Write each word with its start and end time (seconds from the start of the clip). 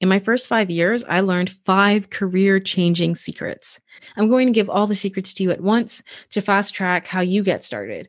In 0.00 0.08
my 0.08 0.18
first 0.18 0.46
five 0.46 0.70
years, 0.70 1.04
I 1.04 1.20
learned 1.20 1.50
five 1.50 2.08
career 2.08 2.58
changing 2.58 3.16
secrets. 3.16 3.78
I'm 4.16 4.30
going 4.30 4.46
to 4.46 4.52
give 4.52 4.70
all 4.70 4.86
the 4.86 4.94
secrets 4.94 5.34
to 5.34 5.42
you 5.42 5.50
at 5.50 5.60
once 5.60 6.02
to 6.30 6.40
fast 6.40 6.74
track 6.74 7.06
how 7.06 7.20
you 7.20 7.42
get 7.42 7.62
started. 7.62 8.08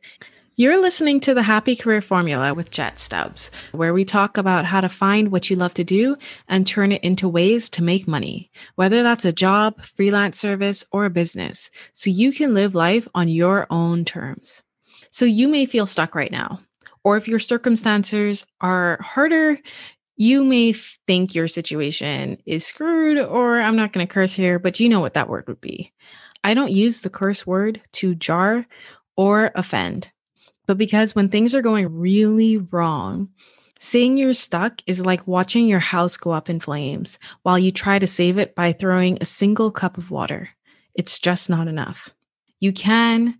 You're 0.56 0.80
listening 0.80 1.20
to 1.20 1.34
the 1.34 1.42
Happy 1.42 1.76
Career 1.76 2.00
Formula 2.00 2.54
with 2.54 2.70
Jet 2.70 2.98
Stubbs, 2.98 3.50
where 3.72 3.92
we 3.92 4.06
talk 4.06 4.38
about 4.38 4.64
how 4.64 4.80
to 4.80 4.88
find 4.88 5.30
what 5.30 5.50
you 5.50 5.56
love 5.56 5.74
to 5.74 5.84
do 5.84 6.16
and 6.48 6.66
turn 6.66 6.92
it 6.92 7.04
into 7.04 7.28
ways 7.28 7.68
to 7.70 7.82
make 7.82 8.08
money, 8.08 8.50
whether 8.76 9.02
that's 9.02 9.26
a 9.26 9.32
job, 9.32 9.82
freelance 9.82 10.38
service, 10.38 10.86
or 10.92 11.04
a 11.04 11.10
business, 11.10 11.70
so 11.92 12.08
you 12.08 12.32
can 12.32 12.54
live 12.54 12.74
life 12.74 13.06
on 13.14 13.28
your 13.28 13.66
own 13.68 14.06
terms. 14.06 14.62
So 15.10 15.26
you 15.26 15.46
may 15.46 15.66
feel 15.66 15.86
stuck 15.86 16.14
right 16.14 16.32
now, 16.32 16.60
or 17.04 17.18
if 17.18 17.28
your 17.28 17.38
circumstances 17.38 18.46
are 18.62 18.98
harder, 19.02 19.58
you 20.22 20.44
may 20.44 20.72
think 20.72 21.34
your 21.34 21.48
situation 21.48 22.40
is 22.46 22.64
screwed, 22.64 23.18
or 23.18 23.60
I'm 23.60 23.74
not 23.74 23.92
going 23.92 24.06
to 24.06 24.12
curse 24.12 24.32
here, 24.32 24.60
but 24.60 24.78
you 24.78 24.88
know 24.88 25.00
what 25.00 25.14
that 25.14 25.28
word 25.28 25.48
would 25.48 25.60
be. 25.60 25.92
I 26.44 26.54
don't 26.54 26.70
use 26.70 27.00
the 27.00 27.10
curse 27.10 27.44
word 27.44 27.80
to 27.94 28.14
jar 28.14 28.64
or 29.16 29.50
offend, 29.56 30.12
but 30.66 30.78
because 30.78 31.16
when 31.16 31.28
things 31.28 31.56
are 31.56 31.60
going 31.60 31.92
really 31.92 32.58
wrong, 32.58 33.30
saying 33.80 34.16
you're 34.16 34.32
stuck 34.32 34.80
is 34.86 35.04
like 35.04 35.26
watching 35.26 35.66
your 35.66 35.80
house 35.80 36.16
go 36.16 36.30
up 36.30 36.48
in 36.48 36.60
flames 36.60 37.18
while 37.42 37.58
you 37.58 37.72
try 37.72 37.98
to 37.98 38.06
save 38.06 38.38
it 38.38 38.54
by 38.54 38.72
throwing 38.72 39.18
a 39.20 39.24
single 39.24 39.72
cup 39.72 39.98
of 39.98 40.12
water. 40.12 40.48
It's 40.94 41.18
just 41.18 41.50
not 41.50 41.66
enough. 41.66 42.10
You 42.60 42.72
can 42.72 43.36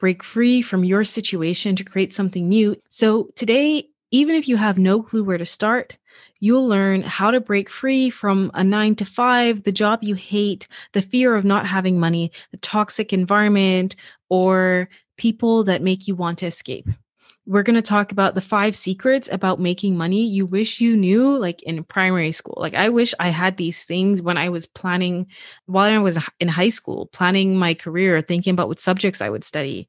break 0.00 0.24
free 0.24 0.60
from 0.60 0.82
your 0.82 1.04
situation 1.04 1.76
to 1.76 1.84
create 1.84 2.12
something 2.12 2.48
new. 2.48 2.74
So 2.88 3.30
today, 3.36 3.90
even 4.16 4.34
if 4.34 4.48
you 4.48 4.56
have 4.56 4.78
no 4.78 5.02
clue 5.02 5.24
where 5.24 5.38
to 5.38 5.46
start, 5.46 5.98
You'll 6.40 6.68
learn 6.68 7.02
how 7.02 7.30
to 7.30 7.40
break 7.40 7.70
free 7.70 8.10
from 8.10 8.50
a 8.54 8.62
nine 8.62 8.94
to 8.96 9.04
five, 9.04 9.62
the 9.62 9.72
job 9.72 10.00
you 10.02 10.14
hate, 10.14 10.68
the 10.92 11.02
fear 11.02 11.34
of 11.34 11.44
not 11.44 11.66
having 11.66 11.98
money, 11.98 12.30
the 12.50 12.58
toxic 12.58 13.12
environment, 13.12 13.96
or 14.28 14.88
people 15.16 15.64
that 15.64 15.82
make 15.82 16.06
you 16.06 16.14
want 16.14 16.38
to 16.38 16.46
escape. 16.46 16.88
We're 17.46 17.62
going 17.62 17.76
to 17.76 17.82
talk 17.82 18.10
about 18.10 18.34
the 18.34 18.40
five 18.40 18.74
secrets 18.74 19.28
about 19.30 19.60
making 19.60 19.96
money 19.96 20.26
you 20.26 20.46
wish 20.46 20.80
you 20.80 20.96
knew, 20.96 21.38
like 21.38 21.62
in 21.62 21.84
primary 21.84 22.32
school. 22.32 22.58
Like, 22.58 22.74
I 22.74 22.88
wish 22.88 23.14
I 23.20 23.28
had 23.28 23.56
these 23.56 23.84
things 23.84 24.20
when 24.20 24.36
I 24.36 24.48
was 24.48 24.66
planning, 24.66 25.28
while 25.66 25.90
I 25.90 25.98
was 25.98 26.18
in 26.40 26.48
high 26.48 26.70
school, 26.70 27.06
planning 27.06 27.56
my 27.56 27.72
career, 27.72 28.20
thinking 28.20 28.52
about 28.52 28.66
what 28.68 28.80
subjects 28.80 29.20
I 29.20 29.30
would 29.30 29.44
study 29.44 29.88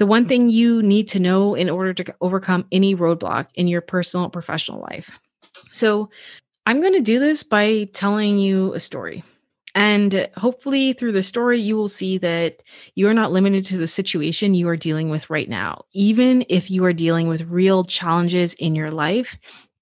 the 0.00 0.06
one 0.06 0.24
thing 0.24 0.48
you 0.48 0.82
need 0.82 1.08
to 1.08 1.20
know 1.20 1.54
in 1.54 1.68
order 1.68 1.92
to 1.92 2.14
overcome 2.22 2.64
any 2.72 2.96
roadblock 2.96 3.48
in 3.54 3.68
your 3.68 3.82
personal 3.82 4.24
or 4.24 4.30
professional 4.30 4.80
life. 4.80 5.10
So 5.72 6.08
I'm 6.64 6.80
going 6.80 6.94
to 6.94 7.02
do 7.02 7.18
this 7.18 7.42
by 7.42 7.84
telling 7.92 8.38
you 8.38 8.72
a 8.72 8.80
story. 8.80 9.22
And 9.74 10.26
hopefully, 10.38 10.94
through 10.94 11.12
the 11.12 11.22
story, 11.22 11.60
you 11.60 11.76
will 11.76 11.86
see 11.86 12.16
that 12.16 12.62
you 12.94 13.08
are 13.08 13.14
not 13.14 13.30
limited 13.30 13.66
to 13.66 13.76
the 13.76 13.86
situation 13.86 14.54
you 14.54 14.68
are 14.68 14.76
dealing 14.76 15.10
with 15.10 15.28
right 15.28 15.50
now. 15.50 15.84
Even 15.92 16.46
if 16.48 16.70
you 16.70 16.82
are 16.86 16.94
dealing 16.94 17.28
with 17.28 17.42
real 17.42 17.84
challenges 17.84 18.54
in 18.54 18.74
your 18.74 18.90
life, 18.90 19.36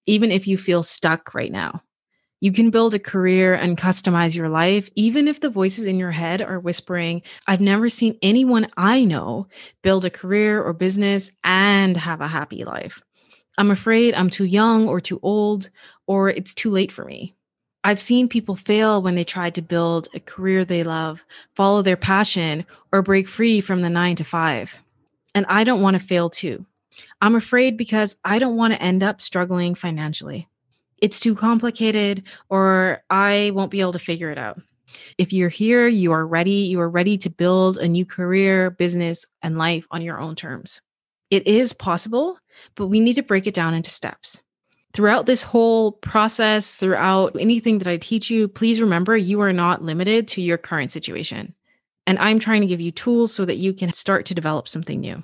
even 0.07 0.33
if 0.33 0.49
you 0.49 0.59
feel 0.59 0.83
stuck 0.83 1.33
right 1.33 1.53
now, 1.53 1.81
you 2.41 2.53
can 2.53 2.71
build 2.71 2.95
a 2.95 2.99
career 2.99 3.55
and 3.55 3.77
customize 3.77 4.37
your 4.37 4.49
life, 4.49 4.89
even 4.95 5.27
if 5.27 5.41
the 5.41 5.51
voices 5.51 5.87
in 5.87 5.99
your 5.99 6.13
head 6.13 6.41
are 6.41 6.61
whispering, 6.61 7.23
I've 7.47 7.61
never 7.61 7.89
seen 7.89 8.19
anyone 8.23 8.69
I 8.77 9.05
know 9.05 9.49
build 9.83 10.05
a 10.05 10.11
career 10.11 10.63
or 10.63 10.73
business 10.73 11.31
and 11.43 11.97
have 11.97 12.21
a 12.21 12.29
happy 12.29 12.65
life. 12.65 13.03
I'm 13.57 13.73
afraid 13.73 14.15
I'm 14.15 14.31
too 14.31 14.45
young 14.45 14.89
or 14.89 15.01
too 15.01 15.19
old, 15.23 15.71
or 16.07 16.31
it's 16.31 16.55
too 16.55 16.71
late 16.71 16.93
for 16.93 17.05
me. 17.05 17.35
I've 17.83 18.01
seen 18.01 18.29
people 18.29 18.55
fail 18.55 19.03
when 19.03 19.15
they 19.15 19.25
try 19.25 19.51
to 19.51 19.63
build 19.63 20.09
a 20.15 20.21
career 20.21 20.65
they 20.65 20.85
love, 20.85 21.25
follow 21.55 21.83
their 21.83 21.97
passion, 21.97 22.67
or 22.93 23.03
break 23.03 23.29
free 23.29 23.61
from 23.61 23.83
the 23.83 23.91
nine 23.91 24.17
to 24.17 24.25
five. 24.25 24.79
And 25.35 25.45
I 25.49 25.65
don't 25.65 25.83
want 25.83 25.95
to 25.95 26.07
fail 26.07 26.31
too. 26.31 26.65
I'm 27.21 27.35
afraid 27.35 27.77
because 27.77 28.17
I 28.25 28.39
don't 28.39 28.57
want 28.57 28.75
to 28.75 28.83
end 28.83 29.03
up 29.03 29.21
struggling 29.21 29.75
financially. 29.75 30.49
It's 31.01 31.21
too 31.21 31.35
complicated, 31.35 32.25
or 32.49 33.03
I 33.11 33.53
won't 33.55 33.71
be 33.71 33.81
able 33.81 33.93
to 33.93 33.99
figure 33.99 34.31
it 34.31 34.39
out. 34.39 34.61
If 35.19 35.33
you're 35.33 35.49
here, 35.49 35.87
you 35.87 36.13
are 36.13 36.27
ready. 36.27 36.51
You 36.53 36.81
are 36.81 36.91
ready 36.91 37.19
to 37.19 37.31
build 37.31 37.79
a 37.79 37.89
new 37.89 38.05
career, 38.05 38.71
business, 38.71 39.27
and 39.43 39.59
life 39.59 39.87
on 39.91 40.03
your 40.03 40.19
own 40.19 40.35
terms. 40.35 40.81
It 41.31 41.47
is 41.47 41.73
possible, 41.73 42.39
but 42.75 42.87
we 42.87 43.01
need 43.01 43.15
to 43.15 43.23
break 43.23 43.47
it 43.47 43.55
down 43.55 43.75
into 43.75 43.91
steps. 43.91 44.43
Throughout 44.95 45.27
this 45.27 45.43
whole 45.43 45.93
process, 45.93 46.77
throughout 46.77 47.37
anything 47.39 47.79
that 47.79 47.87
I 47.87 47.99
teach 47.99 48.31
you, 48.31 48.49
please 48.49 48.81
remember 48.81 49.17
you 49.17 49.41
are 49.43 49.53
not 49.53 49.83
limited 49.83 50.27
to 50.29 50.43
your 50.43 50.57
current 50.57 50.91
situation. 50.91 51.55
And 52.07 52.19
I'm 52.19 52.39
trying 52.39 52.63
to 52.63 52.67
give 52.67 52.81
you 52.81 52.91
tools 52.91 53.35
so 53.35 53.45
that 53.45 53.59
you 53.59 53.75
can 53.75 53.93
start 53.93 54.25
to 54.27 54.35
develop 54.35 54.67
something 54.67 55.01
new. 55.01 55.23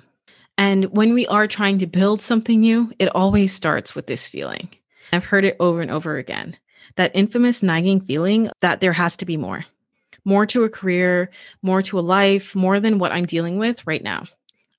And 0.57 0.85
when 0.95 1.15
we 1.15 1.25
are 1.27 1.47
trying 1.47 1.79
to 1.79 1.87
build 1.87 2.21
something 2.21 2.61
new, 2.61 2.93
it 2.99 3.07
always 3.09 3.51
starts 3.51 3.95
with 3.95 4.05
this 4.05 4.27
feeling. 4.27 4.69
I've 5.15 5.25
heard 5.25 5.45
it 5.45 5.57
over 5.59 5.81
and 5.81 5.91
over 5.91 6.17
again 6.17 6.57
that 6.97 7.15
infamous 7.15 7.63
nagging 7.63 8.01
feeling 8.01 8.49
that 8.61 8.79
there 8.81 8.93
has 8.93 9.17
to 9.17 9.25
be 9.25 9.37
more 9.37 9.65
more 10.25 10.45
to 10.47 10.63
a 10.63 10.69
career, 10.69 11.29
more 11.61 11.83
to 11.83 11.99
a 11.99 12.01
life, 12.01 12.55
more 12.55 12.79
than 12.79 12.97
what 12.97 13.11
I'm 13.11 13.25
dealing 13.25 13.59
with 13.59 13.85
right 13.85 14.03
now. 14.03 14.25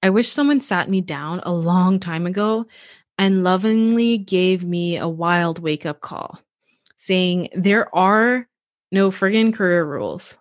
I 0.03 0.11
wish 0.11 0.29
someone 0.29 0.61
sat 0.61 0.91
me 0.91 1.01
down 1.01 1.41
a 1.45 1.55
long 1.55 2.01
time 2.01 2.27
ago 2.27 2.67
and 3.17 3.45
lovingly 3.45 4.19
gave 4.19 4.65
me 4.65 4.99
a 4.99 5.09
wild 5.09 5.61
wake 5.61 5.87
up 5.87 6.01
call 6.01 6.41
saying 6.97 7.49
there 7.55 7.95
are 7.95 8.49
no 8.91 9.11
friggin' 9.11 9.55
career 9.55 9.85
rules 9.85 10.37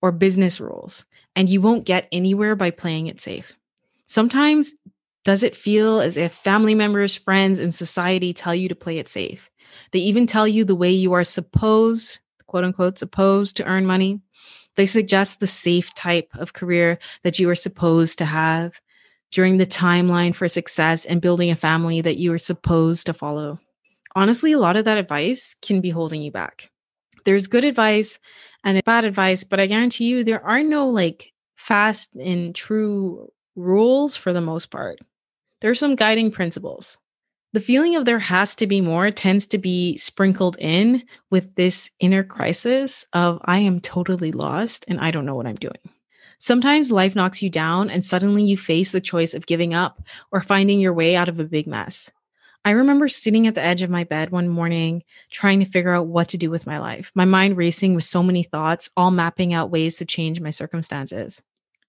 or 0.00 0.12
business 0.12 0.60
rules, 0.60 1.06
and 1.34 1.48
you 1.48 1.60
won't 1.60 1.86
get 1.86 2.08
anywhere 2.12 2.54
by 2.54 2.70
playing 2.70 3.06
it 3.06 3.20
safe. 3.20 3.54
Sometimes, 4.06 4.74
does 5.24 5.42
it 5.42 5.56
feel 5.56 6.00
as 6.00 6.16
if 6.16 6.32
family 6.32 6.74
members, 6.74 7.16
friends, 7.16 7.58
and 7.58 7.74
society 7.74 8.32
tell 8.32 8.54
you 8.54 8.68
to 8.68 8.74
play 8.74 8.98
it 8.98 9.08
safe? 9.08 9.50
They 9.90 9.98
even 10.00 10.26
tell 10.26 10.46
you 10.46 10.64
the 10.64 10.74
way 10.74 10.90
you 10.90 11.12
are 11.14 11.24
supposed, 11.24 12.20
quote 12.46 12.64
unquote, 12.64 12.98
supposed 12.98 13.56
to 13.56 13.64
earn 13.64 13.86
money. 13.86 14.20
They 14.76 14.86
suggest 14.86 15.40
the 15.40 15.46
safe 15.46 15.94
type 15.94 16.28
of 16.34 16.52
career 16.52 16.98
that 17.22 17.38
you 17.38 17.48
are 17.48 17.54
supposed 17.54 18.18
to 18.18 18.24
have 18.24 18.80
during 19.30 19.56
the 19.56 19.66
timeline 19.66 20.34
for 20.34 20.46
success 20.46 21.04
and 21.04 21.20
building 21.20 21.50
a 21.50 21.56
family 21.56 22.00
that 22.00 22.18
you 22.18 22.32
are 22.32 22.38
supposed 22.38 23.06
to 23.06 23.14
follow. 23.14 23.58
Honestly, 24.14 24.52
a 24.52 24.58
lot 24.58 24.76
of 24.76 24.84
that 24.84 24.98
advice 24.98 25.56
can 25.60 25.80
be 25.80 25.90
holding 25.90 26.22
you 26.22 26.30
back. 26.30 26.70
There's 27.24 27.46
good 27.46 27.64
advice 27.64 28.20
and 28.62 28.84
bad 28.84 29.04
advice, 29.04 29.42
but 29.42 29.58
I 29.58 29.66
guarantee 29.66 30.04
you 30.04 30.22
there 30.22 30.44
are 30.44 30.62
no 30.62 30.88
like 30.88 31.32
fast 31.56 32.14
and 32.14 32.54
true 32.54 33.32
rules 33.56 34.16
for 34.16 34.32
the 34.32 34.40
most 34.40 34.70
part. 34.70 34.98
There 35.64 35.70
are 35.70 35.74
some 35.74 35.96
guiding 35.96 36.30
principles. 36.30 36.98
The 37.54 37.58
feeling 37.58 37.96
of 37.96 38.04
there 38.04 38.18
has 38.18 38.54
to 38.56 38.66
be 38.66 38.82
more 38.82 39.10
tends 39.10 39.46
to 39.46 39.56
be 39.56 39.96
sprinkled 39.96 40.58
in 40.58 41.04
with 41.30 41.54
this 41.54 41.90
inner 41.98 42.22
crisis 42.22 43.06
of 43.14 43.40
I 43.46 43.60
am 43.60 43.80
totally 43.80 44.30
lost 44.30 44.84
and 44.88 45.00
I 45.00 45.10
don't 45.10 45.24
know 45.24 45.36
what 45.36 45.46
I'm 45.46 45.54
doing. 45.54 45.78
Sometimes 46.38 46.92
life 46.92 47.16
knocks 47.16 47.42
you 47.42 47.48
down 47.48 47.88
and 47.88 48.04
suddenly 48.04 48.42
you 48.42 48.58
face 48.58 48.92
the 48.92 49.00
choice 49.00 49.32
of 49.32 49.46
giving 49.46 49.72
up 49.72 50.02
or 50.30 50.42
finding 50.42 50.80
your 50.80 50.92
way 50.92 51.16
out 51.16 51.30
of 51.30 51.40
a 51.40 51.44
big 51.44 51.66
mess. 51.66 52.12
I 52.66 52.72
remember 52.72 53.08
sitting 53.08 53.46
at 53.46 53.54
the 53.54 53.64
edge 53.64 53.80
of 53.80 53.88
my 53.88 54.04
bed 54.04 54.28
one 54.28 54.50
morning 54.50 55.02
trying 55.30 55.60
to 55.60 55.64
figure 55.64 55.94
out 55.94 56.08
what 56.08 56.28
to 56.28 56.36
do 56.36 56.50
with 56.50 56.66
my 56.66 56.78
life, 56.78 57.10
my 57.14 57.24
mind 57.24 57.56
racing 57.56 57.94
with 57.94 58.04
so 58.04 58.22
many 58.22 58.42
thoughts, 58.42 58.90
all 58.98 59.10
mapping 59.10 59.54
out 59.54 59.70
ways 59.70 59.96
to 59.96 60.04
change 60.04 60.42
my 60.42 60.50
circumstances. 60.50 61.40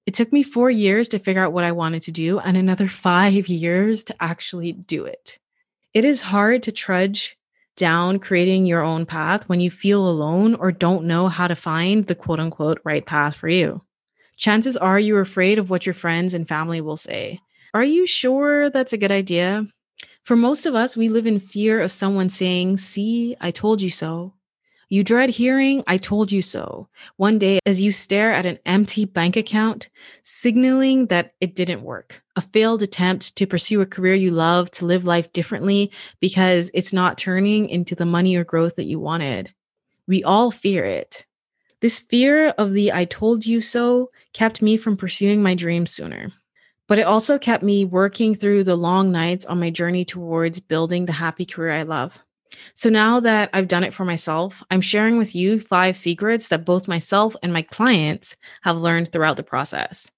It 0.05 0.13
took 0.13 0.31
me 0.31 0.43
four 0.43 0.69
years 0.69 1.07
to 1.09 1.19
figure 1.19 1.43
out 1.43 1.53
what 1.53 1.63
I 1.63 1.71
wanted 1.71 2.03
to 2.03 2.11
do 2.11 2.39
and 2.39 2.55
another 2.55 2.87
five 2.87 3.47
years 3.47 4.03
to 4.05 4.15
actually 4.19 4.73
do 4.73 5.05
it. 5.05 5.39
It 5.93 6.05
is 6.05 6.21
hard 6.21 6.63
to 6.63 6.71
trudge 6.71 7.37
down 7.75 8.19
creating 8.19 8.65
your 8.65 8.83
own 8.83 9.05
path 9.05 9.49
when 9.49 9.59
you 9.59 9.69
feel 9.69 10.07
alone 10.07 10.55
or 10.55 10.71
don't 10.71 11.05
know 11.05 11.27
how 11.27 11.47
to 11.47 11.55
find 11.55 12.07
the 12.07 12.15
quote 12.15 12.39
unquote 12.39 12.79
right 12.85 13.05
path 13.05 13.35
for 13.35 13.49
you 13.49 13.81
chances 14.37 14.75
are 14.77 14.99
you're 14.99 15.21
afraid 15.21 15.59
of 15.59 15.69
what 15.69 15.85
your 15.85 15.93
friends 15.93 16.33
and 16.33 16.47
family 16.47 16.81
will 16.81 16.97
say. 16.97 17.39
Are 17.73 17.83
you 17.83 18.07
sure 18.07 18.69
that's 18.69 18.93
a 18.93 18.97
good 18.97 19.11
idea? 19.11 19.65
For 20.23 20.35
most 20.35 20.65
of 20.65 20.75
us, 20.75 20.97
we 20.97 21.09
live 21.09 21.27
in 21.27 21.39
fear 21.39 21.81
of 21.81 21.91
someone 21.91 22.29
saying, 22.29 22.77
See, 22.77 23.35
I 23.39 23.51
told 23.51 23.81
you 23.81 23.89
so. 23.89 24.33
You 24.87 25.03
dread 25.03 25.29
hearing, 25.29 25.83
I 25.87 25.97
told 25.97 26.31
you 26.31 26.41
so. 26.41 26.87
One 27.17 27.39
day, 27.39 27.59
as 27.65 27.81
you 27.81 27.91
stare 27.91 28.31
at 28.31 28.45
an 28.45 28.59
empty 28.65 29.05
bank 29.05 29.35
account, 29.35 29.89
signaling 30.23 31.07
that 31.07 31.33
it 31.41 31.55
didn't 31.55 31.81
work, 31.81 32.23
a 32.35 32.41
failed 32.41 32.83
attempt 32.83 33.35
to 33.37 33.47
pursue 33.47 33.81
a 33.81 33.85
career 33.87 34.13
you 34.13 34.29
love, 34.29 34.69
to 34.71 34.85
live 34.85 35.05
life 35.05 35.33
differently 35.33 35.91
because 36.19 36.69
it's 36.73 36.93
not 36.93 37.17
turning 37.17 37.67
into 37.69 37.95
the 37.95 38.05
money 38.05 38.35
or 38.35 38.43
growth 38.43 38.75
that 38.75 38.85
you 38.85 38.99
wanted. 38.99 39.53
We 40.07 40.23
all 40.23 40.51
fear 40.51 40.85
it. 40.85 41.25
This 41.81 41.99
fear 41.99 42.49
of 42.49 42.73
the 42.73 42.93
I 42.93 43.05
told 43.05 43.45
you 43.45 43.61
so 43.61 44.11
kept 44.33 44.61
me 44.61 44.77
from 44.77 44.97
pursuing 44.97 45.41
my 45.41 45.55
dreams 45.55 45.91
sooner. 45.91 46.31
But 46.87 46.99
it 46.99 47.07
also 47.07 47.39
kept 47.39 47.63
me 47.63 47.85
working 47.85 48.35
through 48.35 48.63
the 48.63 48.75
long 48.75 49.11
nights 49.11 49.45
on 49.45 49.59
my 49.59 49.71
journey 49.71 50.05
towards 50.05 50.59
building 50.59 51.07
the 51.07 51.11
happy 51.13 51.45
career 51.45 51.71
I 51.71 51.83
love. 51.83 52.17
So 52.73 52.89
now 52.89 53.19
that 53.19 53.49
I've 53.53 53.67
done 53.67 53.83
it 53.83 53.93
for 53.93 54.05
myself, 54.05 54.63
I'm 54.71 54.81
sharing 54.81 55.17
with 55.17 55.35
you 55.35 55.59
five 55.59 55.95
secrets 55.97 56.47
that 56.49 56.65
both 56.65 56.87
myself 56.87 57.35
and 57.41 57.53
my 57.53 57.61
clients 57.61 58.35
have 58.61 58.77
learned 58.77 59.11
throughout 59.11 59.37
the 59.37 59.43
process. 59.43 60.11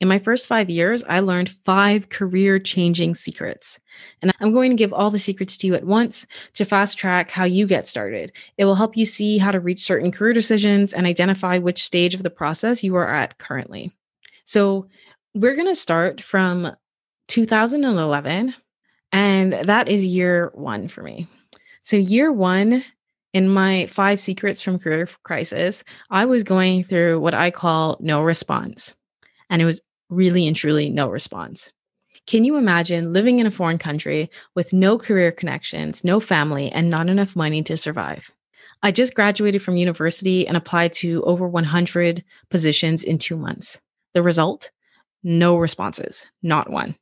In 0.00 0.08
my 0.08 0.18
first 0.18 0.48
five 0.48 0.68
years, 0.68 1.04
I 1.04 1.20
learned 1.20 1.50
five 1.64 2.08
career 2.08 2.58
changing 2.58 3.14
secrets. 3.14 3.78
And 4.20 4.32
I'm 4.40 4.52
going 4.52 4.70
to 4.70 4.76
give 4.76 4.92
all 4.92 5.10
the 5.10 5.18
secrets 5.20 5.56
to 5.58 5.68
you 5.68 5.74
at 5.74 5.86
once 5.86 6.26
to 6.54 6.64
fast 6.64 6.98
track 6.98 7.30
how 7.30 7.44
you 7.44 7.68
get 7.68 7.86
started. 7.86 8.32
It 8.58 8.64
will 8.64 8.74
help 8.74 8.96
you 8.96 9.06
see 9.06 9.38
how 9.38 9.52
to 9.52 9.60
reach 9.60 9.78
certain 9.78 10.10
career 10.10 10.32
decisions 10.32 10.92
and 10.92 11.06
identify 11.06 11.58
which 11.58 11.84
stage 11.84 12.16
of 12.16 12.24
the 12.24 12.30
process 12.30 12.82
you 12.82 12.96
are 12.96 13.14
at 13.14 13.38
currently. 13.38 13.92
So, 14.44 14.88
we're 15.34 15.54
going 15.54 15.68
to 15.68 15.74
start 15.74 16.20
from 16.20 16.76
2011, 17.28 18.54
and 19.12 19.52
that 19.52 19.88
is 19.88 20.04
year 20.04 20.50
one 20.54 20.88
for 20.88 21.02
me. 21.02 21.28
So, 21.82 21.96
year 21.96 22.32
one 22.32 22.84
in 23.32 23.48
my 23.48 23.86
five 23.86 24.20
secrets 24.20 24.62
from 24.62 24.78
career 24.78 25.08
crisis, 25.24 25.82
I 26.10 26.26
was 26.26 26.44
going 26.44 26.84
through 26.84 27.20
what 27.20 27.34
I 27.34 27.50
call 27.50 27.98
no 28.00 28.22
response. 28.22 28.94
And 29.50 29.60
it 29.60 29.64
was 29.64 29.80
really 30.08 30.46
and 30.46 30.54
truly 30.54 30.90
no 30.90 31.08
response. 31.08 31.72
Can 32.26 32.44
you 32.44 32.56
imagine 32.56 33.12
living 33.12 33.40
in 33.40 33.46
a 33.46 33.50
foreign 33.50 33.78
country 33.78 34.30
with 34.54 34.72
no 34.72 34.96
career 34.96 35.32
connections, 35.32 36.04
no 36.04 36.20
family, 36.20 36.70
and 36.70 36.88
not 36.88 37.10
enough 37.10 37.34
money 37.34 37.62
to 37.64 37.76
survive? 37.76 38.30
I 38.84 38.92
just 38.92 39.14
graduated 39.14 39.62
from 39.62 39.76
university 39.76 40.46
and 40.46 40.56
applied 40.56 40.92
to 40.94 41.22
over 41.24 41.48
100 41.48 42.24
positions 42.48 43.02
in 43.02 43.18
two 43.18 43.36
months. 43.36 43.80
The 44.14 44.22
result? 44.22 44.70
No 45.24 45.56
responses, 45.56 46.26
not 46.42 46.70
one. 46.70 46.96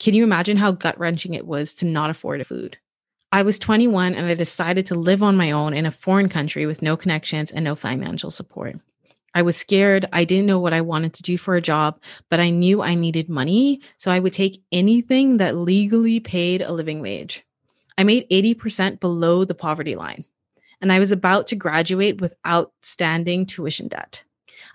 Can 0.00 0.14
you 0.14 0.24
imagine 0.24 0.56
how 0.56 0.72
gut 0.72 0.98
wrenching 0.98 1.34
it 1.34 1.46
was 1.46 1.74
to 1.74 1.86
not 1.86 2.10
afford 2.10 2.44
food? 2.46 2.78
I 3.32 3.42
was 3.42 3.58
21 3.58 4.14
and 4.14 4.26
I 4.26 4.34
decided 4.34 4.86
to 4.86 4.94
live 4.94 5.22
on 5.22 5.36
my 5.36 5.50
own 5.50 5.74
in 5.74 5.84
a 5.84 5.90
foreign 5.90 6.28
country 6.28 6.66
with 6.66 6.82
no 6.82 6.96
connections 6.96 7.50
and 7.50 7.64
no 7.64 7.74
financial 7.74 8.30
support. 8.30 8.76
I 9.34 9.42
was 9.42 9.56
scared. 9.56 10.08
I 10.12 10.24
didn't 10.24 10.46
know 10.46 10.60
what 10.60 10.72
I 10.72 10.80
wanted 10.80 11.12
to 11.14 11.22
do 11.22 11.36
for 11.36 11.56
a 11.56 11.60
job, 11.60 12.00
but 12.30 12.40
I 12.40 12.48
knew 12.48 12.80
I 12.80 12.94
needed 12.94 13.28
money. 13.28 13.82
So 13.98 14.10
I 14.10 14.20
would 14.20 14.32
take 14.32 14.62
anything 14.72 15.36
that 15.36 15.56
legally 15.56 16.20
paid 16.20 16.62
a 16.62 16.72
living 16.72 17.02
wage. 17.02 17.44
I 17.98 18.04
made 18.04 18.28
80% 18.30 19.00
below 19.00 19.44
the 19.44 19.54
poverty 19.54 19.96
line, 19.96 20.24
and 20.80 20.92
I 20.92 20.98
was 20.98 21.12
about 21.12 21.48
to 21.48 21.56
graduate 21.56 22.20
with 22.20 22.34
outstanding 22.46 23.44
tuition 23.44 23.88
debt. 23.88 24.22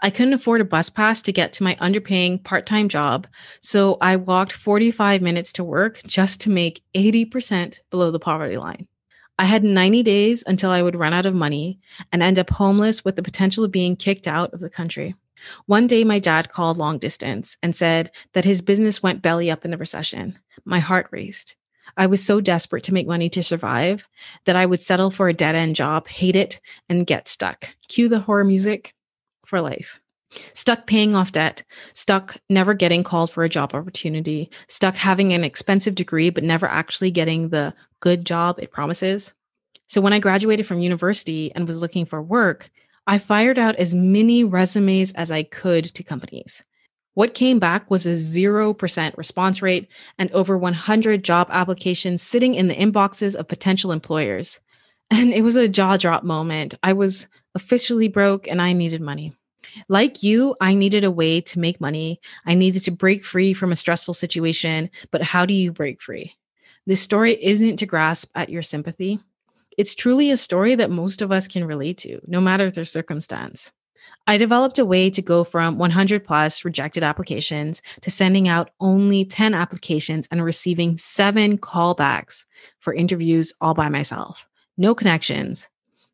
I 0.02 0.10
couldn't 0.10 0.34
afford 0.34 0.62
a 0.62 0.66
bus 0.66 0.90
pass 0.90 1.22
to 1.24 1.32
get 1.32 1.54
to 1.54 1.64
my 1.64 1.76
underpaying 1.76 2.44
part 2.44 2.66
time 2.66 2.90
job, 2.90 3.28
so 3.62 3.98
I 4.02 4.16
walked 4.16 4.52
45 4.52 5.22
minutes 5.22 5.54
to 5.54 5.64
work 5.64 6.02
just 6.06 6.42
to 6.42 6.50
make 6.50 6.84
80% 6.96 7.80
below 7.90 8.12
the 8.12 8.20
poverty 8.20 8.58
line. 8.58 8.88
I 9.38 9.46
had 9.46 9.64
90 9.64 10.04
days 10.04 10.44
until 10.46 10.70
I 10.70 10.82
would 10.82 10.96
run 10.96 11.14
out 11.14 11.26
of 11.26 11.34
money 11.34 11.80
and 12.12 12.22
end 12.22 12.38
up 12.38 12.50
homeless 12.50 13.04
with 13.04 13.16
the 13.16 13.24
potential 13.24 13.64
of 13.64 13.72
being 13.72 13.96
kicked 13.96 14.28
out 14.28 14.54
of 14.54 14.60
the 14.60 14.70
country. 14.70 15.16
One 15.66 15.88
day, 15.88 16.04
my 16.04 16.20
dad 16.20 16.50
called 16.50 16.78
long 16.78 17.00
distance 17.00 17.58
and 17.64 17.76
said 17.76 18.12
that 18.34 18.46
his 18.46 18.62
business 18.62 19.02
went 19.02 19.24
belly 19.24 19.50
up 19.50 19.66
in 19.66 19.72
the 19.72 19.78
recession. 19.78 20.38
My 20.64 20.80
heart 20.80 21.08
raced. 21.12 21.56
I 21.98 22.06
was 22.06 22.24
so 22.24 22.40
desperate 22.40 22.84
to 22.86 22.94
make 22.94 23.08
money 23.08 23.30
to 23.30 23.44
survive 23.44 24.08
that 24.46 24.56
I 24.56 24.66
would 24.66 24.82
settle 24.82 25.12
for 25.12 25.28
a 25.28 25.34
dead 25.34 25.56
end 25.56 25.76
job, 25.76 26.08
hate 26.08 26.36
it, 26.36 26.62
and 26.88 27.08
get 27.08 27.28
stuck. 27.28 27.76
Cue 27.88 28.08
the 28.08 28.20
horror 28.20 28.46
music 28.46 28.94
for 29.52 29.62
life. 29.62 30.00
Stuck 30.54 30.88
paying 30.88 31.14
off 31.14 31.34
debt, 31.34 31.64
stuck 31.94 32.38
never 32.50 32.74
getting 32.74 33.04
called 33.04 33.32
for 33.32 33.44
a 33.44 33.50
job 33.50 33.76
opportunity, 33.76 34.50
stuck 34.70 34.96
having 34.96 35.34
an 35.34 35.44
expensive 35.44 35.94
degree 35.94 36.30
but 36.30 36.46
never 36.46 36.68
actually 36.68 37.12
getting 37.12 37.50
the 37.50 37.74
good 38.00 38.26
job 38.26 38.58
it 38.58 38.72
promises. 38.72 39.34
So 39.88 40.00
when 40.00 40.14
I 40.14 40.20
graduated 40.20 40.66
from 40.66 40.80
university 40.80 41.52
and 41.54 41.68
was 41.68 41.82
looking 41.82 42.06
for 42.06 42.22
work, 42.22 42.72
I 43.08 43.18
fired 43.18 43.60
out 43.60 43.76
as 43.76 43.94
many 43.94 44.46
resumes 44.46 45.12
as 45.14 45.32
I 45.32 45.44
could 45.44 45.84
to 45.96 46.02
companies. 46.02 46.64
What 47.14 47.34
came 47.34 47.60
back 47.60 47.92
was 47.92 48.06
a 48.06 48.12
0% 48.12 49.18
response 49.18 49.62
rate 49.62 49.90
and 50.18 50.32
over 50.32 50.58
100 50.58 51.26
job 51.26 51.50
applications 51.52 52.22
sitting 52.22 52.56
in 52.56 52.70
the 52.70 52.76
inboxes 52.76 53.36
of 53.36 53.50
potential 53.50 53.92
employers. 53.92 54.62
And 55.10 55.34
it 55.34 55.42
was 55.42 55.58
a 55.58 55.68
jaw 55.68 55.98
drop 55.98 56.24
moment. 56.24 56.76
I 56.84 56.94
was 56.94 57.28
officially 57.54 58.08
broke 58.08 58.48
and 58.48 58.62
I 58.62 58.72
needed 58.72 59.02
money. 59.02 59.34
Like 59.88 60.24
you, 60.24 60.56
I 60.62 60.74
needed 60.74 61.04
a 61.04 61.12
way 61.12 61.42
to 61.42 61.60
make 61.60 61.82
money. 61.82 62.20
I 62.46 62.54
needed 62.54 62.82
to 62.84 62.92
break 62.92 63.26
free 63.26 63.54
from 63.54 63.72
a 63.72 63.76
stressful 63.76 64.14
situation. 64.14 64.90
But 65.12 65.22
how 65.22 65.46
do 65.46 65.54
you 65.54 65.72
break 65.72 66.02
free? 66.02 66.36
This 66.86 67.02
story 67.02 67.42
isn't 67.44 67.78
to 67.78 67.86
grasp 67.86 68.32
at 68.36 68.50
your 68.50 68.64
sympathy. 68.64 69.20
It's 69.78 69.96
truly 69.96 70.32
a 70.32 70.38
story 70.38 70.76
that 70.76 70.92
most 70.92 71.22
of 71.22 71.32
us 71.32 71.48
can 71.48 71.66
relate 71.66 71.98
to, 72.00 72.20
no 72.28 72.42
matter 72.42 72.70
their 72.70 72.86
circumstance. 72.86 73.72
I 74.28 74.38
developed 74.38 74.80
a 74.80 74.86
way 74.86 75.10
to 75.10 75.22
go 75.22 75.44
from 75.44 75.78
100 75.78 76.24
plus 76.24 76.66
rejected 76.66 77.04
applications 77.04 77.82
to 78.02 78.12
sending 78.12 78.48
out 78.48 78.72
only 78.80 79.26
10 79.26 79.54
applications 79.54 80.28
and 80.32 80.44
receiving 80.44 80.98
seven 80.98 81.58
callbacks 81.58 82.46
for 82.80 82.94
interviews 82.94 83.54
all 83.62 83.74
by 83.74 83.90
myself. 83.90 84.48
No 84.78 84.94
connections. 84.96 85.68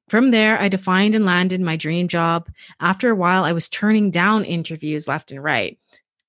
From 0.07 0.31
there, 0.31 0.59
I 0.59 0.69
defined 0.69 1.15
and 1.15 1.25
landed 1.25 1.59
my 1.59 1.75
dream 1.75 2.07
job. 2.07 2.49
After 2.79 3.09
a 3.09 3.15
while, 3.15 3.43
I 3.43 3.51
was 3.51 3.67
turning 3.67 4.09
down 4.09 4.45
interviews 4.45 5.07
left 5.07 5.31
and 5.31 5.43
right, 5.43 5.77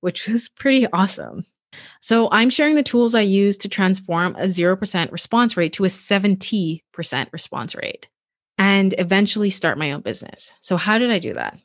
which 0.00 0.28
was 0.28 0.48
pretty 0.48 0.86
awesome. 0.92 1.46
So 2.00 2.28
I'm 2.32 2.50
sharing 2.50 2.74
the 2.74 2.82
tools 2.82 3.14
I 3.14 3.20
use 3.20 3.58
to 3.58 3.68
transform 3.68 4.34
a 4.36 4.44
0% 4.44 5.12
response 5.12 5.56
rate 5.56 5.72
to 5.74 5.84
a 5.84 5.88
70% 5.88 6.80
response 7.32 7.74
rate 7.74 8.08
and 8.56 8.94
eventually 8.98 9.50
start 9.50 9.78
my 9.78 9.92
own 9.92 10.00
business. 10.00 10.52
So, 10.60 10.76
how 10.76 10.98
did 10.98 11.10
I 11.10 11.18
do 11.18 11.34
that? 11.34 11.58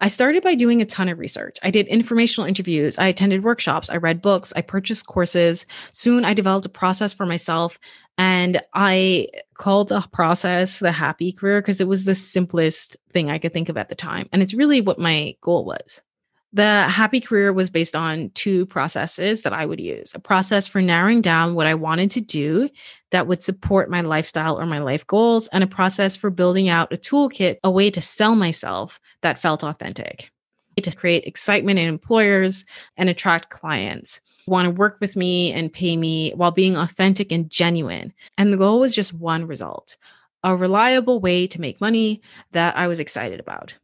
I 0.00 0.08
started 0.08 0.42
by 0.42 0.54
doing 0.54 0.82
a 0.82 0.86
ton 0.86 1.08
of 1.08 1.18
research. 1.18 1.58
I 1.62 1.70
did 1.70 1.86
informational 1.88 2.46
interviews, 2.46 2.98
I 2.98 3.06
attended 3.06 3.44
workshops, 3.44 3.88
I 3.90 3.96
read 3.96 4.22
books, 4.22 4.52
I 4.54 4.62
purchased 4.62 5.06
courses. 5.06 5.66
Soon 5.92 6.24
I 6.24 6.34
developed 6.34 6.66
a 6.66 6.70
process 6.70 7.14
for 7.14 7.26
myself 7.26 7.78
and 8.18 8.62
I 8.74 9.28
called 9.54 9.88
the 9.88 10.02
process 10.12 10.78
the 10.78 10.92
happy 10.92 11.32
career 11.32 11.60
because 11.60 11.80
it 11.80 11.88
was 11.88 12.04
the 12.04 12.14
simplest 12.14 12.96
thing 13.12 13.30
I 13.30 13.38
could 13.38 13.52
think 13.52 13.68
of 13.68 13.76
at 13.76 13.88
the 13.88 13.94
time. 13.94 14.28
And 14.32 14.42
it's 14.42 14.54
really 14.54 14.80
what 14.80 14.98
my 14.98 15.36
goal 15.40 15.64
was. 15.64 16.00
The 16.54 16.86
happy 16.88 17.20
career 17.20 17.50
was 17.52 17.70
based 17.70 17.96
on 17.96 18.30
two 18.34 18.66
processes 18.66 19.42
that 19.42 19.54
I 19.54 19.64
would 19.64 19.80
use. 19.80 20.12
A 20.14 20.18
process 20.18 20.68
for 20.68 20.82
narrowing 20.82 21.22
down 21.22 21.54
what 21.54 21.66
I 21.66 21.74
wanted 21.74 22.10
to 22.12 22.20
do 22.20 22.68
that 23.10 23.26
would 23.26 23.40
support 23.40 23.88
my 23.90 24.02
lifestyle 24.02 24.60
or 24.60 24.66
my 24.66 24.78
life 24.78 25.06
goals, 25.06 25.48
and 25.48 25.64
a 25.64 25.66
process 25.66 26.14
for 26.14 26.28
building 26.28 26.68
out 26.68 26.92
a 26.92 26.96
toolkit, 26.98 27.56
a 27.64 27.70
way 27.70 27.90
to 27.90 28.02
sell 28.02 28.34
myself 28.34 29.00
that 29.22 29.38
felt 29.38 29.64
authentic, 29.64 30.30
to 30.82 30.90
create 30.92 31.24
excitement 31.24 31.78
in 31.78 31.88
employers 31.88 32.66
and 32.98 33.08
attract 33.08 33.48
clients. 33.48 34.20
Who 34.44 34.52
want 34.52 34.66
to 34.66 34.74
work 34.74 34.98
with 35.00 35.16
me 35.16 35.52
and 35.52 35.72
pay 35.72 35.96
me 35.96 36.32
while 36.32 36.50
being 36.50 36.76
authentic 36.76 37.32
and 37.32 37.48
genuine. 37.48 38.12
And 38.36 38.52
the 38.52 38.56
goal 38.56 38.80
was 38.80 38.94
just 38.94 39.14
one 39.14 39.46
result 39.46 39.96
a 40.44 40.56
reliable 40.56 41.20
way 41.20 41.46
to 41.46 41.60
make 41.60 41.80
money 41.80 42.20
that 42.50 42.76
I 42.76 42.88
was 42.88 42.98
excited 42.98 43.38
about 43.38 43.74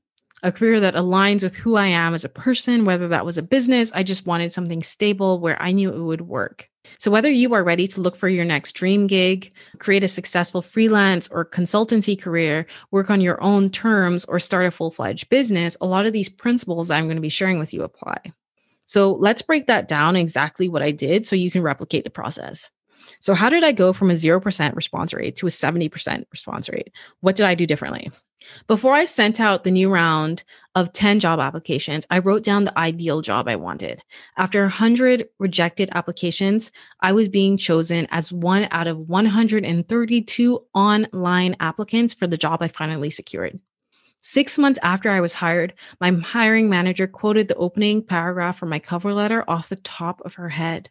a 0.43 0.53
career 0.53 0.81
that 0.81 0.95
aligns 0.95 1.43
with 1.43 1.57
who 1.57 1.77
I 1.77 1.87
am 1.87 2.15
as 2.15 2.25
a 2.25 2.29
person, 2.29 2.85
whether 2.85 3.09
that 3.09 3.27
was 3.27 3.39
a 3.39 3.43
business, 3.43 3.93
I 3.95 4.03
just 4.03 4.27
wanted 4.27 4.53
something 4.53 4.83
stable 4.83 5.41
where 5.41 5.61
I 5.61 5.73
knew 5.73 5.93
it 5.93 6.01
would 6.01 6.23
work. 6.23 6.69
So, 6.99 7.11
whether 7.11 7.31
you 7.31 7.53
are 7.55 7.65
ready 7.65 7.87
to 7.89 8.01
look 8.01 8.17
for 8.17 8.29
your 8.29 8.45
next 8.45 8.73
dream 8.73 9.07
gig, 9.07 9.53
create 9.79 10.05
a 10.05 10.09
successful 10.09 10.63
freelance 10.63 11.29
or 11.29 11.45
consultancy 11.45 12.21
career, 12.21 12.67
work 12.91 13.11
on 13.11 13.21
your 13.21 13.43
own 13.43 13.71
terms, 13.71 14.25
or 14.25 14.41
start 14.41 14.67
a 14.67 14.71
full 14.71 14.91
fledged 14.91 15.29
business, 15.29 15.77
a 15.81 15.87
lot 15.87 16.07
of 16.07 16.13
these 16.13 16.29
principles 16.29 16.91
I'm 16.91 17.05
going 17.05 17.17
to 17.17 17.23
be 17.23 17.29
sharing 17.29 17.59
with 17.59 17.75
you 17.75 17.83
apply. 17.83 18.19
So, 18.87 19.13
let's 19.13 19.43
break 19.43 19.67
that 19.67 19.87
down 19.87 20.17
exactly 20.17 20.69
what 20.69 20.83
I 20.83 20.93
did 20.93 21.27
so 21.27 21.37
you 21.37 21.51
can 21.51 21.63
replicate 21.63 22.05
the 22.05 22.11
process. 22.11 22.71
So, 23.21 23.35
how 23.35 23.49
did 23.51 23.65
I 23.65 23.73
go 23.73 23.93
from 23.93 24.11
a 24.11 24.15
0% 24.15 24.75
response 24.75 25.13
rate 25.13 25.37
to 25.37 25.47
a 25.47 25.51
70% 25.51 26.25
response 26.31 26.69
rate? 26.69 26.91
What 27.21 27.37
did 27.37 27.47
I 27.47 27.55
do 27.55 27.67
differently? 27.67 28.11
Before 28.67 28.95
I 28.95 29.05
sent 29.05 29.41
out 29.41 29.65
the 29.65 29.71
new 29.71 29.89
round 29.89 30.45
of 30.75 30.93
10 30.93 31.21
job 31.21 31.41
applications, 31.41 32.07
I 32.11 32.19
wrote 32.21 32.45
down 32.45 32.65
the 32.65 32.79
ideal 32.79 33.21
job 33.21 33.49
I 33.49 33.57
wanted. 33.57 34.03
After 34.37 34.63
100 34.63 35.29
rejected 35.39 35.91
applications, 35.93 36.71
I 37.01 37.13
was 37.13 37.29
being 37.29 37.57
chosen 37.57 38.07
as 38.11 38.33
one 38.33 38.69
out 38.71 38.87
of 38.87 38.99
132 38.99 40.65
online 40.75 41.57
applicants 41.61 42.15
for 42.15 42.27
the 42.27 42.37
job 42.37 42.63
I 42.63 42.69
finally 42.69 43.11
secured. 43.11 43.59
Six 44.21 44.59
months 44.59 44.79
after 44.83 45.11
I 45.11 45.21
was 45.21 45.35
hired, 45.35 45.75
my 46.01 46.11
hiring 46.11 46.69
manager 46.69 47.07
quoted 47.07 47.49
the 47.49 47.55
opening 47.55 48.03
paragraph 48.03 48.59
from 48.59 48.69
my 48.69 48.79
cover 48.79 49.15
letter 49.15 49.45
off 49.49 49.69
the 49.69 49.77
top 49.77 50.21
of 50.25 50.35
her 50.35 50.49
head. 50.49 50.91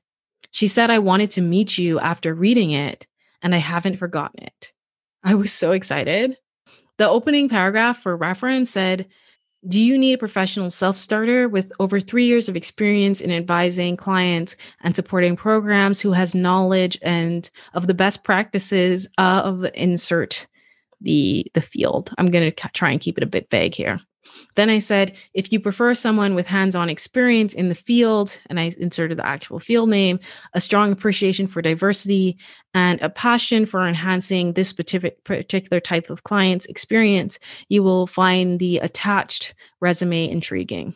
She 0.52 0.68
said, 0.68 0.90
I 0.90 1.00
wanted 1.00 1.32
to 1.32 1.42
meet 1.42 1.78
you 1.78 2.00
after 2.00 2.34
reading 2.34 2.72
it, 2.72 3.06
and 3.42 3.54
I 3.54 3.58
haven't 3.60 3.98
forgotten 3.98 4.44
it. 4.44 4.72
I 5.24 5.36
was 5.36 5.52
so 5.52 5.74
excited. 5.74 6.38
The 6.98 7.10
opening 7.10 7.50
paragraph 7.50 8.02
for 8.02 8.18
reference 8.18 8.72
said, 8.72 9.08
Do 9.68 9.80
you 9.80 9.98
need 9.98 10.14
a 10.14 10.18
professional 10.18 10.72
self 10.72 10.98
starter 10.98 11.48
with 11.48 11.72
over 11.80 12.00
three 12.00 12.26
years 12.26 12.50
of 12.50 12.56
experience 12.56 13.22
in 13.22 13.32
advising 13.32 13.98
clients 13.98 14.56
and 14.82 14.96
supporting 14.96 15.36
programs 15.36 16.02
who 16.02 16.12
has 16.12 16.34
knowledge 16.34 16.98
and 17.02 17.50
of 17.74 17.88
the 17.88 17.94
best 17.94 18.24
practices 18.24 19.08
of 19.18 19.66
insert 19.76 20.48
the 21.02 21.46
the 21.54 21.62
field? 21.62 22.12
I'm 22.18 22.32
going 22.32 22.52
to 22.52 22.70
try 22.70 22.92
and 22.92 23.02
keep 23.02 23.18
it 23.18 23.24
a 23.24 23.28
bit 23.28 23.48
vague 23.52 23.76
here. 23.76 24.00
Then 24.56 24.70
I 24.70 24.80
said, 24.80 25.16
if 25.34 25.52
you 25.52 25.60
prefer 25.60 25.94
someone 25.94 26.34
with 26.34 26.48
hands 26.48 26.76
on 26.76 26.90
experience 26.90 27.54
in 27.54 27.70
the 27.70 27.76
field, 27.76 28.38
and 28.50 28.60
I 28.60 28.72
inserted 28.80 29.18
the 29.18 29.26
actual 29.26 29.60
field 29.60 29.90
name, 29.90 30.20
a 30.54 30.62
strong 30.62 30.92
appreciation 30.92 31.48
for 31.48 31.62
diversity, 31.62 32.38
and 32.74 33.00
a 33.02 33.10
passion 33.10 33.66
for 33.66 33.82
enhancing 33.82 34.54
this 34.54 34.74
particular 34.74 35.80
type 35.80 36.10
of 36.10 36.24
client's 36.24 36.66
experience, 36.66 37.40
you 37.70 37.84
will 37.84 38.08
find 38.08 38.60
the 38.60 38.80
attached 38.80 39.54
resume 39.80 40.30
intriguing. 40.30 40.96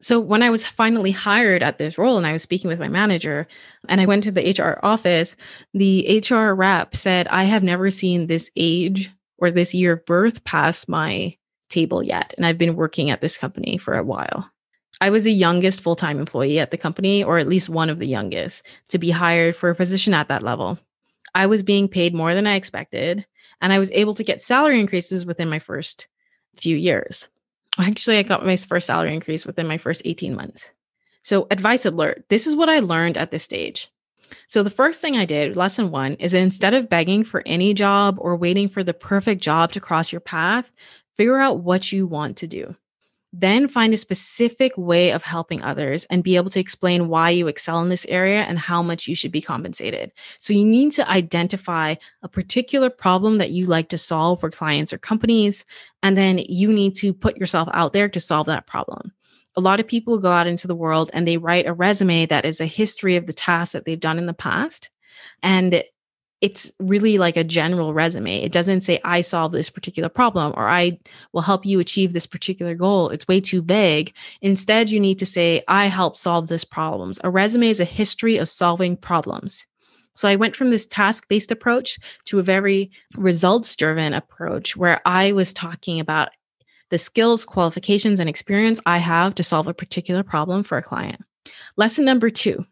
So 0.00 0.20
when 0.20 0.42
I 0.42 0.50
was 0.50 0.66
finally 0.66 1.12
hired 1.12 1.62
at 1.62 1.78
this 1.78 1.96
role 1.96 2.18
and 2.18 2.26
I 2.26 2.32
was 2.32 2.42
speaking 2.42 2.68
with 2.68 2.78
my 2.78 2.88
manager 2.88 3.46
and 3.88 4.02
I 4.02 4.06
went 4.06 4.24
to 4.24 4.30
the 4.30 4.50
HR 4.50 4.78
office, 4.84 5.34
the 5.72 6.22
HR 6.28 6.52
rep 6.54 6.94
said, 6.94 7.26
I 7.28 7.44
have 7.44 7.62
never 7.62 7.90
seen 7.90 8.26
this 8.26 8.50
age 8.54 9.10
or 9.38 9.50
this 9.50 9.74
year 9.74 9.94
of 9.94 10.04
birth 10.04 10.44
past 10.44 10.90
my 10.90 11.36
table 11.74 12.02
yet. 12.02 12.32
And 12.36 12.46
I've 12.46 12.58
been 12.58 12.76
working 12.76 13.10
at 13.10 13.20
this 13.20 13.36
company 13.36 13.76
for 13.76 13.94
a 13.94 14.04
while. 14.04 14.50
I 15.00 15.10
was 15.10 15.24
the 15.24 15.32
youngest 15.32 15.80
full 15.80 15.96
time 15.96 16.18
employee 16.18 16.58
at 16.58 16.70
the 16.70 16.78
company, 16.78 17.24
or 17.24 17.38
at 17.38 17.48
least 17.48 17.68
one 17.68 17.90
of 17.90 17.98
the 17.98 18.06
youngest, 18.06 18.64
to 18.88 18.98
be 18.98 19.10
hired 19.10 19.56
for 19.56 19.70
a 19.70 19.74
position 19.74 20.14
at 20.14 20.28
that 20.28 20.42
level. 20.42 20.78
I 21.34 21.46
was 21.46 21.62
being 21.62 21.88
paid 21.88 22.14
more 22.14 22.32
than 22.32 22.46
I 22.46 22.54
expected, 22.54 23.26
and 23.60 23.72
I 23.72 23.78
was 23.78 23.90
able 23.92 24.14
to 24.14 24.24
get 24.24 24.40
salary 24.40 24.78
increases 24.78 25.26
within 25.26 25.50
my 25.50 25.58
first 25.58 26.06
few 26.56 26.76
years. 26.76 27.28
Actually, 27.78 28.18
I 28.18 28.22
got 28.22 28.46
my 28.46 28.56
first 28.56 28.86
salary 28.86 29.12
increase 29.12 29.44
within 29.44 29.66
my 29.66 29.78
first 29.78 30.02
18 30.04 30.34
months. 30.34 30.70
So, 31.22 31.46
advice 31.50 31.84
alert 31.86 32.24
this 32.28 32.46
is 32.46 32.54
what 32.54 32.68
I 32.68 32.78
learned 32.78 33.16
at 33.16 33.30
this 33.30 33.42
stage. 33.42 33.90
So, 34.46 34.62
the 34.62 34.70
first 34.70 35.00
thing 35.00 35.16
I 35.16 35.24
did, 35.24 35.56
lesson 35.56 35.90
one, 35.90 36.14
is 36.14 36.34
instead 36.34 36.74
of 36.74 36.88
begging 36.88 37.24
for 37.24 37.42
any 37.46 37.74
job 37.74 38.16
or 38.20 38.36
waiting 38.36 38.68
for 38.68 38.84
the 38.84 38.94
perfect 38.94 39.42
job 39.42 39.72
to 39.72 39.80
cross 39.80 40.12
your 40.12 40.20
path, 40.20 40.72
Figure 41.16 41.38
out 41.38 41.60
what 41.60 41.92
you 41.92 42.06
want 42.06 42.36
to 42.38 42.46
do. 42.46 42.74
Then 43.36 43.66
find 43.66 43.92
a 43.92 43.98
specific 43.98 44.72
way 44.76 45.10
of 45.10 45.24
helping 45.24 45.60
others 45.60 46.04
and 46.04 46.22
be 46.22 46.36
able 46.36 46.50
to 46.50 46.60
explain 46.60 47.08
why 47.08 47.30
you 47.30 47.48
excel 47.48 47.80
in 47.80 47.88
this 47.88 48.06
area 48.08 48.42
and 48.42 48.60
how 48.60 48.80
much 48.80 49.08
you 49.08 49.16
should 49.16 49.32
be 49.32 49.40
compensated. 49.40 50.12
So 50.38 50.52
you 50.52 50.64
need 50.64 50.92
to 50.92 51.10
identify 51.10 51.96
a 52.22 52.28
particular 52.28 52.90
problem 52.90 53.38
that 53.38 53.50
you 53.50 53.66
like 53.66 53.88
to 53.88 53.98
solve 53.98 54.38
for 54.38 54.50
clients 54.50 54.92
or 54.92 54.98
companies. 54.98 55.64
And 56.04 56.16
then 56.16 56.38
you 56.48 56.72
need 56.72 56.94
to 56.96 57.12
put 57.12 57.36
yourself 57.36 57.68
out 57.72 57.92
there 57.92 58.08
to 58.08 58.20
solve 58.20 58.46
that 58.46 58.68
problem. 58.68 59.12
A 59.56 59.60
lot 59.60 59.80
of 59.80 59.88
people 59.88 60.18
go 60.18 60.30
out 60.30 60.46
into 60.46 60.68
the 60.68 60.76
world 60.76 61.10
and 61.12 61.26
they 61.26 61.36
write 61.36 61.66
a 61.66 61.74
resume 61.74 62.26
that 62.26 62.44
is 62.44 62.60
a 62.60 62.66
history 62.66 63.16
of 63.16 63.26
the 63.26 63.32
tasks 63.32 63.72
that 63.72 63.84
they've 63.84 63.98
done 63.98 64.18
in 64.18 64.26
the 64.26 64.32
past. 64.32 64.90
And 65.42 65.82
it's 66.44 66.70
really 66.78 67.16
like 67.16 67.38
a 67.38 67.42
general 67.42 67.94
resume. 67.94 68.42
It 68.42 68.52
doesn't 68.52 68.82
say, 68.82 69.00
I 69.02 69.22
solve 69.22 69.52
this 69.52 69.70
particular 69.70 70.10
problem 70.10 70.52
or 70.58 70.68
I 70.68 70.98
will 71.32 71.40
help 71.40 71.64
you 71.64 71.80
achieve 71.80 72.12
this 72.12 72.26
particular 72.26 72.74
goal. 72.74 73.08
It's 73.08 73.26
way 73.26 73.40
too 73.40 73.62
vague. 73.62 74.12
Instead, 74.42 74.90
you 74.90 75.00
need 75.00 75.18
to 75.20 75.24
say, 75.24 75.64
I 75.68 75.86
help 75.86 76.18
solve 76.18 76.48
this 76.48 76.62
problems. 76.62 77.18
A 77.24 77.30
resume 77.30 77.70
is 77.70 77.80
a 77.80 77.86
history 77.86 78.36
of 78.36 78.50
solving 78.50 78.94
problems. 78.94 79.66
So 80.16 80.28
I 80.28 80.36
went 80.36 80.54
from 80.54 80.68
this 80.68 80.84
task 80.84 81.26
based 81.28 81.50
approach 81.50 81.98
to 82.26 82.38
a 82.38 82.42
very 82.42 82.90
results 83.16 83.74
driven 83.74 84.12
approach 84.12 84.76
where 84.76 85.00
I 85.06 85.32
was 85.32 85.54
talking 85.54 85.98
about 85.98 86.28
the 86.90 86.98
skills, 86.98 87.46
qualifications, 87.46 88.20
and 88.20 88.28
experience 88.28 88.80
I 88.84 88.98
have 88.98 89.34
to 89.36 89.42
solve 89.42 89.66
a 89.66 89.72
particular 89.72 90.22
problem 90.22 90.62
for 90.62 90.76
a 90.76 90.82
client. 90.82 91.22
Lesson 91.78 92.04
number 92.04 92.28
two 92.28 92.66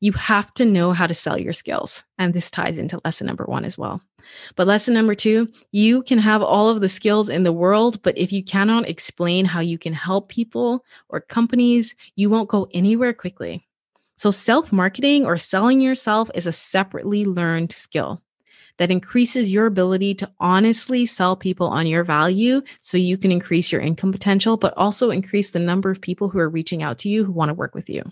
you 0.00 0.12
have 0.12 0.52
to 0.54 0.64
know 0.64 0.92
how 0.92 1.06
to 1.06 1.14
sell 1.14 1.38
your 1.38 1.52
skills. 1.52 2.04
And 2.18 2.34
this 2.34 2.50
ties 2.50 2.78
into 2.78 3.00
lesson 3.04 3.26
number 3.26 3.44
one 3.44 3.64
as 3.64 3.76
well. 3.76 4.00
But 4.56 4.66
lesson 4.66 4.94
number 4.94 5.14
two, 5.14 5.48
you 5.72 6.02
can 6.02 6.18
have 6.18 6.42
all 6.42 6.68
of 6.68 6.80
the 6.80 6.88
skills 6.88 7.28
in 7.28 7.42
the 7.42 7.52
world, 7.52 8.02
but 8.02 8.16
if 8.16 8.32
you 8.32 8.44
cannot 8.44 8.88
explain 8.88 9.44
how 9.44 9.60
you 9.60 9.78
can 9.78 9.92
help 9.92 10.28
people 10.28 10.84
or 11.08 11.20
companies, 11.20 11.94
you 12.16 12.30
won't 12.30 12.48
go 12.48 12.68
anywhere 12.72 13.12
quickly. 13.12 13.66
So, 14.16 14.30
self 14.30 14.72
marketing 14.72 15.26
or 15.26 15.38
selling 15.38 15.80
yourself 15.80 16.30
is 16.34 16.46
a 16.46 16.52
separately 16.52 17.24
learned 17.24 17.72
skill 17.72 18.20
that 18.78 18.90
increases 18.90 19.52
your 19.52 19.66
ability 19.66 20.14
to 20.16 20.30
honestly 20.40 21.06
sell 21.06 21.36
people 21.36 21.66
on 21.68 21.86
your 21.86 22.04
value 22.04 22.62
so 22.80 22.96
you 22.96 23.16
can 23.16 23.32
increase 23.32 23.70
your 23.70 23.80
income 23.80 24.12
potential, 24.12 24.56
but 24.56 24.74
also 24.76 25.10
increase 25.10 25.50
the 25.50 25.58
number 25.58 25.90
of 25.90 26.00
people 26.00 26.28
who 26.28 26.38
are 26.38 26.48
reaching 26.48 26.82
out 26.82 26.98
to 26.98 27.08
you 27.08 27.24
who 27.24 27.32
want 27.32 27.48
to 27.48 27.54
work 27.54 27.74
with 27.74 27.90
you. 27.90 28.02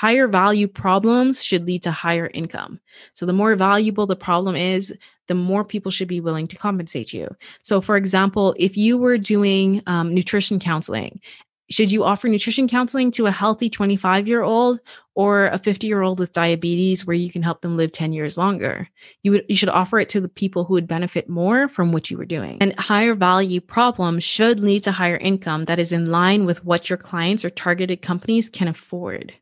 Higher 0.00 0.28
value 0.28 0.66
problems 0.66 1.44
should 1.44 1.66
lead 1.66 1.82
to 1.82 1.90
higher 1.90 2.30
income. 2.32 2.80
So, 3.12 3.26
the 3.26 3.34
more 3.34 3.54
valuable 3.54 4.06
the 4.06 4.16
problem 4.16 4.56
is, 4.56 4.94
the 5.28 5.34
more 5.34 5.62
people 5.62 5.90
should 5.90 6.08
be 6.08 6.22
willing 6.22 6.46
to 6.46 6.56
compensate 6.56 7.12
you. 7.12 7.28
So, 7.62 7.82
for 7.82 7.98
example, 7.98 8.54
if 8.58 8.78
you 8.78 8.96
were 8.96 9.18
doing 9.18 9.82
um, 9.86 10.14
nutrition 10.14 10.58
counseling, 10.58 11.20
should 11.68 11.92
you 11.92 12.02
offer 12.02 12.28
nutrition 12.28 12.66
counseling 12.66 13.10
to 13.10 13.26
a 13.26 13.30
healthy 13.30 13.68
25 13.68 14.26
year 14.26 14.40
old 14.40 14.80
or 15.14 15.48
a 15.48 15.58
50 15.58 15.86
year 15.86 16.00
old 16.00 16.18
with 16.18 16.32
diabetes 16.32 17.06
where 17.06 17.14
you 17.14 17.30
can 17.30 17.42
help 17.42 17.60
them 17.60 17.76
live 17.76 17.92
10 17.92 18.14
years 18.14 18.38
longer? 18.38 18.88
You, 19.22 19.32
would, 19.32 19.44
you 19.50 19.54
should 19.54 19.68
offer 19.68 19.98
it 19.98 20.08
to 20.08 20.20
the 20.22 20.30
people 20.30 20.64
who 20.64 20.72
would 20.72 20.88
benefit 20.88 21.28
more 21.28 21.68
from 21.68 21.92
what 21.92 22.10
you 22.10 22.16
were 22.16 22.24
doing. 22.24 22.56
And 22.62 22.74
higher 22.80 23.14
value 23.14 23.60
problems 23.60 24.24
should 24.24 24.60
lead 24.60 24.84
to 24.84 24.92
higher 24.92 25.18
income 25.18 25.64
that 25.64 25.78
is 25.78 25.92
in 25.92 26.10
line 26.10 26.46
with 26.46 26.64
what 26.64 26.88
your 26.88 26.96
clients 26.96 27.44
or 27.44 27.50
targeted 27.50 28.00
companies 28.00 28.48
can 28.48 28.66
afford. 28.66 29.34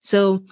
So 0.00 0.42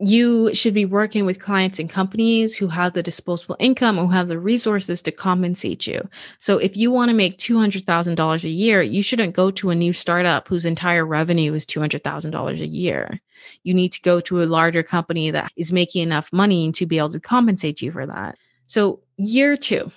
you 0.00 0.54
should 0.54 0.74
be 0.74 0.84
working 0.84 1.26
with 1.26 1.40
clients 1.40 1.80
and 1.80 1.90
companies 1.90 2.56
who 2.56 2.68
have 2.68 2.92
the 2.92 3.02
disposable 3.02 3.56
income 3.58 3.98
or 3.98 4.06
who 4.06 4.12
have 4.12 4.28
the 4.28 4.38
resources 4.38 5.02
to 5.02 5.10
compensate 5.10 5.88
you. 5.88 6.08
So 6.38 6.58
if 6.58 6.76
you 6.76 6.92
want 6.92 7.08
to 7.08 7.16
make 7.16 7.36
$200,000 7.38 8.44
a 8.44 8.48
year, 8.48 8.80
you 8.80 9.02
shouldn't 9.02 9.34
go 9.34 9.50
to 9.50 9.70
a 9.70 9.74
new 9.74 9.92
startup 9.92 10.46
whose 10.46 10.64
entire 10.64 11.04
revenue 11.04 11.52
is 11.52 11.66
$200,000 11.66 12.60
a 12.60 12.66
year. 12.66 13.20
You 13.64 13.74
need 13.74 13.90
to 13.92 14.02
go 14.02 14.20
to 14.20 14.42
a 14.42 14.44
larger 14.44 14.84
company 14.84 15.32
that 15.32 15.52
is 15.56 15.72
making 15.72 16.02
enough 16.02 16.32
money 16.32 16.70
to 16.72 16.86
be 16.86 16.98
able 16.98 17.10
to 17.10 17.20
compensate 17.20 17.82
you 17.82 17.90
for 17.90 18.06
that. 18.06 18.38
So 18.66 19.00
year 19.16 19.56
two, 19.56 19.90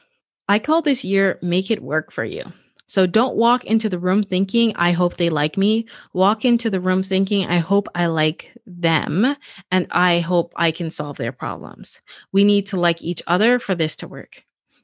I 0.47 0.57
call 0.57 0.81
this 0.81 1.05
year 1.05 1.37
make 1.43 1.69
it 1.69 1.83
work 1.83 2.11
for 2.11 2.25
you. 2.25 2.45
So 2.91 3.07
don't 3.07 3.37
walk 3.37 3.63
into 3.63 3.87
the 3.87 3.97
room 3.97 4.21
thinking, 4.21 4.75
I 4.75 4.91
hope 4.91 5.15
they 5.15 5.29
like 5.29 5.55
me. 5.55 5.85
Walk 6.11 6.43
into 6.43 6.69
the 6.69 6.81
room 6.81 7.03
thinking, 7.03 7.45
I 7.45 7.59
hope 7.59 7.87
I 7.95 8.07
like 8.07 8.51
them 8.67 9.37
and 9.71 9.87
I 9.91 10.19
hope 10.19 10.51
I 10.57 10.71
can 10.71 10.89
solve 10.89 11.15
their 11.15 11.31
problems. 11.31 12.01
We 12.33 12.43
need 12.43 12.67
to 12.67 12.77
like 12.77 13.01
each 13.01 13.23
other 13.27 13.59
for 13.59 13.75
this 13.75 13.95
to 13.95 14.09
work. 14.09 14.43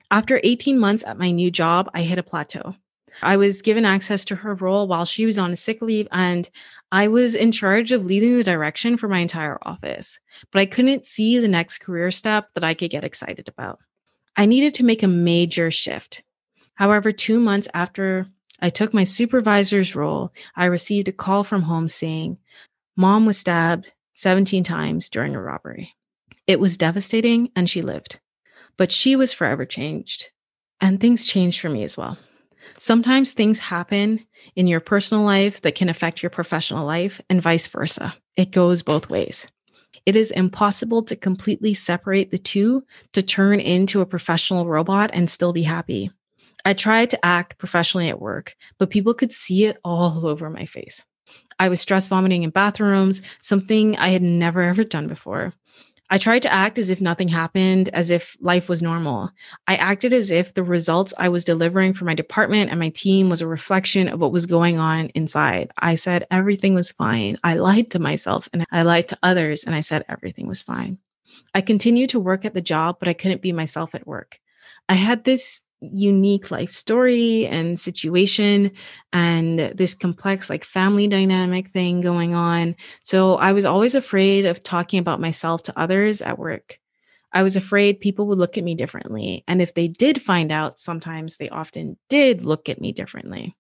After 0.10 0.40
18 0.42 0.80
months 0.80 1.04
at 1.06 1.18
my 1.18 1.32
new 1.32 1.52
job, 1.52 1.92
I 1.94 2.04
hit 2.04 2.18
a 2.18 2.24
plateau. 2.24 2.76
I 3.22 3.36
was 3.36 3.62
given 3.62 3.84
access 3.84 4.24
to 4.24 4.38
her 4.38 4.56
role 4.56 4.88
while 4.88 5.04
she 5.04 5.26
was 5.26 5.38
on 5.38 5.52
a 5.52 5.58
sick 5.58 5.82
leave, 5.82 6.08
and 6.10 6.50
I 6.94 7.10
was 7.10 7.36
in 7.36 7.52
charge 7.52 7.92
of 7.92 8.06
leading 8.06 8.38
the 8.38 8.44
direction 8.46 8.96
for 8.96 9.10
my 9.10 9.20
entire 9.20 9.58
office. 9.64 10.18
But 10.54 10.62
I 10.62 10.66
couldn't 10.66 11.06
see 11.06 11.40
the 11.40 11.50
next 11.50 11.80
career 11.80 12.12
step 12.12 12.54
that 12.54 12.64
I 12.64 12.74
could 12.74 12.90
get 12.90 13.04
excited 13.04 13.50
about. 13.50 13.80
I 14.38 14.46
needed 14.46 14.76
to 14.76 14.86
make 14.86 15.04
a 15.04 15.10
major 15.10 15.72
shift. 15.72 16.24
However, 16.78 17.12
two 17.12 17.40
months 17.40 17.68
after 17.74 18.28
I 18.62 18.70
took 18.70 18.94
my 18.94 19.04
supervisor's 19.04 19.96
role, 19.96 20.32
I 20.56 20.66
received 20.66 21.08
a 21.08 21.12
call 21.12 21.44
from 21.44 21.64
home 21.64 21.90
saying, 21.90 22.38
Mom 22.96 23.26
was 23.26 23.38
stabbed 23.38 23.92
17 24.14 24.64
times 24.64 25.10
during 25.10 25.36
a 25.36 25.42
robbery. 25.42 25.94
It 26.46 26.60
was 26.60 26.78
devastating 26.78 27.52
and 27.56 27.70
she 27.70 27.82
lived, 27.82 28.20
but 28.78 28.92
she 28.92 29.16
was 29.16 29.34
forever 29.34 29.66
changed. 29.66 30.30
And 30.80 31.02
things 31.02 31.26
changed 31.26 31.60
for 31.60 31.70
me 31.70 31.84
as 31.84 31.98
well. 31.98 32.18
Sometimes 32.78 33.34
things 33.34 33.58
happen 33.58 34.26
in 34.56 34.68
your 34.68 34.80
personal 34.80 35.24
life 35.24 35.62
that 35.62 35.76
can 35.76 35.90
affect 35.90 36.22
your 36.22 36.30
professional 36.30 36.86
life 36.86 37.20
and 37.30 37.42
vice 37.42 37.66
versa. 37.68 38.16
It 38.36 38.52
goes 38.52 38.84
both 38.84 39.10
ways. 39.10 39.48
It 40.06 40.16
is 40.16 40.30
impossible 40.30 41.04
to 41.04 41.16
completely 41.16 41.74
separate 41.74 42.30
the 42.30 42.38
two 42.38 42.84
to 43.14 43.24
turn 43.24 43.60
into 43.60 44.02
a 44.02 44.06
professional 44.06 44.68
robot 44.68 45.10
and 45.14 45.30
still 45.30 45.54
be 45.54 45.64
happy. 45.64 46.12
I 46.66 46.74
tried 46.74 47.10
to 47.12 47.26
act 47.26 47.58
professionally 47.58 48.10
at 48.10 48.22
work, 48.22 48.56
but 48.78 48.90
people 48.90 49.14
could 49.14 49.32
see 49.32 49.66
it 49.66 49.78
all 49.84 50.26
over 50.28 50.50
my 50.50 50.66
face. 50.66 51.04
I 51.60 51.70
was 51.70 51.82
stress 51.82 52.08
vomiting 52.08 52.44
in 52.44 52.52
bathrooms, 52.52 53.22
something 53.42 53.98
I 53.98 54.10
had 54.10 54.22
never 54.22 54.62
ever 54.62 54.84
done 54.84 55.08
before. 55.08 55.54
I 56.10 56.18
tried 56.18 56.44
to 56.44 56.54
act 56.54 56.80
as 56.80 56.90
if 56.90 57.02
nothing 57.02 57.28
happened, 57.28 57.90
as 57.90 58.12
if 58.12 58.38
life 58.40 58.70
was 58.70 58.82
normal. 58.82 59.30
I 59.68 59.76
acted 59.76 60.14
as 60.14 60.32
if 60.32 60.54
the 60.54 60.64
results 60.64 61.14
I 61.18 61.28
was 61.28 61.44
delivering 61.44 61.94
for 61.94 62.06
my 62.06 62.14
department 62.14 62.70
and 62.70 62.80
my 62.80 62.90
team 62.90 63.30
was 63.30 63.42
a 63.42 63.48
reflection 63.48 64.08
of 64.08 64.22
what 64.22 64.32
was 64.32 64.46
going 64.46 64.78
on 64.78 65.08
inside. 65.16 65.72
I 65.78 65.96
said 65.96 66.26
everything 66.32 66.74
was 66.76 66.94
fine. 66.94 67.38
I 67.44 67.56
lied 67.56 67.92
to 67.92 68.00
myself 68.00 68.48
and 68.54 68.66
I 68.72 68.84
lied 68.84 69.10
to 69.10 69.20
others, 69.22 69.66
and 69.66 69.76
I 69.76 69.82
said 69.82 70.06
everything 70.08 70.48
was 70.48 70.62
fine. 70.62 71.00
I 71.54 71.60
continued 71.60 72.12
to 72.12 72.22
work 72.22 72.46
at 72.46 72.54
the 72.54 72.62
job, 72.62 72.98
but 73.00 73.10
I 73.10 73.14
couldn't 73.14 73.42
be 73.42 73.52
myself 73.52 73.94
at 73.94 74.08
work. 74.08 74.40
I 74.88 74.94
had 74.94 75.26
this 75.26 75.62
unique 75.82 76.50
life 76.50 76.74
story 76.74 77.46
and 77.46 77.80
situation 77.80 78.72
and 79.14 79.60
this 79.76 79.94
complex 79.94 80.50
like 80.50 80.64
family 80.64 81.08
dynamic 81.08 81.70
thing 81.70 82.02
going 82.02 82.34
on. 82.34 82.76
So 83.04 83.36
I 83.36 83.54
was 83.54 83.66
always 83.66 83.96
afraid 83.96 84.46
of 84.46 84.64
talking 84.64 85.00
about 85.00 85.22
myself 85.22 85.64
to 85.64 85.80
others 85.80 86.22
at 86.22 86.40
work. 86.40 86.80
I 87.34 87.44
was 87.44 87.56
afraid 87.56 88.00
people 88.00 88.28
would 88.28 88.38
look 88.38 88.58
at 88.58 88.64
me 88.64 88.74
differently. 88.74 89.44
And 89.48 89.62
if 89.62 89.74
they 89.74 89.88
did 89.88 90.22
find 90.22 90.52
out, 90.52 90.80
sometimes 90.80 91.38
they 91.38 91.50
often 91.50 91.98
did 92.10 92.44
look 92.44 92.70
at 92.70 92.82
me 92.82 92.94
differently 92.94 93.56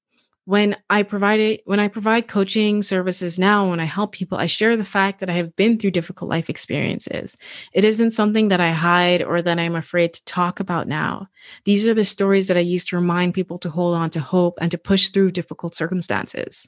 when 0.47 0.77
I 0.89 1.03
provide 1.03 1.41
it, 1.41 1.61
when 1.65 1.81
I 1.81 1.89
provide 1.89 2.29
coaching 2.29 2.81
services 2.81 3.37
now, 3.37 3.69
when 3.69 3.81
I 3.81 3.83
help 3.83 4.13
people, 4.13 4.37
I 4.37 4.45
share 4.45 4.77
the 4.77 4.85
fact 4.85 5.19
that 5.19 5.29
I 5.29 5.33
have 5.33 5.53
been 5.57 5.77
through 5.77 5.91
difficult 5.91 6.29
life 6.29 6.49
experiences. 6.49 7.35
It 7.73 7.83
isn't 7.83 8.11
something 8.11 8.47
that 8.47 8.61
I 8.61 8.71
hide 8.71 9.21
or 9.21 9.41
that 9.41 9.59
I'm 9.59 9.75
afraid 9.75 10.13
to 10.13 10.23
talk 10.23 10.61
about 10.61 10.87
now. 10.87 11.27
These 11.65 11.85
are 11.85 11.93
the 11.93 12.05
stories 12.05 12.47
that 12.47 12.55
I 12.55 12.61
use 12.61 12.85
to 12.85 12.95
remind 12.95 13.33
people 13.33 13.57
to 13.57 13.69
hold 13.69 13.97
on 13.97 14.09
to 14.11 14.21
hope 14.21 14.57
and 14.61 14.71
to 14.71 14.77
push 14.77 15.09
through 15.09 15.31
difficult 15.31 15.75
circumstances. 15.75 16.65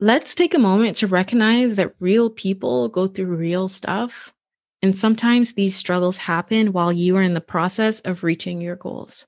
Let's 0.00 0.34
take 0.34 0.54
a 0.54 0.58
moment 0.58 0.96
to 0.96 1.06
recognize 1.06 1.76
that 1.76 1.96
real 2.00 2.30
people 2.30 2.88
go 2.88 3.08
through 3.08 3.36
real 3.36 3.68
stuff. 3.68 4.32
And 4.80 4.96
sometimes 4.96 5.52
these 5.52 5.76
struggles 5.76 6.16
happen 6.16 6.72
while 6.72 6.94
you 6.94 7.14
are 7.16 7.22
in 7.22 7.34
the 7.34 7.42
process 7.42 8.00
of 8.00 8.24
reaching 8.24 8.62
your 8.62 8.76
goals. 8.76 9.26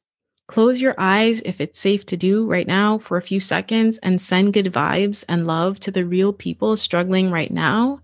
Close 0.51 0.81
your 0.81 0.97
eyes 0.99 1.41
if 1.45 1.61
it's 1.61 1.79
safe 1.79 2.05
to 2.07 2.17
do 2.17 2.45
right 2.45 2.67
now 2.67 2.99
for 2.99 3.17
a 3.17 3.23
few 3.23 3.39
seconds 3.39 3.99
and 3.99 4.21
send 4.21 4.53
good 4.53 4.67
vibes 4.67 5.25
and 5.29 5.47
love 5.47 5.79
to 5.79 5.93
the 5.93 6.05
real 6.05 6.33
people 6.33 6.77
struggling 6.77 7.31
right 7.31 7.53
now, 7.53 8.01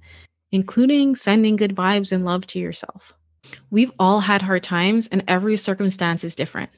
including 0.52 1.16
sending 1.16 1.56
good 1.56 1.74
vibes 1.74 2.12
and 2.12 2.24
love 2.24 2.46
to 2.46 2.60
yourself. 2.60 3.14
We've 3.72 3.90
all 3.98 4.20
had 4.20 4.42
hard 4.42 4.62
times, 4.62 5.08
and 5.08 5.24
every 5.26 5.56
circumstance 5.56 6.22
is 6.22 6.36
different. 6.36 6.70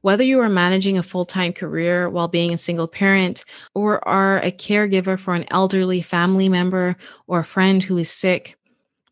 Whether 0.00 0.24
you 0.24 0.40
are 0.40 0.48
managing 0.48 0.96
a 0.96 1.02
full 1.02 1.26
time 1.26 1.52
career 1.52 2.08
while 2.08 2.28
being 2.28 2.54
a 2.54 2.58
single 2.58 2.88
parent, 2.88 3.44
or 3.74 4.02
are 4.08 4.38
a 4.38 4.50
caregiver 4.50 5.18
for 5.18 5.34
an 5.34 5.44
elderly 5.50 6.00
family 6.00 6.48
member 6.48 6.96
or 7.26 7.40
a 7.40 7.44
friend 7.44 7.82
who 7.82 7.98
is 7.98 8.10
sick, 8.10 8.56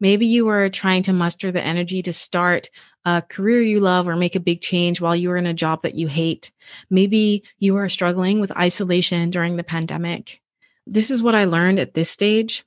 maybe 0.01 0.27
you 0.27 0.49
are 0.49 0.69
trying 0.69 1.03
to 1.05 1.13
muster 1.13 1.51
the 1.53 1.63
energy 1.63 2.03
to 2.03 2.13
start 2.13 2.71
a 3.05 3.23
career 3.23 3.63
you 3.63 3.81
love 3.81 4.07
or 4.07 4.17
make 4.17 4.35
a 4.35 4.41
big 4.41 4.61
change 4.61 5.01
while 5.01 5.17
you 5.17 5.31
are 5.31 5.37
in 5.37 5.47
a 5.47 5.55
job 5.55 5.83
that 5.83 5.95
you 5.95 6.09
hate. 6.09 6.51
Maybe 6.91 7.43
you 7.59 7.77
are 7.77 7.89
struggling 7.89 8.41
with 8.41 8.57
isolation 8.57 9.31
during 9.31 9.57
the 9.57 9.65
pandemic. 9.65 10.41
This 10.87 11.11
is 11.11 11.23
what 11.23 11.35
I 11.35 11.45
learned 11.45 11.79
at 11.79 11.95
this 11.95 12.11
stage. 12.11 12.65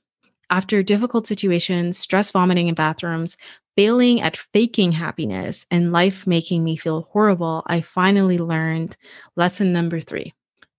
After 0.50 0.82
difficult 0.82 1.26
situations, 1.26 1.98
stress 1.98 2.30
vomiting 2.30 2.68
in 2.68 2.74
bathrooms, 2.74 3.36
failing 3.76 4.20
at 4.20 4.36
faking 4.36 4.92
happiness, 4.92 5.66
and 5.70 5.92
life 5.92 6.26
making 6.26 6.62
me 6.62 6.76
feel 6.76 7.08
horrible, 7.12 7.62
I 7.66 7.80
finally 7.80 8.38
learned 8.38 8.96
lesson 9.34 9.72
number 9.72 9.98
three 10.00 10.34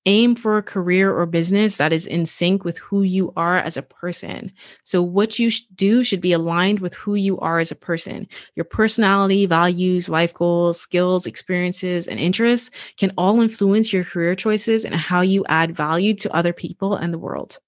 aim 0.05 0.35
for 0.35 0.57
a 0.57 0.63
career 0.63 1.13
or 1.15 1.25
business 1.25 1.77
that 1.77 1.93
is 1.93 2.05
in 2.05 2.25
sync 2.25 2.63
with 2.63 2.77
who 2.77 3.03
you 3.03 3.31
are 3.35 3.57
as 3.57 3.77
a 3.77 3.81
person. 3.81 4.51
So, 4.83 5.01
what 5.01 5.39
you 5.39 5.51
do 5.75 6.03
should 6.03 6.21
be 6.21 6.33
aligned 6.33 6.79
with 6.79 6.93
who 6.93 7.15
you 7.15 7.39
are 7.39 7.59
as 7.59 7.71
a 7.71 7.75
person. 7.75 8.27
Your 8.55 8.65
personality, 8.65 9.45
values, 9.45 10.09
life 10.09 10.33
goals, 10.33 10.79
skills, 10.79 11.25
experiences, 11.25 12.07
and 12.07 12.19
interests 12.19 12.71
can 12.97 13.11
all 13.17 13.41
influence 13.41 13.93
your 13.93 14.03
career 14.03 14.35
choices 14.35 14.85
and 14.85 14.95
how 14.95 15.21
you 15.21 15.45
add 15.47 15.75
value 15.75 16.13
to 16.15 16.35
other 16.35 16.53
people 16.53 16.95
and 16.95 17.13
the 17.13 17.19
world. 17.19 17.59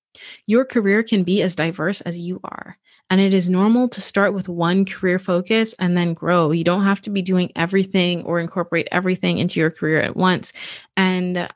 Your 0.45 0.65
career 0.65 1.03
can 1.03 1.23
be 1.23 1.41
as 1.41 1.55
diverse 1.55 2.01
as 2.01 2.19
you 2.19 2.39
are. 2.43 2.77
And 3.09 3.21
it 3.21 3.33
is 3.33 3.49
normal 3.49 3.87
to 3.89 4.01
start 4.01 4.33
with 4.33 4.49
one 4.49 4.83
career 4.83 5.19
focus 5.19 5.75
and 5.77 5.95
then 5.95 6.15
grow. 6.15 6.51
You 6.51 6.63
don't 6.63 6.85
have 6.85 7.01
to 7.01 7.11
be 7.11 7.21
doing 7.21 7.51
everything 7.55 8.23
or 8.23 8.39
incorporate 8.39 8.87
everything 8.91 9.37
into 9.37 9.59
your 9.59 9.69
career 9.69 10.01
at 10.01 10.15
once. 10.15 10.53
And 10.97 11.47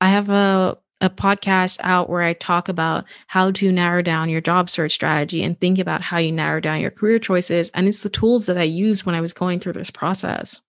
I 0.00 0.10
have 0.10 0.28
a 0.28 0.78
a 1.00 1.10
podcast 1.10 1.78
out 1.82 2.08
where 2.08 2.22
I 2.22 2.32
talk 2.32 2.68
about 2.68 3.04
how 3.26 3.50
to 3.52 3.70
narrow 3.70 4.02
down 4.02 4.30
your 4.30 4.40
job 4.40 4.70
search 4.70 4.92
strategy 4.92 5.42
and 5.42 5.58
think 5.60 5.78
about 5.78 6.00
how 6.00 6.18
you 6.18 6.32
narrow 6.32 6.60
down 6.60 6.80
your 6.80 6.90
career 6.90 7.18
choices. 7.18 7.70
And 7.74 7.86
it's 7.86 8.02
the 8.02 8.08
tools 8.08 8.46
that 8.46 8.56
I 8.56 8.62
used 8.62 9.04
when 9.04 9.14
I 9.14 9.20
was 9.20 9.34
going 9.34 9.60
through 9.60 9.74
this 9.74 9.90
process. 9.90 10.60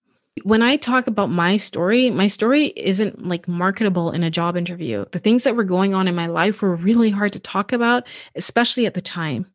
When 0.42 0.62
I 0.62 0.76
talk 0.76 1.06
about 1.06 1.30
my 1.30 1.56
story, 1.56 2.10
my 2.10 2.26
story 2.26 2.66
isn't 2.76 3.26
like 3.26 3.48
marketable 3.48 4.12
in 4.12 4.22
a 4.22 4.30
job 4.30 4.56
interview. 4.56 5.06
The 5.10 5.18
things 5.18 5.44
that 5.44 5.56
were 5.56 5.64
going 5.64 5.94
on 5.94 6.06
in 6.06 6.14
my 6.14 6.26
life 6.26 6.62
were 6.62 6.76
really 6.76 7.10
hard 7.10 7.32
to 7.32 7.40
talk 7.40 7.72
about, 7.72 8.06
especially 8.34 8.86
at 8.86 8.94
the 8.94 9.00
time. 9.00 9.46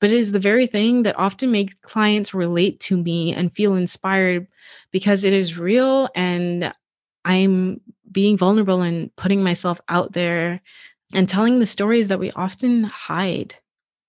But 0.00 0.10
it 0.10 0.16
is 0.16 0.32
the 0.32 0.38
very 0.40 0.66
thing 0.66 1.02
that 1.02 1.18
often 1.18 1.52
makes 1.52 1.74
clients 1.74 2.32
relate 2.32 2.80
to 2.80 2.96
me 2.96 3.34
and 3.34 3.52
feel 3.52 3.74
inspired 3.74 4.46
because 4.90 5.24
it 5.24 5.32
is 5.32 5.58
real 5.58 6.08
and 6.14 6.72
I'm 7.24 7.80
being 8.10 8.36
vulnerable 8.36 8.82
and 8.82 9.14
putting 9.16 9.42
myself 9.42 9.80
out 9.88 10.12
there 10.12 10.60
and 11.14 11.28
telling 11.28 11.58
the 11.58 11.66
stories 11.66 12.08
that 12.08 12.20
we 12.20 12.30
often 12.32 12.84
hide. 12.84 13.56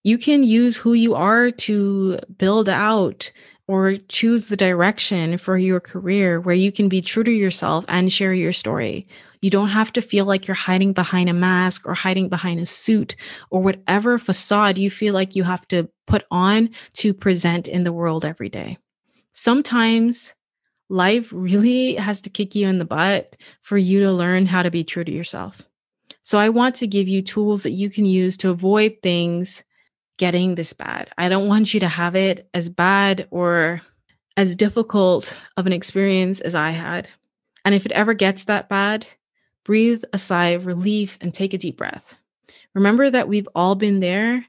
You 0.04 0.18
can 0.18 0.44
use 0.44 0.76
who 0.76 0.94
you 0.94 1.16
are 1.16 1.52
to 1.52 2.20
build 2.38 2.68
out 2.68 3.32
or 3.68 3.96
choose 4.10 4.48
the 4.48 4.58
direction 4.58 5.38
for 5.38 5.58
your 5.58 5.80
career 5.80 6.42
where 6.42 6.56
you 6.56 6.72
can 6.72 6.90
be 6.90 7.02
true 7.02 7.24
to 7.24 7.32
yourself 7.32 7.86
and 7.88 8.12
share 8.12 8.34
your 8.34 8.52
story. 8.52 9.08
You 9.42 9.50
don't 9.50 9.70
have 9.70 9.94
to 9.94 10.02
feel 10.02 10.26
like 10.26 10.48
you're 10.48 10.56
hiding 10.56 10.94
behind 10.94 11.30
a 11.30 11.34
mask 11.34 11.86
or 11.86 11.94
hiding 11.94 12.30
behind 12.30 12.60
a 12.60 12.66
suit 12.66 13.16
or 13.50 13.62
whatever 13.62 14.18
facade 14.20 14.78
you 14.78 14.90
feel 14.90 15.14
like 15.14 15.36
you 15.36 15.44
have 15.44 15.68
to 15.70 15.90
put 16.08 16.26
on 16.32 16.70
to 16.96 17.14
present 17.14 17.68
in 17.68 17.84
the 17.84 17.94
world 17.94 18.26
every 18.26 18.50
day. 18.50 18.78
Sometimes 19.32 20.34
life 20.90 21.30
really 21.32 21.96
has 21.96 22.22
to 22.22 22.30
kick 22.30 22.56
you 22.56 22.68
in 22.68 22.80
the 22.80 22.86
butt 22.86 23.36
for 23.62 23.78
you 23.78 24.02
to 24.02 24.12
learn 24.12 24.46
how 24.46 24.64
to 24.64 24.72
be 24.72 24.84
true 24.84 25.04
to 25.04 25.12
yourself. 25.12 25.62
So 26.22 26.40
I 26.40 26.50
want 26.50 26.76
to 26.76 26.88
give 26.88 27.08
you 27.08 27.22
tools 27.22 27.64
that 27.64 27.72
you 27.72 27.90
can 27.90 28.06
use 28.06 28.38
to 28.38 28.50
avoid 28.50 28.98
things 29.02 29.64
getting 30.18 30.56
this 30.56 30.74
bad. 30.74 31.10
I 31.18 31.30
don't 31.30 31.48
want 31.48 31.74
you 31.74 31.80
to 31.82 31.88
have 31.88 32.16
it 32.16 32.48
as 32.54 32.70
bad 32.70 33.28
or 33.32 33.82
as 34.38 34.56
difficult 34.56 35.36
of 35.58 35.66
an 35.68 35.74
experience 35.74 36.40
as 36.40 36.56
I 36.56 36.72
had. 36.72 37.08
And 37.66 37.76
if 37.76 37.86
it 37.86 37.92
ever 37.92 38.14
gets 38.14 38.46
that 38.46 38.70
bad, 38.70 39.06
breathe 39.64 40.04
a 40.14 40.18
sigh 40.18 40.50
of 40.50 40.66
relief 40.66 41.18
and 41.22 41.34
take 41.34 41.54
a 41.54 41.58
deep 41.58 41.78
breath. 41.78 42.16
Remember 42.74 43.10
that 43.10 43.28
we've 43.28 43.50
all 43.56 43.76
been 43.76 44.00
there. 44.00 44.46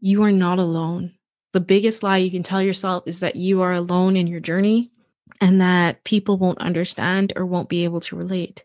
You 0.00 0.22
are 0.22 0.32
not 0.32 0.58
alone. 0.58 1.14
The 1.52 1.60
biggest 1.60 2.02
lie 2.02 2.18
you 2.18 2.30
can 2.30 2.42
tell 2.42 2.62
yourself 2.62 3.04
is 3.06 3.20
that 3.20 3.36
you 3.36 3.62
are 3.62 3.72
alone 3.72 4.16
in 4.16 4.26
your 4.26 4.40
journey 4.40 4.92
and 5.40 5.60
that 5.60 6.04
people 6.04 6.38
won't 6.38 6.58
understand 6.58 7.32
or 7.36 7.46
won't 7.46 7.68
be 7.68 7.84
able 7.84 8.00
to 8.00 8.16
relate. 8.16 8.64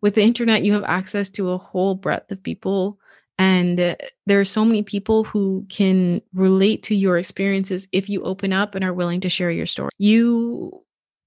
With 0.00 0.14
the 0.14 0.22
internet, 0.22 0.62
you 0.62 0.72
have 0.72 0.84
access 0.84 1.28
to 1.30 1.50
a 1.50 1.58
whole 1.58 1.94
breadth 1.94 2.30
of 2.32 2.42
people, 2.42 2.98
and 3.38 3.80
uh, 3.80 3.96
there 4.26 4.40
are 4.40 4.44
so 4.44 4.64
many 4.64 4.82
people 4.82 5.24
who 5.24 5.66
can 5.68 6.22
relate 6.34 6.82
to 6.84 6.94
your 6.94 7.18
experiences 7.18 7.88
if 7.92 8.08
you 8.08 8.22
open 8.22 8.52
up 8.52 8.74
and 8.74 8.84
are 8.84 8.94
willing 8.94 9.20
to 9.22 9.28
share 9.28 9.50
your 9.50 9.66
story. 9.66 9.90
You 9.98 10.82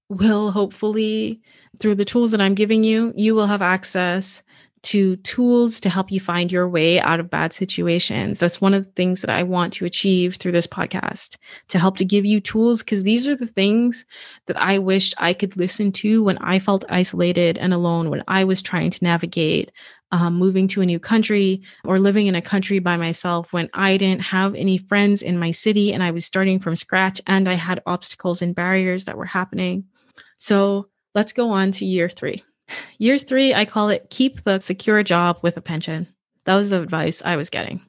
will 0.08 0.50
hopefully, 0.50 1.40
through 1.80 1.96
the 1.96 2.04
tools 2.04 2.30
that 2.30 2.40
I'm 2.40 2.54
giving 2.54 2.84
you, 2.84 3.12
you 3.16 3.34
will 3.34 3.46
have 3.46 3.62
access 3.62 4.42
to 4.84 5.16
tools 5.16 5.80
to 5.80 5.88
help 5.88 6.12
you 6.12 6.20
find 6.20 6.52
your 6.52 6.68
way 6.68 7.00
out 7.00 7.20
of 7.20 7.30
bad 7.30 7.52
situations. 7.52 8.38
That's 8.38 8.60
one 8.60 8.74
of 8.74 8.84
the 8.84 8.92
things 8.92 9.20
that 9.22 9.30
I 9.30 9.42
want 9.42 9.72
to 9.74 9.84
achieve 9.84 10.36
through 10.36 10.52
this 10.52 10.66
podcast 10.66 11.36
to 11.68 11.78
help 11.78 11.96
to 11.96 12.04
give 12.04 12.24
you 12.24 12.40
tools 12.40 12.82
because 12.82 13.02
these 13.02 13.26
are 13.26 13.36
the 13.36 13.46
things 13.46 14.04
that 14.46 14.60
I 14.60 14.78
wished 14.78 15.14
I 15.18 15.32
could 15.32 15.56
listen 15.56 15.90
to 15.92 16.22
when 16.22 16.38
I 16.38 16.58
felt 16.58 16.84
isolated 16.88 17.58
and 17.58 17.72
alone, 17.72 18.10
when 18.10 18.22
I 18.28 18.44
was 18.44 18.62
trying 18.62 18.90
to 18.90 19.04
navigate 19.04 19.72
um, 20.12 20.34
moving 20.34 20.68
to 20.68 20.80
a 20.80 20.86
new 20.86 21.00
country 21.00 21.62
or 21.84 21.98
living 21.98 22.28
in 22.28 22.36
a 22.36 22.42
country 22.42 22.78
by 22.78 22.96
myself 22.96 23.52
when 23.52 23.68
I 23.74 23.96
didn't 23.96 24.22
have 24.22 24.54
any 24.54 24.78
friends 24.78 25.22
in 25.22 25.38
my 25.38 25.50
city 25.50 25.92
and 25.92 26.04
I 26.04 26.12
was 26.12 26.24
starting 26.24 26.60
from 26.60 26.76
scratch 26.76 27.20
and 27.26 27.48
I 27.48 27.54
had 27.54 27.82
obstacles 27.84 28.40
and 28.40 28.54
barriers 28.54 29.06
that 29.06 29.16
were 29.16 29.24
happening. 29.24 29.86
So 30.36 30.88
let's 31.16 31.32
go 31.32 31.50
on 31.50 31.72
to 31.72 31.84
year 31.84 32.08
three. 32.08 32.44
Year 32.98 33.18
three, 33.18 33.54
I 33.54 33.64
call 33.64 33.88
it 33.88 34.08
keep 34.10 34.42
the 34.44 34.60
secure 34.60 35.02
job 35.02 35.38
with 35.42 35.56
a 35.56 35.60
pension. 35.60 36.06
That 36.44 36.56
was 36.56 36.70
the 36.70 36.82
advice 36.82 37.22
I 37.24 37.36
was 37.36 37.50
getting. 37.50 37.86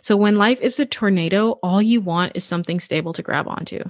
So 0.00 0.16
when 0.16 0.36
life 0.36 0.60
is 0.60 0.80
a 0.80 0.86
tornado, 0.86 1.52
all 1.62 1.82
you 1.82 2.00
want 2.00 2.32
is 2.34 2.44
something 2.44 2.80
stable 2.80 3.12
to 3.12 3.22
grab 3.22 3.46
onto. 3.46 3.84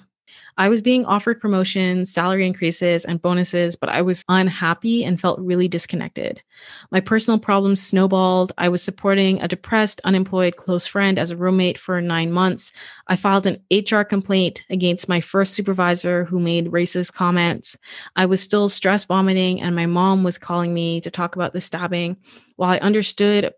I 0.59 0.69
was 0.69 0.81
being 0.81 1.05
offered 1.05 1.41
promotions, 1.41 2.13
salary 2.13 2.47
increases, 2.47 3.05
and 3.05 3.21
bonuses, 3.21 3.77
but 3.77 3.89
I 3.91 4.03
was 4.03 4.23
unhappy 4.29 5.05
and 5.05 5.21
felt 5.21 5.39
really 5.41 5.69
disconnected. 5.69 6.43
My 6.91 7.01
personal 7.01 7.39
problems 7.39 7.83
snowballed. 7.83 8.53
I 8.57 8.69
was 8.69 8.83
supporting 8.83 9.41
a 9.41 9.49
depressed, 9.49 10.01
unemployed 10.05 10.57
close 10.57 10.87
friend 10.87 11.19
as 11.19 11.31
a 11.31 11.37
roommate 11.37 11.79
for 11.79 12.01
nine 12.01 12.33
months. 12.33 12.73
I 13.07 13.17
filed 13.17 13.47
an 13.47 13.63
HR 13.71 14.03
complaint 14.03 14.65
against 14.71 15.09
my 15.09 15.21
first 15.21 15.55
supervisor 15.55 16.25
who 16.25 16.41
made 16.41 16.67
racist 16.67 17.13
comments. 17.13 17.77
I 18.17 18.27
was 18.27 18.41
still 18.41 18.69
stress 18.69 19.05
vomiting, 19.05 19.61
and 19.61 19.77
my 19.77 19.87
mom 19.87 20.25
was 20.25 20.39
calling 20.39 20.73
me 20.73 21.01
to 21.03 21.11
talk 21.11 21.37
about 21.37 21.53
the 21.53 21.61
stabbing. 21.61 22.17
While 22.57 22.71
I 22.71 22.79
understood 22.79 23.53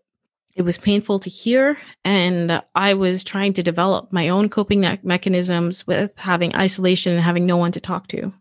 it 0.55 0.63
was 0.63 0.77
painful 0.77 1.19
to 1.19 1.29
hear, 1.29 1.77
and 2.03 2.61
I 2.75 2.93
was 2.93 3.23
trying 3.23 3.53
to 3.53 3.63
develop 3.63 4.11
my 4.11 4.29
own 4.29 4.49
coping 4.49 4.81
me- 4.81 4.99
mechanisms 5.03 5.87
with 5.87 6.11
having 6.17 6.55
isolation 6.55 7.13
and 7.13 7.21
having 7.21 7.45
no 7.45 7.57
one 7.57 7.71
to 7.73 7.79
talk 7.79 8.07
to. 8.09 8.31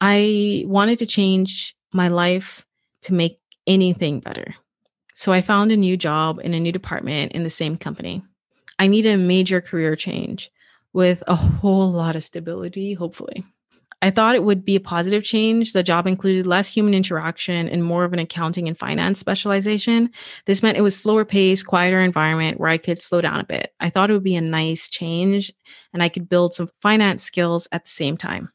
I 0.00 0.64
wanted 0.66 0.98
to 1.00 1.06
change 1.06 1.76
my 1.92 2.08
life 2.08 2.64
to 3.02 3.14
make 3.14 3.40
anything 3.66 4.20
better. 4.20 4.54
So 5.14 5.32
I 5.32 5.42
found 5.42 5.72
a 5.72 5.76
new 5.76 5.96
job 5.96 6.40
in 6.42 6.54
a 6.54 6.60
new 6.60 6.72
department 6.72 7.32
in 7.32 7.42
the 7.42 7.50
same 7.50 7.76
company. 7.76 8.22
I 8.78 8.86
needed 8.86 9.14
a 9.14 9.18
major 9.18 9.60
career 9.60 9.96
change 9.96 10.50
with 10.92 11.22
a 11.26 11.34
whole 11.34 11.90
lot 11.90 12.16
of 12.16 12.24
stability, 12.24 12.94
hopefully. 12.94 13.44
I 14.00 14.10
thought 14.10 14.36
it 14.36 14.44
would 14.44 14.64
be 14.64 14.76
a 14.76 14.80
positive 14.80 15.24
change. 15.24 15.72
The 15.72 15.82
job 15.82 16.06
included 16.06 16.46
less 16.46 16.72
human 16.72 16.94
interaction 16.94 17.68
and 17.68 17.82
more 17.82 18.04
of 18.04 18.12
an 18.12 18.20
accounting 18.20 18.68
and 18.68 18.78
finance 18.78 19.18
specialization. 19.18 20.10
This 20.46 20.62
meant 20.62 20.78
it 20.78 20.82
was 20.82 20.96
slower 20.96 21.24
pace, 21.24 21.64
quieter 21.64 22.00
environment 22.00 22.60
where 22.60 22.70
I 22.70 22.78
could 22.78 23.02
slow 23.02 23.20
down 23.20 23.40
a 23.40 23.44
bit. 23.44 23.72
I 23.80 23.90
thought 23.90 24.10
it 24.10 24.12
would 24.12 24.22
be 24.22 24.36
a 24.36 24.40
nice 24.40 24.88
change 24.88 25.52
and 25.92 26.02
I 26.02 26.08
could 26.08 26.28
build 26.28 26.54
some 26.54 26.70
finance 26.80 27.24
skills 27.24 27.66
at 27.72 27.84
the 27.84 27.90
same 27.90 28.16
time. 28.16 28.50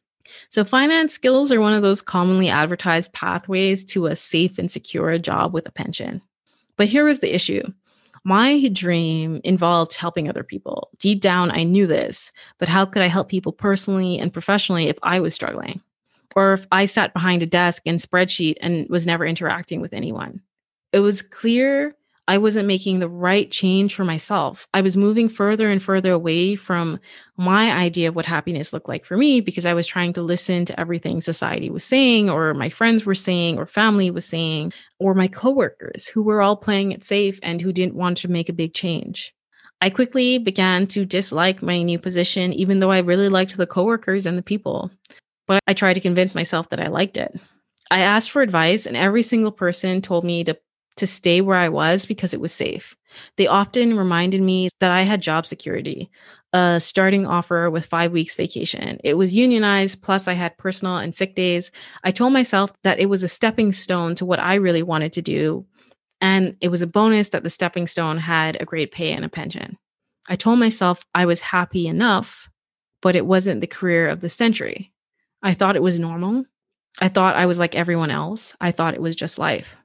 So, 0.49 0.63
finance 0.63 1.13
skills 1.13 1.51
are 1.51 1.59
one 1.59 1.73
of 1.73 1.83
those 1.83 2.01
commonly 2.01 2.49
advertised 2.49 3.13
pathways 3.13 3.83
to 3.85 4.07
a 4.07 4.15
safe 4.15 4.57
and 4.57 4.71
secure 4.71 5.17
job 5.19 5.53
with 5.53 5.67
a 5.67 5.71
pension. 5.71 6.21
But 6.77 6.87
here 6.87 7.05
was 7.05 7.19
the 7.19 7.35
issue 7.35 7.61
my 8.23 8.67
dream 8.69 9.41
involved 9.43 9.95
helping 9.95 10.29
other 10.29 10.43
people. 10.43 10.89
Deep 10.99 11.21
down, 11.21 11.51
I 11.51 11.63
knew 11.63 11.87
this, 11.87 12.31
but 12.57 12.69
how 12.69 12.85
could 12.85 13.01
I 13.01 13.07
help 13.07 13.29
people 13.29 13.51
personally 13.51 14.17
and 14.17 14.31
professionally 14.31 14.87
if 14.87 14.97
I 15.03 15.19
was 15.19 15.33
struggling? 15.33 15.81
Or 16.35 16.53
if 16.53 16.65
I 16.71 16.85
sat 16.85 17.13
behind 17.13 17.43
a 17.43 17.47
desk 17.47 17.83
and 17.85 17.99
spreadsheet 17.99 18.55
and 18.61 18.87
was 18.89 19.05
never 19.05 19.25
interacting 19.25 19.81
with 19.81 19.93
anyone? 19.93 20.41
It 20.91 20.99
was 20.99 21.21
clear 21.21 21.95
I 22.25 22.37
wasn't 22.37 22.67
making 22.67 22.99
the 22.99 23.09
right 23.09 23.51
change 23.51 23.95
for 23.95 24.05
myself. 24.05 24.65
I 24.73 24.79
was 24.79 24.95
moving 24.95 25.27
further 25.27 25.67
and 25.67 25.83
further 25.83 26.13
away 26.13 26.55
from 26.55 26.99
my 27.35 27.71
idea 27.73 28.07
of 28.07 28.15
what 28.15 28.25
happiness 28.25 28.71
looked 28.71 28.87
like 28.87 29.03
for 29.03 29.17
me 29.17 29.41
because 29.41 29.65
I 29.65 29.73
was 29.73 29.85
trying 29.85 30.13
to 30.13 30.21
listen 30.21 30.63
to 30.65 30.79
everything 30.79 31.19
society 31.19 31.69
was 31.69 31.83
saying, 31.83 32.29
or 32.29 32.53
my 32.53 32.69
friends 32.69 33.05
were 33.05 33.15
saying, 33.15 33.59
or 33.59 33.65
family 33.65 34.09
was 34.09 34.25
saying, 34.25 34.71
or 34.99 35.13
my 35.13 35.27
coworkers 35.27 36.07
who 36.07 36.23
were 36.23 36.41
all 36.41 36.55
playing 36.55 36.93
it 36.93 37.03
safe 37.03 37.39
and 37.43 37.61
who 37.61 37.73
didn't 37.73 37.95
want 37.95 38.19
to 38.19 38.29
make 38.29 38.47
a 38.47 38.53
big 38.53 38.73
change. 38.73 39.33
I 39.81 39.89
quickly 39.89 40.37
began 40.37 40.87
to 40.87 41.03
dislike 41.03 41.61
my 41.61 41.81
new 41.81 41.99
position, 41.99 42.53
even 42.53 42.79
though 42.79 42.91
I 42.91 42.99
really 42.99 43.27
liked 43.27 43.57
the 43.57 43.67
coworkers 43.67 44.25
and 44.25 44.37
the 44.37 44.43
people. 44.43 44.91
But 45.45 45.59
I 45.67 45.73
tried 45.73 45.95
to 45.95 45.99
convince 45.99 46.35
myself 46.35 46.69
that 46.69 46.79
I 46.79 46.87
liked 46.87 47.17
it. 47.17 47.37
I 47.91 47.99
asked 47.99 48.31
for 48.31 48.41
advice, 48.41 48.85
and 48.85 48.95
every 48.95 49.23
single 49.23 49.51
person 49.51 50.01
told 50.01 50.23
me 50.23 50.45
to 50.45 50.57
to 50.97 51.07
stay 51.07 51.41
where 51.41 51.57
I 51.57 51.69
was 51.69 52.05
because 52.05 52.33
it 52.33 52.41
was 52.41 52.53
safe. 52.53 52.95
They 53.37 53.47
often 53.47 53.97
reminded 53.97 54.41
me 54.41 54.69
that 54.79 54.91
I 54.91 55.03
had 55.03 55.21
job 55.21 55.45
security, 55.45 56.09
a 56.51 56.79
starting 56.79 57.25
offer 57.25 57.69
with 57.69 57.85
five 57.85 58.11
weeks 58.11 58.35
vacation. 58.35 58.99
It 59.03 59.15
was 59.15 59.35
unionized, 59.35 60.01
plus 60.01 60.27
I 60.27 60.33
had 60.33 60.57
personal 60.57 60.97
and 60.97 61.13
sick 61.13 61.35
days. 61.35 61.71
I 62.03 62.11
told 62.11 62.33
myself 62.33 62.71
that 62.83 62.99
it 62.99 63.07
was 63.07 63.23
a 63.23 63.27
stepping 63.27 63.71
stone 63.71 64.15
to 64.15 64.25
what 64.25 64.39
I 64.39 64.55
really 64.55 64.83
wanted 64.83 65.13
to 65.13 65.21
do. 65.21 65.65
And 66.21 66.55
it 66.61 66.69
was 66.69 66.81
a 66.81 66.87
bonus 66.87 67.29
that 67.29 67.43
the 67.43 67.49
stepping 67.49 67.87
stone 67.87 68.17
had 68.17 68.59
a 68.61 68.65
great 68.65 68.91
pay 68.91 69.11
and 69.11 69.25
a 69.25 69.29
pension. 69.29 69.77
I 70.27 70.35
told 70.35 70.59
myself 70.59 71.03
I 71.13 71.25
was 71.25 71.41
happy 71.41 71.87
enough, 71.87 72.49
but 73.01 73.15
it 73.15 73.25
wasn't 73.25 73.61
the 73.61 73.67
career 73.67 74.07
of 74.07 74.21
the 74.21 74.29
century. 74.29 74.93
I 75.41 75.53
thought 75.53 75.75
it 75.75 75.83
was 75.83 75.99
normal. 75.99 76.45
I 76.99 77.09
thought 77.09 77.35
I 77.35 77.47
was 77.47 77.59
like 77.59 77.75
everyone 77.75 78.11
else. 78.11 78.55
I 78.61 78.71
thought 78.71 78.93
it 78.93 79.01
was 79.01 79.15
just 79.15 79.37
life. 79.37 79.75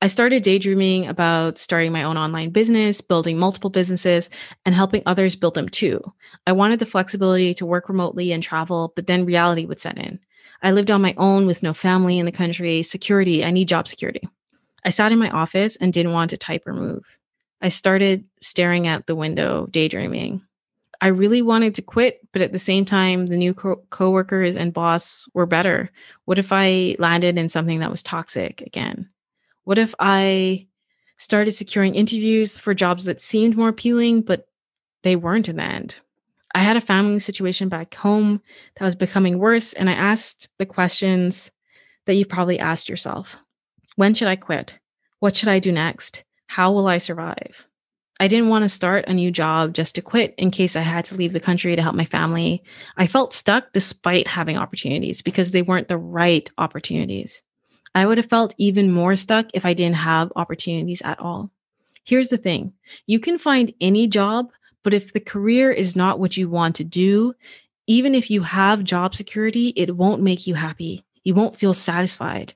I 0.00 0.06
started 0.06 0.44
daydreaming 0.44 1.08
about 1.08 1.58
starting 1.58 1.90
my 1.90 2.04
own 2.04 2.16
online 2.16 2.50
business, 2.50 3.00
building 3.00 3.36
multiple 3.36 3.70
businesses, 3.70 4.30
and 4.64 4.72
helping 4.72 5.02
others 5.06 5.34
build 5.34 5.54
them 5.54 5.68
too. 5.68 6.00
I 6.46 6.52
wanted 6.52 6.78
the 6.78 6.86
flexibility 6.86 7.52
to 7.54 7.66
work 7.66 7.88
remotely 7.88 8.30
and 8.30 8.40
travel, 8.40 8.92
but 8.94 9.08
then 9.08 9.24
reality 9.24 9.66
would 9.66 9.80
set 9.80 9.98
in. 9.98 10.20
I 10.62 10.70
lived 10.70 10.92
on 10.92 11.02
my 11.02 11.14
own 11.16 11.46
with 11.46 11.64
no 11.64 11.74
family 11.74 12.18
in 12.18 12.26
the 12.26 12.32
country, 12.32 12.84
security, 12.84 13.44
I 13.44 13.50
need 13.50 13.66
job 13.66 13.88
security. 13.88 14.28
I 14.84 14.90
sat 14.90 15.10
in 15.10 15.18
my 15.18 15.30
office 15.30 15.74
and 15.76 15.92
didn't 15.92 16.12
want 16.12 16.30
to 16.30 16.36
type 16.36 16.62
or 16.66 16.74
move. 16.74 17.18
I 17.60 17.68
started 17.68 18.24
staring 18.40 18.86
out 18.86 19.06
the 19.06 19.16
window, 19.16 19.66
daydreaming. 19.66 20.42
I 21.00 21.08
really 21.08 21.42
wanted 21.42 21.74
to 21.76 21.82
quit, 21.82 22.20
but 22.32 22.42
at 22.42 22.52
the 22.52 22.58
same 22.58 22.84
time, 22.84 23.26
the 23.26 23.36
new 23.36 23.52
co- 23.52 23.82
coworkers 23.90 24.54
and 24.54 24.72
boss 24.72 25.28
were 25.34 25.46
better. 25.46 25.90
What 26.24 26.38
if 26.38 26.52
I 26.52 26.94
landed 27.00 27.36
in 27.36 27.48
something 27.48 27.80
that 27.80 27.90
was 27.90 28.02
toxic 28.04 28.60
again? 28.60 29.10
What 29.68 29.76
if 29.76 29.94
I 29.98 30.66
started 31.18 31.52
securing 31.52 31.94
interviews 31.94 32.56
for 32.56 32.72
jobs 32.72 33.04
that 33.04 33.20
seemed 33.20 33.54
more 33.54 33.68
appealing, 33.68 34.22
but 34.22 34.48
they 35.02 35.14
weren't 35.14 35.50
in 35.50 35.56
the 35.56 35.62
end? 35.62 35.96
I 36.54 36.60
had 36.60 36.78
a 36.78 36.80
family 36.80 37.18
situation 37.18 37.68
back 37.68 37.94
home 37.94 38.40
that 38.78 38.86
was 38.86 38.96
becoming 38.96 39.38
worse, 39.38 39.74
and 39.74 39.90
I 39.90 39.92
asked 39.92 40.48
the 40.58 40.64
questions 40.64 41.50
that 42.06 42.14
you've 42.14 42.30
probably 42.30 42.58
asked 42.58 42.88
yourself 42.88 43.36
When 43.96 44.14
should 44.14 44.28
I 44.28 44.36
quit? 44.36 44.78
What 45.18 45.36
should 45.36 45.50
I 45.50 45.58
do 45.58 45.70
next? 45.70 46.24
How 46.46 46.72
will 46.72 46.86
I 46.86 46.96
survive? 46.96 47.66
I 48.18 48.26
didn't 48.26 48.48
want 48.48 48.62
to 48.62 48.70
start 48.70 49.04
a 49.06 49.12
new 49.12 49.30
job 49.30 49.74
just 49.74 49.96
to 49.96 50.00
quit 50.00 50.34
in 50.38 50.50
case 50.50 50.76
I 50.76 50.80
had 50.80 51.04
to 51.04 51.14
leave 51.14 51.34
the 51.34 51.40
country 51.40 51.76
to 51.76 51.82
help 51.82 51.94
my 51.94 52.06
family. 52.06 52.62
I 52.96 53.06
felt 53.06 53.34
stuck 53.34 53.74
despite 53.74 54.28
having 54.28 54.56
opportunities 54.56 55.20
because 55.20 55.50
they 55.50 55.60
weren't 55.60 55.88
the 55.88 55.98
right 55.98 56.50
opportunities. 56.56 57.42
I 57.94 58.06
would 58.06 58.18
have 58.18 58.28
felt 58.28 58.54
even 58.58 58.92
more 58.92 59.16
stuck 59.16 59.46
if 59.54 59.64
I 59.64 59.74
didn't 59.74 59.96
have 59.96 60.32
opportunities 60.36 61.02
at 61.02 61.18
all. 61.20 61.50
Here's 62.04 62.28
the 62.28 62.38
thing 62.38 62.74
you 63.06 63.20
can 63.20 63.38
find 63.38 63.72
any 63.80 64.06
job, 64.06 64.52
but 64.82 64.94
if 64.94 65.12
the 65.12 65.20
career 65.20 65.70
is 65.70 65.96
not 65.96 66.18
what 66.18 66.36
you 66.36 66.48
want 66.48 66.76
to 66.76 66.84
do, 66.84 67.34
even 67.86 68.14
if 68.14 68.30
you 68.30 68.42
have 68.42 68.84
job 68.84 69.14
security, 69.14 69.72
it 69.76 69.96
won't 69.96 70.22
make 70.22 70.46
you 70.46 70.54
happy. 70.54 71.04
You 71.24 71.34
won't 71.34 71.56
feel 71.56 71.74
satisfied. 71.74 72.54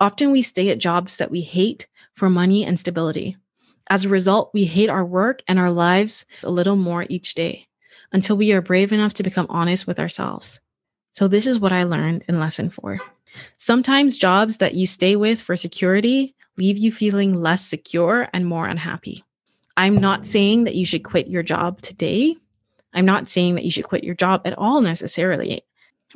Often 0.00 0.32
we 0.32 0.42
stay 0.42 0.70
at 0.70 0.78
jobs 0.78 1.16
that 1.16 1.30
we 1.30 1.40
hate 1.40 1.88
for 2.14 2.28
money 2.28 2.64
and 2.64 2.78
stability. 2.78 3.36
As 3.90 4.04
a 4.04 4.08
result, 4.08 4.50
we 4.52 4.64
hate 4.64 4.90
our 4.90 5.04
work 5.04 5.42
and 5.48 5.58
our 5.58 5.70
lives 5.70 6.24
a 6.42 6.50
little 6.50 6.76
more 6.76 7.06
each 7.08 7.34
day 7.34 7.66
until 8.12 8.36
we 8.36 8.52
are 8.52 8.62
brave 8.62 8.92
enough 8.92 9.14
to 9.14 9.22
become 9.22 9.46
honest 9.48 9.86
with 9.86 9.98
ourselves. 9.98 10.60
So, 11.12 11.26
this 11.26 11.46
is 11.46 11.58
what 11.58 11.72
I 11.72 11.84
learned 11.84 12.24
in 12.28 12.38
lesson 12.38 12.70
four. 12.70 13.00
Sometimes 13.56 14.18
jobs 14.18 14.58
that 14.58 14.74
you 14.74 14.86
stay 14.86 15.16
with 15.16 15.40
for 15.40 15.56
security 15.56 16.34
leave 16.56 16.76
you 16.76 16.92
feeling 16.92 17.34
less 17.34 17.64
secure 17.64 18.28
and 18.32 18.46
more 18.46 18.66
unhappy. 18.66 19.24
I'm 19.76 19.96
not 19.96 20.26
saying 20.26 20.64
that 20.64 20.74
you 20.74 20.84
should 20.84 21.04
quit 21.04 21.28
your 21.28 21.42
job 21.42 21.80
today. 21.82 22.36
I'm 22.92 23.06
not 23.06 23.28
saying 23.28 23.54
that 23.54 23.64
you 23.64 23.70
should 23.70 23.84
quit 23.84 24.02
your 24.02 24.14
job 24.14 24.42
at 24.44 24.58
all 24.58 24.80
necessarily, 24.80 25.62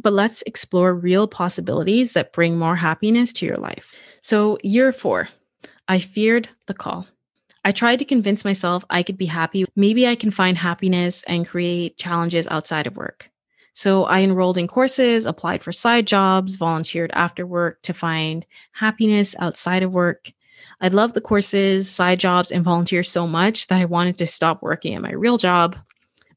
but 0.03 0.13
let's 0.13 0.43
explore 0.43 0.95
real 0.95 1.29
possibilities 1.29 2.15
that 2.15 2.33
bring 2.33 2.59
more 2.59 2.77
happiness 2.77 3.33
to 3.35 3.47
your 3.47 3.59
life. 3.59 3.95
So, 4.21 4.59
year 4.63 4.93
four, 4.93 5.29
I 5.87 6.01
feared 6.01 6.49
the 6.67 6.75
call. 6.75 7.07
I 7.65 7.71
tried 7.71 8.01
to 8.01 8.05
convince 8.05 8.45
myself 8.45 8.85
I 8.91 9.03
could 9.03 9.17
be 9.17 9.27
happy. 9.27 9.67
Maybe 9.77 10.09
I 10.09 10.17
can 10.17 10.33
find 10.33 10.59
happiness 10.59 11.23
and 11.29 11.47
create 11.47 11.97
challenges 11.97 12.49
outside 12.49 12.89
of 12.89 12.97
work. 12.97 13.31
So 13.75 14.05
I 14.05 14.21
enrolled 14.21 14.59
in 14.59 14.69
courses, 14.69 15.25
applied 15.25 15.63
for 15.63 15.73
side 15.73 16.07
jobs, 16.07 16.57
volunteered 16.57 17.11
after 17.15 17.47
work 17.47 17.81
to 17.83 17.95
find 17.95 18.45
happiness 18.73 19.35
outside 19.39 19.83
of 19.83 19.93
work. 19.93 20.31
I 20.81 20.89
loved 20.89 21.15
the 21.15 21.21
courses, 21.21 21.91
side 21.91 22.21
jobs, 22.21 22.53
and 22.53 22.65
volunteer 22.65 23.03
so 23.03 23.27
much 23.27 23.69
that 23.69 23.81
I 23.81 23.87
wanted 23.87 24.19
to 24.19 24.27
stop 24.27 24.63
working 24.63 24.95
at 24.95 25.03
my 25.03 25.13
real 25.13 25.39
job. 25.39 25.77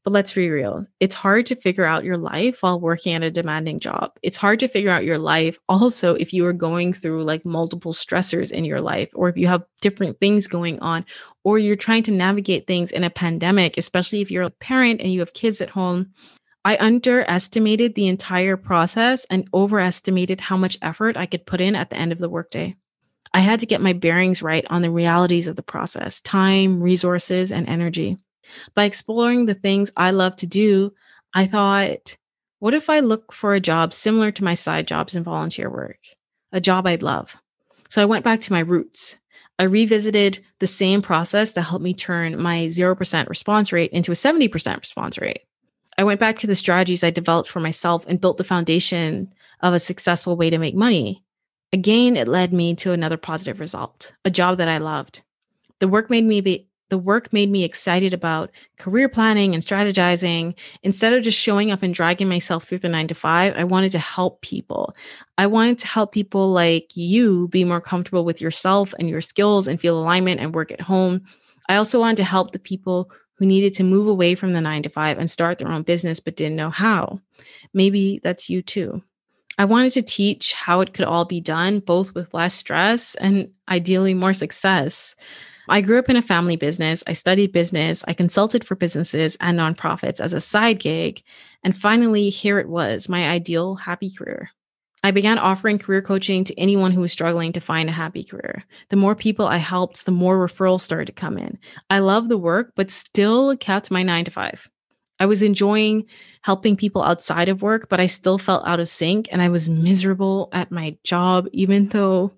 But 0.02 0.12
let's 0.12 0.32
be 0.32 0.48
real, 0.48 0.86
it's 1.00 1.16
hard 1.16 1.46
to 1.46 1.56
figure 1.56 1.84
out 1.84 2.04
your 2.04 2.16
life 2.16 2.62
while 2.62 2.80
working 2.80 3.12
at 3.14 3.24
a 3.24 3.30
demanding 3.30 3.80
job. 3.80 4.12
It's 4.22 4.36
hard 4.36 4.60
to 4.60 4.68
figure 4.68 4.90
out 4.90 5.04
your 5.04 5.18
life 5.18 5.58
also 5.68 6.14
if 6.14 6.32
you 6.32 6.46
are 6.46 6.52
going 6.52 6.92
through 6.92 7.24
like 7.24 7.44
multiple 7.44 7.92
stressors 7.92 8.52
in 8.52 8.64
your 8.64 8.80
life, 8.80 9.10
or 9.14 9.28
if 9.28 9.36
you 9.36 9.48
have 9.48 9.64
different 9.80 10.20
things 10.20 10.46
going 10.46 10.78
on, 10.78 11.04
or 11.42 11.58
you're 11.58 11.74
trying 11.74 12.04
to 12.04 12.12
navigate 12.12 12.68
things 12.68 12.92
in 12.92 13.02
a 13.02 13.10
pandemic, 13.10 13.76
especially 13.76 14.20
if 14.20 14.30
you're 14.30 14.44
a 14.44 14.50
parent 14.50 15.00
and 15.00 15.12
you 15.12 15.18
have 15.18 15.34
kids 15.34 15.60
at 15.60 15.70
home 15.70 16.14
I 16.66 16.76
underestimated 16.80 17.94
the 17.94 18.08
entire 18.08 18.56
process 18.56 19.24
and 19.30 19.48
overestimated 19.54 20.40
how 20.40 20.56
much 20.56 20.78
effort 20.82 21.16
I 21.16 21.26
could 21.26 21.46
put 21.46 21.60
in 21.60 21.76
at 21.76 21.90
the 21.90 21.96
end 21.96 22.10
of 22.10 22.18
the 22.18 22.28
workday. 22.28 22.74
I 23.32 23.38
had 23.38 23.60
to 23.60 23.66
get 23.66 23.80
my 23.80 23.92
bearings 23.92 24.42
right 24.42 24.66
on 24.68 24.82
the 24.82 24.90
realities 24.90 25.46
of 25.46 25.54
the 25.54 25.62
process 25.62 26.20
time, 26.20 26.82
resources, 26.82 27.52
and 27.52 27.68
energy. 27.68 28.16
By 28.74 28.86
exploring 28.86 29.46
the 29.46 29.54
things 29.54 29.92
I 29.96 30.10
love 30.10 30.34
to 30.38 30.48
do, 30.48 30.92
I 31.32 31.46
thought, 31.46 32.16
what 32.58 32.74
if 32.74 32.90
I 32.90 32.98
look 32.98 33.32
for 33.32 33.54
a 33.54 33.60
job 33.60 33.94
similar 33.94 34.32
to 34.32 34.42
my 34.42 34.54
side 34.54 34.88
jobs 34.88 35.14
and 35.14 35.24
volunteer 35.24 35.70
work? 35.70 36.00
A 36.50 36.60
job 36.60 36.84
I'd 36.84 37.00
love. 37.00 37.36
So 37.88 38.02
I 38.02 38.06
went 38.06 38.24
back 38.24 38.40
to 38.40 38.52
my 38.52 38.58
roots. 38.58 39.18
I 39.56 39.62
revisited 39.62 40.44
the 40.58 40.66
same 40.66 41.00
process 41.00 41.52
that 41.52 41.62
helped 41.62 41.84
me 41.84 41.94
turn 41.94 42.42
my 42.42 42.66
0% 42.72 43.28
response 43.28 43.72
rate 43.72 43.92
into 43.92 44.10
a 44.10 44.16
70% 44.16 44.80
response 44.80 45.16
rate. 45.18 45.42
I 45.98 46.04
went 46.04 46.20
back 46.20 46.38
to 46.40 46.46
the 46.46 46.54
strategies 46.54 47.02
I 47.02 47.10
developed 47.10 47.48
for 47.48 47.60
myself 47.60 48.04
and 48.06 48.20
built 48.20 48.36
the 48.36 48.44
foundation 48.44 49.32
of 49.60 49.72
a 49.72 49.80
successful 49.80 50.36
way 50.36 50.50
to 50.50 50.58
make 50.58 50.74
money. 50.74 51.24
Again, 51.72 52.16
it 52.16 52.28
led 52.28 52.52
me 52.52 52.74
to 52.76 52.92
another 52.92 53.16
positive 53.16 53.60
result, 53.60 54.12
a 54.24 54.30
job 54.30 54.58
that 54.58 54.68
I 54.68 54.78
loved. 54.78 55.22
The 55.80 55.88
work 55.88 56.10
made 56.10 56.24
me 56.24 56.40
be 56.40 56.68
The 56.88 56.98
work 56.98 57.32
made 57.32 57.50
me 57.50 57.64
excited 57.64 58.14
about 58.14 58.52
career 58.78 59.08
planning 59.08 59.54
and 59.54 59.62
strategizing. 59.62 60.54
Instead 60.84 61.12
of 61.14 61.24
just 61.24 61.38
showing 61.38 61.72
up 61.72 61.82
and 61.82 61.92
dragging 61.92 62.28
myself 62.28 62.62
through 62.64 62.78
the 62.78 62.88
nine 62.88 63.08
to 63.08 63.14
five, 63.14 63.54
I 63.56 63.64
wanted 63.64 63.90
to 63.92 63.98
help 63.98 64.40
people. 64.40 64.94
I 65.36 65.48
wanted 65.48 65.78
to 65.80 65.88
help 65.88 66.12
people 66.12 66.52
like 66.52 66.96
you 66.96 67.48
be 67.48 67.64
more 67.64 67.80
comfortable 67.80 68.24
with 68.24 68.40
yourself 68.40 68.94
and 69.00 69.08
your 69.08 69.20
skills 69.20 69.66
and 69.66 69.80
feel 69.80 69.98
alignment 69.98 70.40
and 70.40 70.54
work 70.54 70.70
at 70.70 70.80
home. 70.80 71.22
I 71.68 71.74
also 71.74 71.98
wanted 71.98 72.18
to 72.18 72.24
help 72.24 72.52
the 72.52 72.60
people 72.60 73.10
who 73.38 73.46
needed 73.46 73.72
to 73.74 73.84
move 73.84 74.08
away 74.08 74.34
from 74.34 74.52
the 74.52 74.60
nine 74.60 74.82
to 74.82 74.88
five 74.88 75.18
and 75.18 75.30
start 75.30 75.58
their 75.58 75.68
own 75.68 75.82
business 75.82 76.20
but 76.20 76.36
didn't 76.36 76.56
know 76.56 76.70
how. 76.70 77.20
Maybe 77.74 78.20
that's 78.22 78.48
you 78.48 78.62
too. 78.62 79.02
I 79.58 79.64
wanted 79.64 79.92
to 79.92 80.02
teach 80.02 80.52
how 80.52 80.80
it 80.80 80.92
could 80.92 81.06
all 81.06 81.24
be 81.24 81.40
done, 81.40 81.80
both 81.80 82.14
with 82.14 82.34
less 82.34 82.54
stress 82.54 83.14
and 83.14 83.50
ideally 83.68 84.12
more 84.12 84.34
success. 84.34 85.16
I 85.68 85.80
grew 85.80 85.98
up 85.98 86.08
in 86.08 86.16
a 86.16 86.22
family 86.22 86.56
business. 86.56 87.02
I 87.06 87.14
studied 87.14 87.52
business. 87.52 88.04
I 88.06 88.12
consulted 88.12 88.64
for 88.64 88.76
businesses 88.76 89.36
and 89.40 89.58
nonprofits 89.58 90.20
as 90.20 90.32
a 90.32 90.40
side 90.40 90.78
gig. 90.78 91.22
And 91.64 91.76
finally, 91.76 92.30
here 92.30 92.58
it 92.58 92.68
was 92.68 93.08
my 93.08 93.28
ideal 93.28 93.74
happy 93.74 94.10
career. 94.10 94.50
I 95.06 95.12
began 95.12 95.38
offering 95.38 95.78
career 95.78 96.02
coaching 96.02 96.42
to 96.42 96.58
anyone 96.58 96.90
who 96.90 97.00
was 97.00 97.12
struggling 97.12 97.52
to 97.52 97.60
find 97.60 97.88
a 97.88 97.92
happy 97.92 98.24
career. 98.24 98.64
The 98.88 98.96
more 98.96 99.14
people 99.14 99.46
I 99.46 99.58
helped, 99.58 100.04
the 100.04 100.10
more 100.10 100.36
referrals 100.36 100.80
started 100.80 101.06
to 101.06 101.12
come 101.12 101.38
in. 101.38 101.60
I 101.88 102.00
loved 102.00 102.28
the 102.28 102.36
work, 102.36 102.72
but 102.74 102.90
still 102.90 103.56
kept 103.56 103.88
my 103.88 104.02
nine 104.02 104.24
to 104.24 104.32
five. 104.32 104.68
I 105.20 105.26
was 105.26 105.44
enjoying 105.44 106.06
helping 106.42 106.76
people 106.76 107.04
outside 107.04 107.48
of 107.48 107.62
work, 107.62 107.88
but 107.88 108.00
I 108.00 108.08
still 108.08 108.36
felt 108.36 108.66
out 108.66 108.80
of 108.80 108.88
sync 108.88 109.28
and 109.30 109.40
I 109.40 109.48
was 109.48 109.68
miserable 109.68 110.48
at 110.50 110.72
my 110.72 110.98
job, 111.04 111.46
even 111.52 111.86
though 111.90 112.32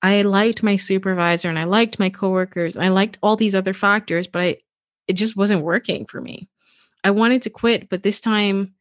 I 0.00 0.22
liked 0.22 0.62
my 0.62 0.76
supervisor 0.76 1.48
and 1.48 1.58
I 1.58 1.64
liked 1.64 1.98
my 1.98 2.08
coworkers. 2.08 2.76
And 2.76 2.84
I 2.84 2.90
liked 2.90 3.18
all 3.20 3.34
these 3.34 3.56
other 3.56 3.74
factors, 3.74 4.28
but 4.28 4.42
I 4.42 4.56
it 5.08 5.14
just 5.14 5.36
wasn't 5.36 5.64
working 5.64 6.06
for 6.06 6.20
me. 6.20 6.48
I 7.02 7.10
wanted 7.10 7.42
to 7.42 7.50
quit, 7.50 7.88
but 7.88 8.04
this 8.04 8.20
time 8.20 8.74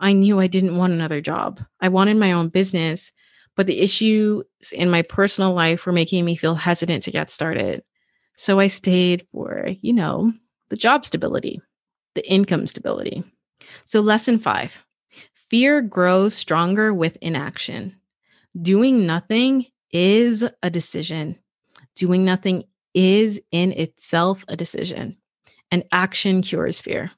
I 0.00 0.12
knew 0.12 0.38
I 0.40 0.46
didn't 0.46 0.76
want 0.76 0.92
another 0.92 1.20
job. 1.20 1.60
I 1.80 1.88
wanted 1.88 2.16
my 2.16 2.32
own 2.32 2.48
business, 2.48 3.12
but 3.56 3.66
the 3.66 3.80
issues 3.80 4.44
in 4.72 4.90
my 4.90 5.02
personal 5.02 5.52
life 5.52 5.86
were 5.86 5.92
making 5.92 6.24
me 6.24 6.36
feel 6.36 6.54
hesitant 6.54 7.02
to 7.04 7.10
get 7.10 7.30
started. 7.30 7.82
So 8.36 8.60
I 8.60 8.68
stayed 8.68 9.26
for, 9.32 9.68
you 9.80 9.92
know, 9.92 10.32
the 10.68 10.76
job 10.76 11.04
stability, 11.04 11.60
the 12.14 12.28
income 12.30 12.66
stability. 12.66 13.24
So, 13.84 14.00
lesson 14.00 14.38
five 14.38 14.78
fear 15.34 15.82
grows 15.82 16.34
stronger 16.34 16.92
with 16.94 17.18
inaction. 17.22 17.96
Doing 18.60 19.06
nothing 19.06 19.66
is 19.92 20.44
a 20.62 20.70
decision. 20.70 21.38
Doing 21.96 22.24
nothing 22.24 22.64
is 22.94 23.40
in 23.52 23.72
itself 23.72 24.44
a 24.48 24.56
decision, 24.56 25.18
and 25.70 25.84
action 25.92 26.42
cures 26.42 26.78
fear. 26.78 27.10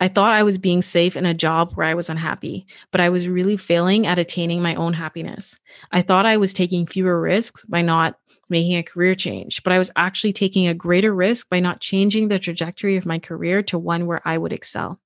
I 0.00 0.08
thought 0.08 0.32
I 0.32 0.42
was 0.42 0.58
being 0.58 0.82
safe 0.82 1.16
in 1.16 1.26
a 1.26 1.34
job 1.34 1.72
where 1.74 1.86
I 1.86 1.94
was 1.94 2.10
unhappy, 2.10 2.66
but 2.90 3.00
I 3.00 3.08
was 3.08 3.28
really 3.28 3.56
failing 3.56 4.06
at 4.06 4.18
attaining 4.18 4.62
my 4.62 4.74
own 4.74 4.92
happiness. 4.92 5.58
I 5.90 6.02
thought 6.02 6.26
I 6.26 6.36
was 6.36 6.52
taking 6.52 6.86
fewer 6.86 7.20
risks 7.20 7.64
by 7.64 7.82
not 7.82 8.16
making 8.48 8.76
a 8.76 8.82
career 8.82 9.14
change, 9.14 9.62
but 9.62 9.72
I 9.72 9.78
was 9.78 9.90
actually 9.96 10.32
taking 10.32 10.66
a 10.66 10.74
greater 10.74 11.14
risk 11.14 11.48
by 11.48 11.60
not 11.60 11.80
changing 11.80 12.28
the 12.28 12.38
trajectory 12.38 12.96
of 12.96 13.06
my 13.06 13.18
career 13.18 13.62
to 13.64 13.78
one 13.78 14.06
where 14.06 14.20
I 14.24 14.38
would 14.38 14.52
excel. 14.52 15.00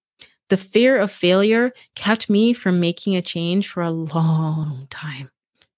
The 0.49 0.57
fear 0.57 0.97
of 0.99 1.11
failure 1.11 1.73
kept 1.95 2.31
me 2.31 2.53
from 2.53 2.81
making 2.81 3.17
a 3.17 3.23
change 3.23 3.69
for 3.69 3.83
a 3.83 3.91
long 3.91 4.87
time 4.91 5.31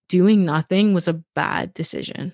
doing 0.08 0.44
nothing 0.44 0.94
was 0.94 1.06
a 1.06 1.22
bad 1.34 1.74
decision. 1.74 2.32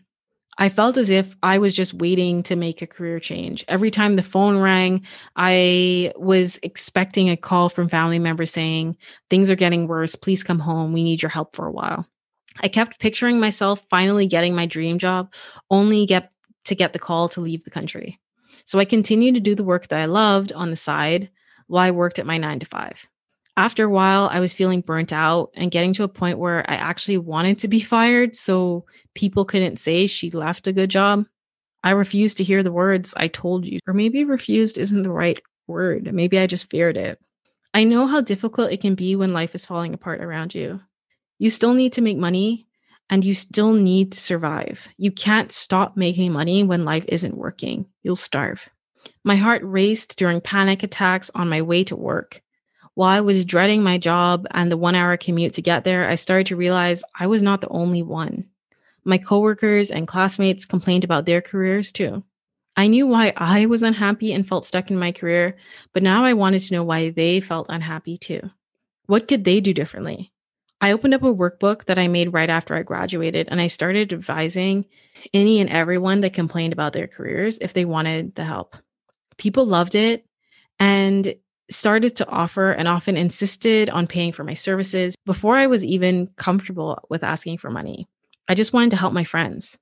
I 0.58 0.68
felt 0.68 0.96
as 0.96 1.10
if 1.10 1.34
I 1.42 1.58
was 1.58 1.74
just 1.74 1.94
waiting 1.94 2.42
to 2.44 2.56
make 2.56 2.80
a 2.82 2.86
career 2.86 3.18
change. 3.18 3.64
Every 3.68 3.90
time 3.90 4.16
the 4.16 4.22
phone 4.22 4.58
rang, 4.58 5.02
I 5.36 6.12
was 6.16 6.58
expecting 6.62 7.28
a 7.30 7.36
call 7.36 7.68
from 7.68 7.88
family 7.88 8.18
members 8.18 8.52
saying, 8.52 8.96
Things 9.30 9.50
are 9.50 9.56
getting 9.56 9.88
worse. 9.88 10.14
Please 10.14 10.42
come 10.42 10.60
home. 10.60 10.92
We 10.92 11.02
need 11.02 11.22
your 11.22 11.30
help 11.30 11.56
for 11.56 11.66
a 11.66 11.72
while. 11.72 12.06
I 12.60 12.68
kept 12.68 13.00
picturing 13.00 13.40
myself 13.40 13.84
finally 13.90 14.26
getting 14.26 14.54
my 14.54 14.66
dream 14.66 14.98
job, 14.98 15.32
only 15.70 16.06
get 16.06 16.30
to 16.66 16.74
get 16.74 16.92
the 16.92 16.98
call 16.98 17.28
to 17.30 17.40
leave 17.40 17.64
the 17.64 17.70
country. 17.70 18.20
So 18.64 18.78
I 18.78 18.84
continued 18.84 19.34
to 19.34 19.40
do 19.40 19.54
the 19.54 19.64
work 19.64 19.88
that 19.88 20.00
I 20.00 20.06
loved 20.06 20.52
on 20.52 20.70
the 20.70 20.76
side 20.76 21.30
while 21.66 21.84
I 21.84 21.90
worked 21.90 22.18
at 22.18 22.26
my 22.26 22.38
nine 22.38 22.60
to 22.60 22.66
five 22.66 23.06
after 23.56 23.84
a 23.84 23.90
while, 23.90 24.28
I 24.32 24.40
was 24.40 24.52
feeling 24.52 24.80
burnt 24.80 25.12
out 25.12 25.50
and 25.54 25.70
getting 25.70 25.92
to 25.94 26.04
a 26.04 26.08
point 26.08 26.38
where 26.38 26.68
I 26.68 26.74
actually 26.74 27.18
wanted 27.18 27.58
to 27.60 27.68
be 27.68 27.80
fired 27.80 28.34
so 28.34 28.84
people 29.14 29.44
couldn't 29.44 29.78
say 29.78 30.06
she 30.06 30.30
left 30.30 30.66
a 30.66 30.72
good 30.72 30.90
job. 30.90 31.24
I 31.84 31.90
refused 31.90 32.38
to 32.38 32.44
hear 32.44 32.62
the 32.62 32.72
words 32.72 33.14
I 33.16 33.28
told 33.28 33.66
you, 33.66 33.78
or 33.86 33.94
maybe 33.94 34.24
refused 34.24 34.78
isn't 34.78 35.02
the 35.02 35.12
right 35.12 35.38
word. 35.66 36.12
Maybe 36.12 36.38
I 36.38 36.46
just 36.46 36.70
feared 36.70 36.96
it. 36.96 37.20
I 37.72 37.84
know 37.84 38.06
how 38.06 38.20
difficult 38.20 38.72
it 38.72 38.80
can 38.80 38.94
be 38.94 39.16
when 39.16 39.32
life 39.32 39.54
is 39.54 39.64
falling 39.64 39.94
apart 39.94 40.20
around 40.20 40.54
you. 40.54 40.80
You 41.38 41.50
still 41.50 41.74
need 41.74 41.92
to 41.94 42.00
make 42.00 42.16
money 42.16 42.66
and 43.10 43.24
you 43.24 43.34
still 43.34 43.72
need 43.72 44.12
to 44.12 44.20
survive. 44.20 44.88
You 44.96 45.12
can't 45.12 45.52
stop 45.52 45.96
making 45.96 46.32
money 46.32 46.62
when 46.62 46.84
life 46.84 47.04
isn't 47.08 47.36
working. 47.36 47.86
You'll 48.02 48.16
starve. 48.16 48.68
My 49.24 49.36
heart 49.36 49.62
raced 49.64 50.16
during 50.16 50.40
panic 50.40 50.82
attacks 50.82 51.30
on 51.34 51.48
my 51.48 51.62
way 51.62 51.84
to 51.84 51.96
work. 51.96 52.40
While 52.94 53.10
I 53.10 53.20
was 53.20 53.44
dreading 53.44 53.82
my 53.82 53.98
job 53.98 54.46
and 54.52 54.70
the 54.70 54.76
one 54.76 54.94
hour 54.94 55.16
commute 55.16 55.54
to 55.54 55.62
get 55.62 55.84
there, 55.84 56.08
I 56.08 56.14
started 56.14 56.46
to 56.48 56.56
realize 56.56 57.02
I 57.18 57.26
was 57.26 57.42
not 57.42 57.60
the 57.60 57.68
only 57.68 58.02
one. 58.02 58.50
My 59.04 59.18
coworkers 59.18 59.90
and 59.90 60.06
classmates 60.06 60.64
complained 60.64 61.04
about 61.04 61.26
their 61.26 61.42
careers 61.42 61.92
too. 61.92 62.22
I 62.76 62.86
knew 62.86 63.06
why 63.06 63.32
I 63.36 63.66
was 63.66 63.82
unhappy 63.82 64.32
and 64.32 64.46
felt 64.46 64.64
stuck 64.64 64.90
in 64.90 64.98
my 64.98 65.12
career, 65.12 65.56
but 65.92 66.02
now 66.02 66.24
I 66.24 66.34
wanted 66.34 66.60
to 66.60 66.74
know 66.74 66.84
why 66.84 67.10
they 67.10 67.40
felt 67.40 67.66
unhappy 67.68 68.16
too. 68.16 68.50
What 69.06 69.28
could 69.28 69.44
they 69.44 69.60
do 69.60 69.74
differently? 69.74 70.32
I 70.80 70.92
opened 70.92 71.14
up 71.14 71.22
a 71.22 71.34
workbook 71.34 71.84
that 71.86 71.98
I 71.98 72.08
made 72.08 72.32
right 72.32 72.50
after 72.50 72.74
I 72.74 72.82
graduated 72.82 73.48
and 73.50 73.60
I 73.60 73.68
started 73.68 74.12
advising 74.12 74.86
any 75.32 75.60
and 75.60 75.70
everyone 75.70 76.20
that 76.22 76.34
complained 76.34 76.72
about 76.72 76.92
their 76.92 77.06
careers 77.06 77.58
if 77.58 77.72
they 77.72 77.84
wanted 77.84 78.34
the 78.34 78.44
help. 78.44 78.76
People 79.36 79.66
loved 79.66 79.94
it 79.94 80.26
and 80.78 81.34
started 81.70 82.16
to 82.16 82.28
offer 82.28 82.72
and 82.72 82.88
often 82.88 83.16
insisted 83.16 83.90
on 83.90 84.06
paying 84.06 84.32
for 84.32 84.44
my 84.44 84.54
services 84.54 85.14
before 85.24 85.56
I 85.56 85.66
was 85.66 85.84
even 85.84 86.28
comfortable 86.36 87.02
with 87.08 87.24
asking 87.24 87.58
for 87.58 87.70
money. 87.70 88.06
I 88.48 88.54
just 88.54 88.72
wanted 88.72 88.90
to 88.90 88.96
help 88.96 89.12
my 89.12 89.24
friends. 89.24 89.78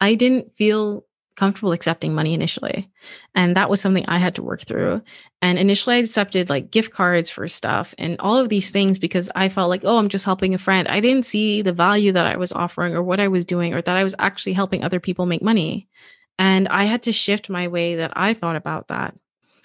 I 0.00 0.14
didn't 0.14 0.56
feel 0.56 1.04
comfortable 1.36 1.72
accepting 1.72 2.14
money 2.14 2.32
initially. 2.34 2.90
And 3.34 3.56
that 3.56 3.68
was 3.68 3.80
something 3.80 4.06
I 4.06 4.18
had 4.18 4.36
to 4.36 4.42
work 4.42 4.60
through. 4.60 5.02
And 5.42 5.58
initially, 5.58 5.96
I 5.96 5.98
accepted 5.98 6.48
like 6.48 6.70
gift 6.70 6.92
cards 6.92 7.28
for 7.28 7.48
stuff 7.48 7.94
and 7.98 8.16
all 8.20 8.38
of 8.38 8.48
these 8.48 8.70
things 8.70 8.98
because 8.98 9.30
I 9.34 9.48
felt 9.48 9.70
like, 9.70 9.84
oh, 9.84 9.98
I'm 9.98 10.08
just 10.08 10.24
helping 10.24 10.54
a 10.54 10.58
friend. 10.58 10.86
I 10.86 11.00
didn't 11.00 11.26
see 11.26 11.62
the 11.62 11.72
value 11.72 12.12
that 12.12 12.26
I 12.26 12.36
was 12.36 12.52
offering 12.52 12.94
or 12.94 13.02
what 13.02 13.20
I 13.20 13.28
was 13.28 13.46
doing 13.46 13.74
or 13.74 13.82
that 13.82 13.96
I 13.96 14.04
was 14.04 14.14
actually 14.18 14.52
helping 14.52 14.84
other 14.84 15.00
people 15.00 15.26
make 15.26 15.42
money. 15.42 15.88
And 16.38 16.68
I 16.68 16.84
had 16.84 17.02
to 17.04 17.12
shift 17.12 17.50
my 17.50 17.68
way 17.68 17.96
that 17.96 18.12
I 18.16 18.34
thought 18.34 18.56
about 18.56 18.88
that. 18.88 19.16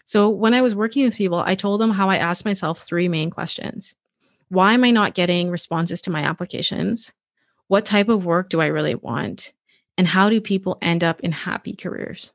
So 0.10 0.28
when 0.28 0.56
I 0.56 0.64
was 0.64 0.74
working 0.74 1.06
with 1.06 1.16
people, 1.16 1.38
I 1.38 1.54
told 1.54 1.80
them 1.80 1.92
how 1.92 2.10
I 2.10 2.18
asked 2.18 2.44
myself 2.44 2.80
three 2.80 3.08
main 3.08 3.30
questions. 3.30 3.96
Why 4.48 4.74
am 4.74 4.84
I 4.84 4.90
not 4.90 5.14
getting 5.14 5.52
responses 5.52 6.02
to 6.02 6.10
my 6.10 6.24
applications? 6.24 7.14
What 7.68 7.86
type 7.86 8.10
of 8.10 8.26
work 8.26 8.50
do 8.50 8.60
I 8.60 8.66
really 8.66 8.96
want? 8.96 9.54
And 10.00 10.08
how 10.08 10.32
do 10.32 10.42
people 10.42 10.80
end 10.82 11.04
up 11.04 11.20
in 11.20 11.32
happy 11.32 11.76
careers? 11.76 12.34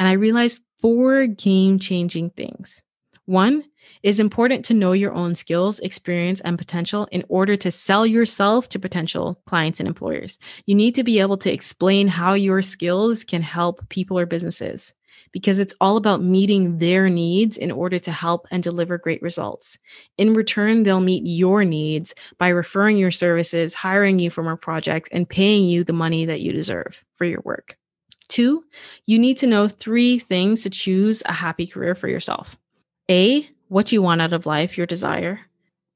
And 0.00 0.08
I 0.08 0.14
realized 0.14 0.62
four 0.80 1.28
game 1.28 1.78
changing 1.78 2.30
things. 2.30 2.82
One, 3.26 3.66
is 4.02 4.18
important 4.18 4.64
to 4.64 4.74
know 4.74 4.92
your 4.92 5.12
own 5.12 5.34
skills, 5.34 5.78
experience, 5.80 6.40
and 6.40 6.58
potential 6.58 7.08
in 7.12 7.24
order 7.28 7.56
to 7.56 7.70
sell 7.70 8.04
yourself 8.06 8.68
to 8.70 8.78
potential 8.78 9.40
clients 9.46 9.78
and 9.80 9.88
employers. 9.88 10.38
You 10.66 10.74
need 10.74 10.94
to 10.96 11.04
be 11.04 11.20
able 11.20 11.36
to 11.38 11.52
explain 11.52 12.08
how 12.08 12.34
your 12.34 12.62
skills 12.62 13.22
can 13.22 13.42
help 13.42 13.88
people 13.90 14.18
or 14.18 14.26
businesses 14.26 14.94
because 15.32 15.58
it's 15.58 15.74
all 15.80 15.96
about 15.96 16.22
meeting 16.22 16.78
their 16.78 17.08
needs 17.08 17.56
in 17.56 17.70
order 17.70 17.98
to 17.98 18.12
help 18.12 18.46
and 18.50 18.62
deliver 18.62 18.98
great 18.98 19.22
results. 19.22 19.78
In 20.18 20.34
return, 20.34 20.82
they'll 20.82 21.00
meet 21.00 21.24
your 21.26 21.64
needs 21.64 22.14
by 22.38 22.48
referring 22.48 22.98
your 22.98 23.10
services, 23.10 23.74
hiring 23.74 24.18
you 24.18 24.30
for 24.30 24.42
more 24.42 24.56
projects, 24.56 25.08
and 25.12 25.28
paying 25.28 25.64
you 25.64 25.84
the 25.84 25.92
money 25.92 26.26
that 26.26 26.40
you 26.40 26.52
deserve 26.52 27.02
for 27.16 27.24
your 27.24 27.40
work. 27.44 27.76
Two, 28.28 28.64
you 29.06 29.18
need 29.18 29.38
to 29.38 29.46
know 29.46 29.68
three 29.68 30.18
things 30.18 30.62
to 30.62 30.70
choose 30.70 31.22
a 31.26 31.32
happy 31.32 31.66
career 31.66 31.94
for 31.94 32.08
yourself. 32.08 32.56
A, 33.10 33.48
what 33.68 33.92
you 33.92 34.02
want 34.02 34.22
out 34.22 34.32
of 34.32 34.46
life, 34.46 34.76
your 34.78 34.86
desire. 34.86 35.40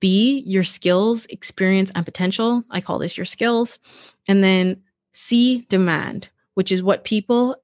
B, 0.00 0.42
your 0.46 0.64
skills, 0.64 1.26
experience, 1.26 1.90
and 1.94 2.04
potential. 2.04 2.62
I 2.70 2.80
call 2.80 2.98
this 2.98 3.16
your 3.16 3.24
skills. 3.24 3.78
And 4.28 4.44
then 4.44 4.82
C, 5.14 5.64
demand, 5.70 6.28
which 6.54 6.70
is 6.70 6.82
what 6.82 7.04
people 7.04 7.56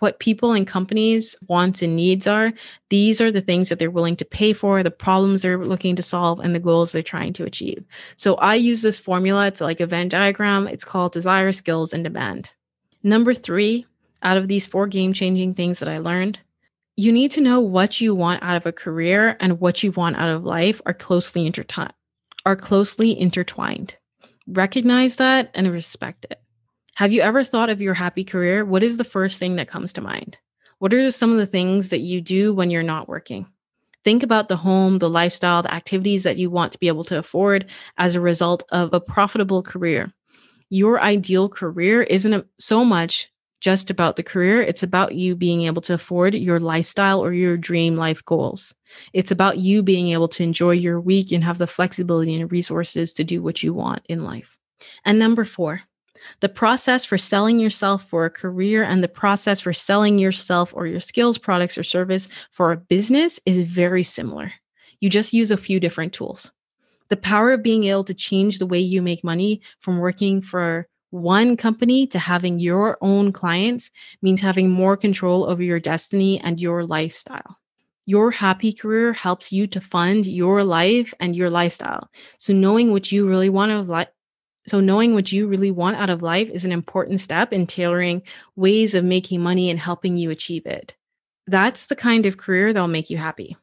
what 0.00 0.18
people 0.20 0.52
and 0.52 0.66
companies 0.66 1.36
wants 1.48 1.82
and 1.82 1.96
needs 1.96 2.26
are 2.26 2.52
these 2.90 3.20
are 3.20 3.30
the 3.32 3.40
things 3.40 3.68
that 3.68 3.78
they're 3.78 3.90
willing 3.90 4.16
to 4.16 4.24
pay 4.24 4.52
for 4.52 4.82
the 4.82 4.90
problems 4.90 5.42
they're 5.42 5.58
looking 5.58 5.96
to 5.96 6.02
solve 6.02 6.40
and 6.40 6.54
the 6.54 6.60
goals 6.60 6.92
they're 6.92 7.02
trying 7.02 7.32
to 7.32 7.44
achieve 7.44 7.84
so 8.16 8.34
i 8.36 8.54
use 8.54 8.82
this 8.82 8.98
formula 8.98 9.46
it's 9.46 9.60
like 9.60 9.80
a 9.80 9.86
venn 9.86 10.08
diagram 10.08 10.66
it's 10.66 10.84
called 10.84 11.12
desire 11.12 11.52
skills 11.52 11.92
and 11.92 12.04
demand 12.04 12.50
number 13.02 13.34
three 13.34 13.86
out 14.22 14.36
of 14.36 14.48
these 14.48 14.66
four 14.66 14.86
game 14.86 15.12
changing 15.12 15.54
things 15.54 15.78
that 15.78 15.88
i 15.88 15.98
learned 15.98 16.38
You 16.96 17.12
need 17.12 17.30
to 17.32 17.40
know 17.40 17.60
what 17.60 18.00
you 18.00 18.12
want 18.12 18.42
out 18.42 18.56
of 18.56 18.66
a 18.66 18.72
career 18.72 19.36
and 19.38 19.60
what 19.60 19.84
you 19.84 19.92
want 19.92 20.16
out 20.16 20.28
of 20.28 20.42
life 20.42 20.80
are 20.84 20.92
closely 20.94 21.46
intertwined. 21.46 21.94
Are 22.44 22.56
closely 22.56 23.14
intertwined. 23.14 23.94
Recognize 24.48 25.14
that 25.16 25.50
and 25.54 25.70
respect 25.70 26.26
it. 26.28 26.40
Have 26.98 27.12
you 27.12 27.20
ever 27.20 27.44
thought 27.44 27.70
of 27.70 27.80
your 27.80 27.94
happy 27.94 28.24
career? 28.24 28.64
What 28.64 28.82
is 28.82 28.96
the 28.96 29.04
first 29.04 29.38
thing 29.38 29.54
that 29.54 29.68
comes 29.68 29.92
to 29.92 30.00
mind? 30.00 30.36
What 30.80 30.92
are 30.92 31.12
some 31.12 31.30
of 31.30 31.38
the 31.38 31.46
things 31.46 31.90
that 31.90 32.00
you 32.00 32.20
do 32.20 32.52
when 32.52 32.72
you're 32.72 32.82
not 32.82 33.08
working? 33.08 33.46
Think 34.02 34.24
about 34.24 34.48
the 34.48 34.56
home, 34.56 34.98
the 34.98 35.08
lifestyle, 35.08 35.62
the 35.62 35.72
activities 35.72 36.24
that 36.24 36.38
you 36.38 36.50
want 36.50 36.72
to 36.72 36.78
be 36.80 36.88
able 36.88 37.04
to 37.04 37.16
afford 37.16 37.66
as 37.98 38.16
a 38.16 38.20
result 38.20 38.64
of 38.72 38.92
a 38.92 39.00
profitable 39.00 39.62
career. 39.62 40.12
Your 40.70 41.00
ideal 41.00 41.48
career 41.48 42.02
isn't 42.02 42.44
so 42.58 42.84
much 42.84 43.30
just 43.60 43.90
about 43.90 44.16
the 44.16 44.24
career, 44.24 44.60
it's 44.60 44.82
about 44.82 45.14
you 45.14 45.36
being 45.36 45.62
able 45.62 45.82
to 45.82 45.94
afford 45.94 46.34
your 46.34 46.58
lifestyle 46.58 47.24
or 47.24 47.32
your 47.32 47.56
dream 47.56 47.94
life 47.94 48.24
goals. 48.24 48.74
It's 49.12 49.30
about 49.30 49.58
you 49.58 49.84
being 49.84 50.08
able 50.08 50.26
to 50.30 50.42
enjoy 50.42 50.72
your 50.72 51.00
week 51.00 51.30
and 51.30 51.44
have 51.44 51.58
the 51.58 51.68
flexibility 51.68 52.40
and 52.40 52.50
resources 52.50 53.12
to 53.12 53.22
do 53.22 53.40
what 53.40 53.62
you 53.62 53.72
want 53.72 54.04
in 54.08 54.24
life. 54.24 54.56
And 55.04 55.20
number 55.20 55.44
four, 55.44 55.82
the 56.40 56.48
process 56.48 57.04
for 57.04 57.18
selling 57.18 57.58
yourself 57.58 58.04
for 58.04 58.24
a 58.24 58.30
career 58.30 58.84
and 58.84 59.02
the 59.02 59.08
process 59.08 59.60
for 59.60 59.72
selling 59.72 60.18
yourself 60.18 60.72
or 60.74 60.86
your 60.86 61.00
skills, 61.00 61.38
products, 61.38 61.78
or 61.78 61.82
service 61.82 62.28
for 62.50 62.72
a 62.72 62.76
business 62.76 63.40
is 63.46 63.62
very 63.62 64.02
similar. 64.02 64.52
You 65.00 65.10
just 65.10 65.32
use 65.32 65.50
a 65.50 65.56
few 65.56 65.80
different 65.80 66.12
tools. 66.12 66.50
The 67.08 67.16
power 67.16 67.52
of 67.52 67.62
being 67.62 67.84
able 67.84 68.04
to 68.04 68.14
change 68.14 68.58
the 68.58 68.66
way 68.66 68.80
you 68.80 69.00
make 69.00 69.24
money 69.24 69.62
from 69.80 69.98
working 69.98 70.42
for 70.42 70.88
one 71.10 71.56
company 71.56 72.06
to 72.08 72.18
having 72.18 72.60
your 72.60 72.98
own 73.00 73.32
clients 73.32 73.90
means 74.20 74.40
having 74.40 74.70
more 74.70 74.96
control 74.96 75.48
over 75.48 75.62
your 75.62 75.80
destiny 75.80 76.38
and 76.40 76.60
your 76.60 76.84
lifestyle. 76.84 77.56
Your 78.04 78.30
happy 78.30 78.72
career 78.72 79.12
helps 79.12 79.52
you 79.52 79.66
to 79.68 79.80
fund 79.80 80.26
your 80.26 80.64
life 80.64 81.14
and 81.20 81.34
your 81.34 81.50
lifestyle. 81.50 82.08
So 82.38 82.52
knowing 82.52 82.92
what 82.92 83.12
you 83.12 83.26
really 83.28 83.48
want 83.48 83.88
life 83.88 84.08
so, 84.68 84.80
knowing 84.80 85.14
what 85.14 85.32
you 85.32 85.46
really 85.46 85.70
want 85.70 85.96
out 85.96 86.10
of 86.10 86.22
life 86.22 86.50
is 86.50 86.64
an 86.64 86.72
important 86.72 87.20
step 87.20 87.52
in 87.52 87.66
tailoring 87.66 88.22
ways 88.56 88.94
of 88.94 89.04
making 89.04 89.40
money 89.40 89.70
and 89.70 89.78
helping 89.78 90.16
you 90.16 90.30
achieve 90.30 90.66
it. 90.66 90.94
That's 91.46 91.86
the 91.86 91.96
kind 91.96 92.26
of 92.26 92.36
career 92.36 92.72
that'll 92.72 92.88
make 92.88 93.10
you 93.10 93.16
happy. 93.16 93.56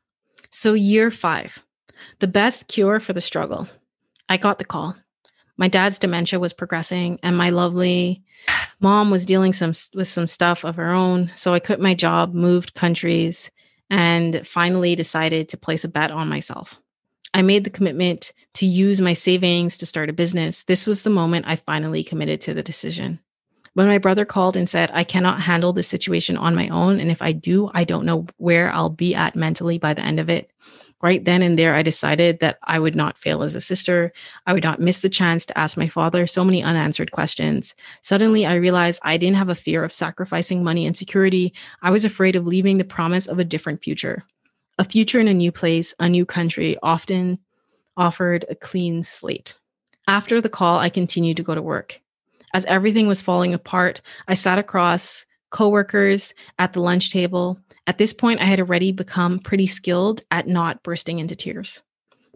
So, 0.50 0.74
year 0.74 1.12
five, 1.12 1.64
the 2.20 2.28
best 2.28 2.68
cure 2.68 3.00
for 3.00 3.14
the 3.14 3.22
struggle. 3.22 3.68
I 4.30 4.38
got 4.38 4.58
the 4.58 4.66
call. 4.66 4.96
My 5.58 5.68
dad's 5.68 6.00
dementia 6.00 6.40
was 6.40 6.54
progressing, 6.54 7.20
and 7.24 7.38
my 7.38 7.50
lovely 7.50 8.24
mom 8.80 9.10
was 9.10 9.26
dealing 9.26 9.54
some 9.54 9.74
with 9.94 10.08
some 10.08 10.28
stuff 10.28 10.64
of 10.64 10.76
her 10.76 10.90
own. 10.90 11.32
So 11.36 11.54
I 11.54 11.60
quit 11.60 11.80
my 11.80 11.94
job, 11.94 12.34
moved 12.34 12.74
countries, 12.74 13.52
and 13.90 14.46
finally 14.48 14.96
decided 14.96 15.50
to 15.50 15.58
place 15.58 15.84
a 15.84 15.90
bet 15.90 16.12
on 16.12 16.28
myself. 16.28 16.76
I 17.36 17.42
made 17.42 17.66
the 17.66 17.70
commitment 17.70 18.32
to 18.54 18.66
use 18.66 19.02
my 19.02 19.12
savings 19.12 19.78
to 19.80 19.86
start 19.86 20.10
a 20.10 20.14
business. 20.14 20.64
This 20.64 20.88
was 20.88 21.04
the 21.04 21.10
moment 21.10 21.48
I 21.50 21.58
finally 21.58 22.02
committed 22.02 22.40
to 22.42 22.54
the 22.54 22.64
decision. 22.64 23.20
When 23.74 23.88
my 23.88 23.98
brother 23.98 24.24
called 24.24 24.56
and 24.56 24.70
said, 24.70 24.90
I 24.94 25.04
cannot 25.04 25.42
handle 25.42 25.74
this 25.74 25.90
situation 25.90 26.38
on 26.38 26.56
my 26.56 26.70
own. 26.70 27.02
And 27.02 27.12
if 27.12 27.22
I 27.22 27.34
do, 27.34 27.70
I 27.74 27.84
don't 27.84 28.06
know 28.06 28.26
where 28.38 28.72
I'll 28.72 28.90
be 28.90 29.16
at 29.16 29.36
mentally 29.36 29.78
by 29.78 29.94
the 29.94 30.02
end 30.02 30.22
of 30.22 30.30
it. 30.30 30.50
Right 31.02 31.26
then 31.26 31.42
and 31.42 31.60
there, 31.60 31.76
I 31.76 31.84
decided 31.84 32.40
that 32.40 32.58
I 32.64 32.80
would 32.80 32.96
not 32.96 33.18
fail 33.18 33.44
as 33.44 33.54
a 33.54 33.60
sister. 33.60 34.14
I 34.48 34.54
would 34.54 34.64
not 34.64 34.80
miss 34.80 35.02
the 35.02 35.10
chance 35.10 35.46
to 35.48 35.58
ask 35.58 35.76
my 35.76 35.90
father 35.90 36.26
so 36.28 36.46
many 36.46 36.64
unanswered 36.64 37.12
questions. 37.12 37.76
Suddenly, 38.02 38.46
I 38.46 38.56
realized 38.56 39.02
I 39.04 39.18
didn't 39.18 39.36
have 39.36 39.50
a 39.50 39.56
fear 39.56 39.84
of 39.84 39.92
sacrificing 39.92 40.64
money 40.64 40.86
and 40.86 40.96
security. 40.96 41.54
I 41.82 41.92
was 41.92 42.06
afraid 42.06 42.38
of 42.38 42.48
leaving 42.48 42.78
the 42.78 42.86
promise 42.86 43.28
of 43.28 43.40
a 43.40 43.44
different 43.44 43.84
future 43.84 44.24
a 44.78 44.84
future 44.84 45.20
in 45.20 45.28
a 45.28 45.34
new 45.34 45.52
place, 45.52 45.94
a 46.00 46.10
new 46.10 46.26
country, 46.26 46.78
often 46.84 47.40
offered 47.98 48.46
a 48.50 48.56
clean 48.56 49.04
slate. 49.04 49.56
After 50.08 50.42
the 50.42 50.50
call, 50.50 50.80
I 50.80 50.90
continued 50.90 51.38
to 51.38 51.44
go 51.44 51.56
to 51.56 51.62
work. 51.62 52.02
As 52.54 52.66
everything 52.66 53.08
was 53.08 53.22
falling 53.22 53.54
apart, 53.54 54.02
I 54.28 54.34
sat 54.34 54.60
across 54.60 55.26
coworkers 55.50 56.34
at 56.60 56.74
the 56.74 56.82
lunch 56.82 57.12
table. 57.12 57.60
At 57.88 57.98
this 57.98 58.14
point, 58.14 58.42
I 58.42 58.46
had 58.46 58.60
already 58.60 58.92
become 58.92 59.40
pretty 59.40 59.68
skilled 59.68 60.22
at 60.32 60.48
not 60.48 60.84
bursting 60.84 61.20
into 61.20 61.36
tears. 61.36 61.82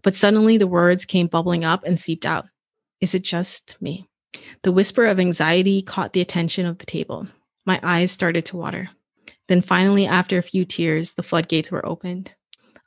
But 0.02 0.16
suddenly 0.16 0.58
the 0.58 0.68
words 0.68 1.06
came 1.06 1.28
bubbling 1.28 1.64
up 1.64 1.84
and 1.84 2.00
seeped 2.00 2.26
out. 2.26 2.46
Is 3.02 3.14
it 3.14 3.24
just 3.24 3.78
me? 3.82 4.08
The 4.64 4.72
whisper 4.72 5.06
of 5.06 5.20
anxiety 5.20 5.82
caught 5.82 6.14
the 6.14 6.22
attention 6.22 6.66
of 6.66 6.78
the 6.78 6.86
table. 6.86 7.28
My 7.66 7.80
eyes 7.84 8.12
started 8.12 8.46
to 8.48 8.58
water. 8.58 8.90
Then 9.50 9.64
finally, 9.64 10.06
after 10.06 10.38
a 10.38 10.44
few 10.44 10.64
tears, 10.64 11.16
the 11.16 11.24
floodgates 11.24 11.72
were 11.72 11.84
opened. 11.84 12.32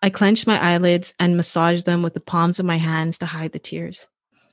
I 0.01 0.11
clenched 0.11 0.47
my 0.47 0.61
eyelids 0.61 1.13
and 1.19 1.37
massaged 1.37 1.87
them 1.87 2.05
with 2.05 2.15
the 2.15 2.21
palms 2.21 2.61
of 2.61 2.67
my 2.67 2.79
hands 2.79 3.19
to 3.19 3.27
hide 3.27 3.51
the 3.51 3.59
tears. 3.59 4.07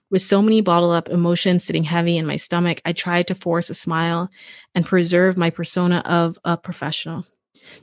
With 0.10 0.24
so 0.24 0.42
many 0.42 0.62
bottled 0.62 0.94
up 0.94 1.10
emotions 1.10 1.64
sitting 1.64 1.84
heavy 1.84 2.18
in 2.18 2.26
my 2.26 2.36
stomach, 2.36 2.82
I 2.84 2.94
tried 2.94 3.28
to 3.28 3.36
force 3.36 3.70
a 3.70 3.76
smile 3.76 4.32
and 4.74 4.88
preserve 4.88 5.38
my 5.38 5.52
persona 5.52 6.00
of 6.04 6.40
a 6.44 6.58
professional. 6.58 7.26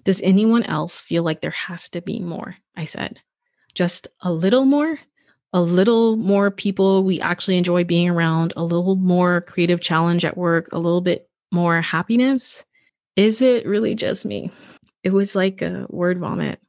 Does 0.02 0.20
anyone 0.22 0.64
else 0.64 1.00
feel 1.00 1.22
like 1.22 1.40
there 1.40 1.52
has 1.52 1.88
to 1.90 2.02
be 2.02 2.18
more? 2.18 2.56
I 2.76 2.84
said. 2.84 3.20
Just 3.74 4.08
a 4.22 4.32
little 4.32 4.64
more? 4.64 4.98
A 5.52 5.62
little 5.62 6.16
more 6.16 6.50
people 6.50 7.04
we 7.04 7.20
actually 7.20 7.58
enjoy 7.58 7.84
being 7.84 8.10
around, 8.10 8.54
a 8.56 8.64
little 8.64 8.96
more 8.96 9.42
creative 9.42 9.80
challenge 9.80 10.24
at 10.24 10.36
work, 10.36 10.68
a 10.72 10.78
little 10.78 11.00
bit 11.00 11.30
more 11.52 11.80
happiness? 11.80 12.64
Is 13.16 13.40
it 13.40 13.66
really 13.66 13.94
just 13.94 14.26
me? 14.26 14.50
It 15.02 15.10
was 15.10 15.34
like 15.34 15.62
a 15.62 15.86
word 15.88 16.18
vomit. 16.18 16.60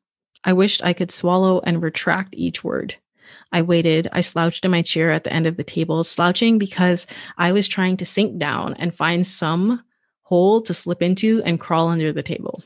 I 0.46 0.54
wished 0.54 0.84
I 0.84 0.94
could 0.94 1.12
swallow 1.12 1.60
and 1.60 1.82
retract 1.82 2.34
each 2.34 2.64
word. 2.64 2.96
I 3.52 3.62
waited. 3.62 4.08
I 4.14 4.22
slouched 4.22 4.64
in 4.64 4.72
my 4.72 4.82
chair 4.82 5.12
at 5.12 5.26
the 5.26 5.34
end 5.34 5.46
of 5.46 5.58
the 5.58 5.64
table, 5.66 6.06
slouching 6.06 6.58
because 6.58 7.06
I 7.38 7.52
was 7.52 7.68
trying 7.68 7.98
to 7.98 8.06
sink 8.06 8.38
down 8.38 8.76
and 8.76 8.96
find 8.96 9.28
some 9.28 9.84
hole 10.22 10.62
to 10.62 10.74
slip 10.74 11.02
into 11.02 11.42
and 11.44 11.60
crawl 11.60 11.90
under 11.90 12.14
the 12.14 12.24
table. 12.24 12.64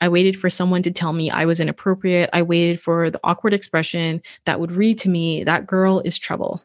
I 0.00 0.08
waited 0.08 0.38
for 0.38 0.50
someone 0.50 0.82
to 0.82 0.90
tell 0.90 1.12
me 1.12 1.30
I 1.30 1.44
was 1.44 1.60
inappropriate. 1.60 2.30
I 2.32 2.42
waited 2.42 2.80
for 2.80 3.10
the 3.10 3.20
awkward 3.22 3.52
expression 3.52 4.22
that 4.44 4.58
would 4.58 4.72
read 4.72 4.98
to 5.00 5.08
me, 5.08 5.44
that 5.44 5.68
girl 5.68 6.00
is 6.00 6.18
trouble. 6.18 6.64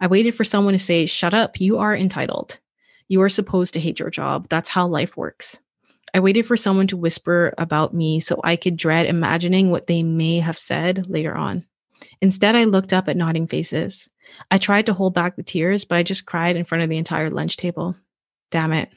I 0.00 0.06
waited 0.06 0.34
for 0.34 0.44
someone 0.44 0.72
to 0.72 0.78
say, 0.78 1.04
Shut 1.04 1.34
up, 1.34 1.60
you 1.60 1.78
are 1.78 1.94
entitled. 1.94 2.60
You 3.08 3.20
are 3.22 3.28
supposed 3.28 3.74
to 3.74 3.80
hate 3.80 3.98
your 3.98 4.10
job. 4.10 4.48
That's 4.48 4.68
how 4.68 4.86
life 4.86 5.16
works. 5.16 5.58
I 6.14 6.20
waited 6.20 6.46
for 6.46 6.56
someone 6.56 6.86
to 6.88 6.96
whisper 6.96 7.54
about 7.58 7.94
me 7.94 8.20
so 8.20 8.40
I 8.42 8.56
could 8.56 8.76
dread 8.76 9.06
imagining 9.06 9.70
what 9.70 9.86
they 9.86 10.02
may 10.02 10.40
have 10.40 10.58
said 10.58 11.08
later 11.08 11.34
on. 11.34 11.64
Instead, 12.20 12.56
I 12.56 12.64
looked 12.64 12.92
up 12.92 13.08
at 13.08 13.16
nodding 13.16 13.46
faces. 13.46 14.08
I 14.50 14.58
tried 14.58 14.86
to 14.86 14.94
hold 14.94 15.14
back 15.14 15.36
the 15.36 15.42
tears, 15.42 15.84
but 15.84 15.96
I 15.96 16.02
just 16.02 16.26
cried 16.26 16.56
in 16.56 16.64
front 16.64 16.82
of 16.82 16.90
the 16.90 16.98
entire 16.98 17.30
lunch 17.30 17.56
table. 17.56 17.94
Damn 18.50 18.72
it. 18.72 18.90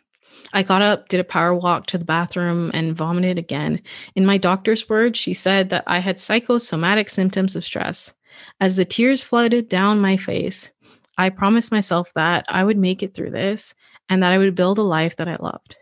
I 0.53 0.63
got 0.63 0.81
up, 0.81 1.07
did 1.07 1.19
a 1.19 1.25
power 1.25 1.53
walk 1.53 1.87
to 1.87 1.97
the 1.97 2.05
bathroom, 2.05 2.71
and 2.73 2.95
vomited 2.95 3.37
again. 3.37 3.81
In 4.15 4.25
my 4.25 4.37
doctor's 4.37 4.87
words, 4.89 5.19
she 5.19 5.33
said 5.33 5.69
that 5.69 5.83
I 5.87 5.99
had 5.99 6.19
psychosomatic 6.19 7.09
symptoms 7.09 7.55
of 7.55 7.63
stress. 7.63 8.13
As 8.59 8.75
the 8.75 8.85
tears 8.85 9.23
flooded 9.23 9.69
down 9.69 10.01
my 10.01 10.17
face, 10.17 10.71
I 11.17 11.29
promised 11.29 11.71
myself 11.71 12.11
that 12.15 12.45
I 12.47 12.63
would 12.63 12.77
make 12.77 13.03
it 13.03 13.13
through 13.13 13.31
this 13.31 13.75
and 14.09 14.23
that 14.23 14.33
I 14.33 14.37
would 14.37 14.55
build 14.55 14.77
a 14.77 14.83
life 14.83 15.17
that 15.17 15.27
I 15.27 15.35
loved. 15.39 15.75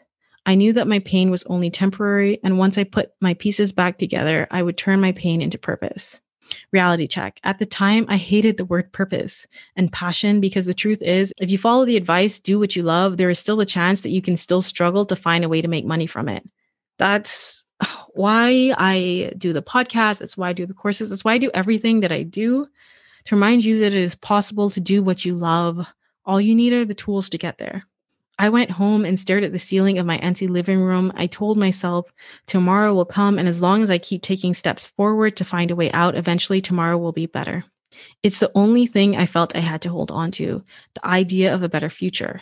I 0.45 0.55
knew 0.55 0.73
that 0.73 0.87
my 0.87 0.99
pain 0.99 1.31
was 1.31 1.43
only 1.45 1.69
temporary, 1.69 2.39
and 2.43 2.57
once 2.57 2.77
I 2.77 2.83
put 2.83 3.11
my 3.21 3.33
pieces 3.35 3.71
back 3.71 3.97
together, 3.97 4.47
I 4.51 4.63
would 4.63 4.77
turn 4.77 5.01
my 5.01 5.11
pain 5.11 5.41
into 5.41 5.57
purpose. 5.57 6.19
Reality 6.71 7.07
check. 7.07 7.39
At 7.43 7.59
the 7.59 7.65
time, 7.65 8.05
I 8.09 8.17
hated 8.17 8.57
the 8.57 8.65
word 8.65 8.91
purpose 8.91 9.45
and 9.75 9.91
passion 9.91 10.41
because 10.41 10.65
the 10.65 10.73
truth 10.73 11.01
is, 11.01 11.33
if 11.37 11.51
you 11.51 11.57
follow 11.57 11.85
the 11.85 11.97
advice, 11.97 12.39
do 12.39 12.57
what 12.57 12.75
you 12.75 12.83
love, 12.83 13.17
there 13.17 13.29
is 13.29 13.37
still 13.37 13.59
a 13.59 13.65
chance 13.65 14.01
that 14.01 14.09
you 14.09 14.21
can 14.21 14.35
still 14.35 14.61
struggle 14.61 15.05
to 15.05 15.15
find 15.15 15.43
a 15.43 15.49
way 15.49 15.61
to 15.61 15.67
make 15.67 15.85
money 15.85 16.07
from 16.07 16.27
it. 16.27 16.43
That's 16.97 17.65
why 18.13 18.73
I 18.77 19.31
do 19.37 19.53
the 19.53 19.61
podcast. 19.61 20.19
That's 20.19 20.37
why 20.37 20.49
I 20.49 20.53
do 20.53 20.65
the 20.65 20.73
courses. 20.73 21.09
That's 21.09 21.23
why 21.23 21.33
I 21.33 21.37
do 21.37 21.51
everything 21.53 21.99
that 22.01 22.11
I 22.11 22.23
do 22.23 22.67
to 23.25 23.35
remind 23.35 23.63
you 23.63 23.79
that 23.79 23.93
it 23.93 24.01
is 24.01 24.15
possible 24.15 24.69
to 24.71 24.79
do 24.79 25.03
what 25.03 25.25
you 25.25 25.35
love. 25.35 25.87
All 26.25 26.41
you 26.41 26.55
need 26.55 26.73
are 26.73 26.85
the 26.85 26.93
tools 26.93 27.29
to 27.29 27.37
get 27.37 27.57
there. 27.57 27.83
I 28.39 28.47
went 28.47 28.71
home 28.71 29.03
and 29.03 29.19
stared 29.19 29.43
at 29.43 29.51
the 29.51 29.59
ceiling 29.59 29.99
of 29.99 30.05
my 30.05 30.17
empty 30.17 30.47
living 30.47 30.79
room. 30.79 31.11
I 31.15 31.27
told 31.27 31.57
myself, 31.57 32.11
tomorrow 32.47 32.93
will 32.93 33.05
come, 33.05 33.37
and 33.37 33.49
as 33.49 33.61
long 33.61 33.83
as 33.83 33.89
I 33.89 33.97
keep 33.97 34.23
taking 34.23 34.53
steps 34.53 34.87
forward 34.87 35.35
to 35.37 35.45
find 35.45 35.71
a 35.71 35.75
way 35.75 35.91
out, 35.91 36.15
eventually 36.15 36.61
tomorrow 36.61 36.97
will 36.97 37.11
be 37.11 37.25
better. 37.25 37.65
It's 38.23 38.39
the 38.39 38.51
only 38.55 38.87
thing 38.87 39.17
I 39.17 39.25
felt 39.25 39.57
I 39.57 39.59
had 39.59 39.81
to 39.81 39.89
hold 39.89 40.09
on 40.09 40.31
to 40.31 40.63
the 40.93 41.05
idea 41.05 41.53
of 41.53 41.63
a 41.63 41.69
better 41.69 41.89
future. 41.89 42.41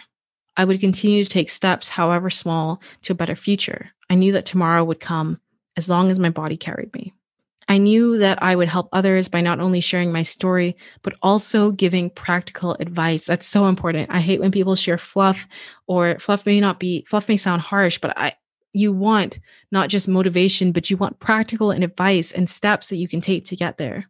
I 0.55 0.65
would 0.65 0.79
continue 0.79 1.23
to 1.23 1.29
take 1.29 1.49
steps, 1.49 1.89
however 1.89 2.29
small, 2.29 2.79
to 3.03 3.13
a 3.13 3.15
better 3.15 3.35
future. 3.35 3.89
I 4.07 4.15
knew 4.15 4.33
that 4.33 4.45
tomorrow 4.45 4.83
would 4.83 4.99
come 4.99 5.41
as 5.75 5.89
long 5.89 6.11
as 6.11 6.19
my 6.19 6.29
body 6.29 6.57
carried 6.57 6.93
me. 6.93 7.13
I 7.69 7.77
knew 7.77 8.17
that 8.17 8.41
I 8.41 8.55
would 8.55 8.69
help 8.69 8.87
others 8.93 9.27
by 9.27 9.41
not 9.41 9.59
only 9.59 9.81
sharing 9.81 10.11
my 10.11 10.23
story, 10.23 10.77
but 11.01 11.15
also 11.21 11.71
giving 11.71 12.09
practical 12.09 12.75
advice. 12.79 13.25
That's 13.25 13.45
so 13.45 13.67
important. 13.67 14.09
I 14.09 14.21
hate 14.21 14.39
when 14.39 14.51
people 14.51 14.75
share 14.75 14.97
fluff 14.97 15.47
or 15.85 16.17
fluff 16.19 16.45
may 16.45 16.61
not 16.61 16.79
be, 16.79 17.05
fluff 17.07 17.27
may 17.27 17.37
sound 17.37 17.61
harsh, 17.61 17.97
but 17.97 18.17
I, 18.17 18.35
you 18.73 18.93
want 18.93 19.39
not 19.71 19.89
just 19.89 20.07
motivation, 20.07 20.71
but 20.71 20.89
you 20.89 20.97
want 20.97 21.19
practical 21.19 21.71
and 21.71 21.83
advice 21.83 22.31
and 22.31 22.49
steps 22.49 22.89
that 22.89 22.97
you 22.97 23.07
can 23.07 23.21
take 23.21 23.43
to 23.45 23.55
get 23.55 23.77
there. 23.77 24.05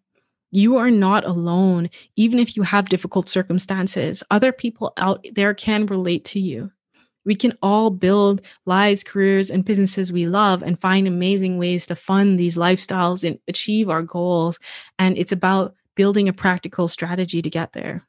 You 0.52 0.78
are 0.78 0.92
not 0.92 1.26
alone, 1.26 1.90
even 2.16 2.40
if 2.40 2.56
you 2.56 2.64
have 2.64 2.90
difficult 2.90 3.28
circumstances. 3.28 4.24
Other 4.32 4.52
people 4.52 4.94
out 4.98 5.26
there 5.34 5.54
can 5.54 5.86
relate 5.88 6.26
to 6.26 6.40
you. 6.40 6.72
We 7.28 7.36
can 7.36 7.58
all 7.62 7.92
build 7.92 8.42
lives, 8.66 9.04
careers, 9.04 9.52
and 9.52 9.66
businesses 9.66 10.14
we 10.14 10.26
love 10.28 10.64
and 10.64 10.80
find 10.80 11.08
amazing 11.08 11.58
ways 11.58 11.86
to 11.88 11.96
fund 11.96 12.40
these 12.40 12.56
lifestyles 12.56 13.28
and 13.28 13.38
achieve 13.50 13.90
our 13.90 14.02
goals. 14.02 14.60
And 14.98 15.18
it's 15.18 15.34
about 15.34 15.76
building 15.96 16.30
a 16.30 16.34
practical 16.34 16.88
strategy 16.88 17.42
to 17.42 17.50
get 17.50 17.74
there. 17.74 18.04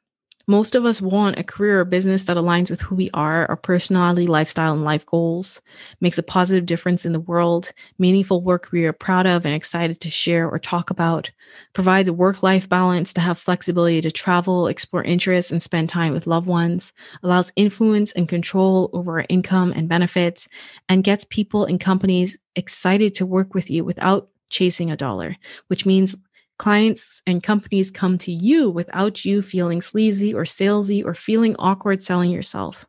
Most 0.49 0.73
of 0.73 0.83
us 0.83 0.99
want 0.99 1.37
a 1.37 1.43
career 1.43 1.79
or 1.79 1.85
business 1.85 2.23
that 2.23 2.35
aligns 2.35 2.71
with 2.71 2.81
who 2.81 2.95
we 2.95 3.11
are, 3.13 3.45
our 3.45 3.55
personality, 3.55 4.25
lifestyle, 4.25 4.73
and 4.73 4.83
life 4.83 5.05
goals, 5.05 5.61
makes 6.01 6.17
a 6.17 6.23
positive 6.23 6.65
difference 6.65 7.05
in 7.05 7.11
the 7.13 7.19
world, 7.19 7.71
meaningful 7.99 8.41
work 8.41 8.69
we 8.71 8.83
are 8.85 8.91
proud 8.91 9.27
of 9.27 9.45
and 9.45 9.53
excited 9.53 10.01
to 10.01 10.09
share 10.09 10.49
or 10.49 10.57
talk 10.57 10.89
about, 10.89 11.29
provides 11.73 12.09
a 12.09 12.13
work 12.13 12.41
life 12.41 12.67
balance 12.67 13.13
to 13.13 13.21
have 13.21 13.37
flexibility 13.37 14.01
to 14.01 14.09
travel, 14.09 14.65
explore 14.65 15.03
interests, 15.03 15.51
and 15.51 15.61
spend 15.61 15.87
time 15.87 16.13
with 16.13 16.25
loved 16.25 16.47
ones, 16.47 16.93
allows 17.21 17.51
influence 17.55 18.11
and 18.13 18.27
control 18.27 18.89
over 18.91 19.19
our 19.19 19.27
income 19.29 19.71
and 19.71 19.87
benefits, 19.87 20.49
and 20.89 21.03
gets 21.03 21.27
people 21.29 21.65
and 21.65 21.79
companies 21.79 22.39
excited 22.55 23.13
to 23.13 23.23
work 23.23 23.53
with 23.53 23.69
you 23.69 23.85
without 23.85 24.29
chasing 24.49 24.89
a 24.89 24.97
dollar, 24.97 25.35
which 25.67 25.85
means 25.85 26.15
Clients 26.59 27.23
and 27.25 27.41
companies 27.41 27.89
come 27.89 28.19
to 28.19 28.31
you 28.31 28.69
without 28.69 29.25
you 29.25 29.41
feeling 29.41 29.81
sleazy 29.81 30.33
or 30.33 30.43
salesy 30.43 31.03
or 31.03 31.15
feeling 31.15 31.55
awkward 31.57 32.03
selling 32.03 32.29
yourself. 32.29 32.85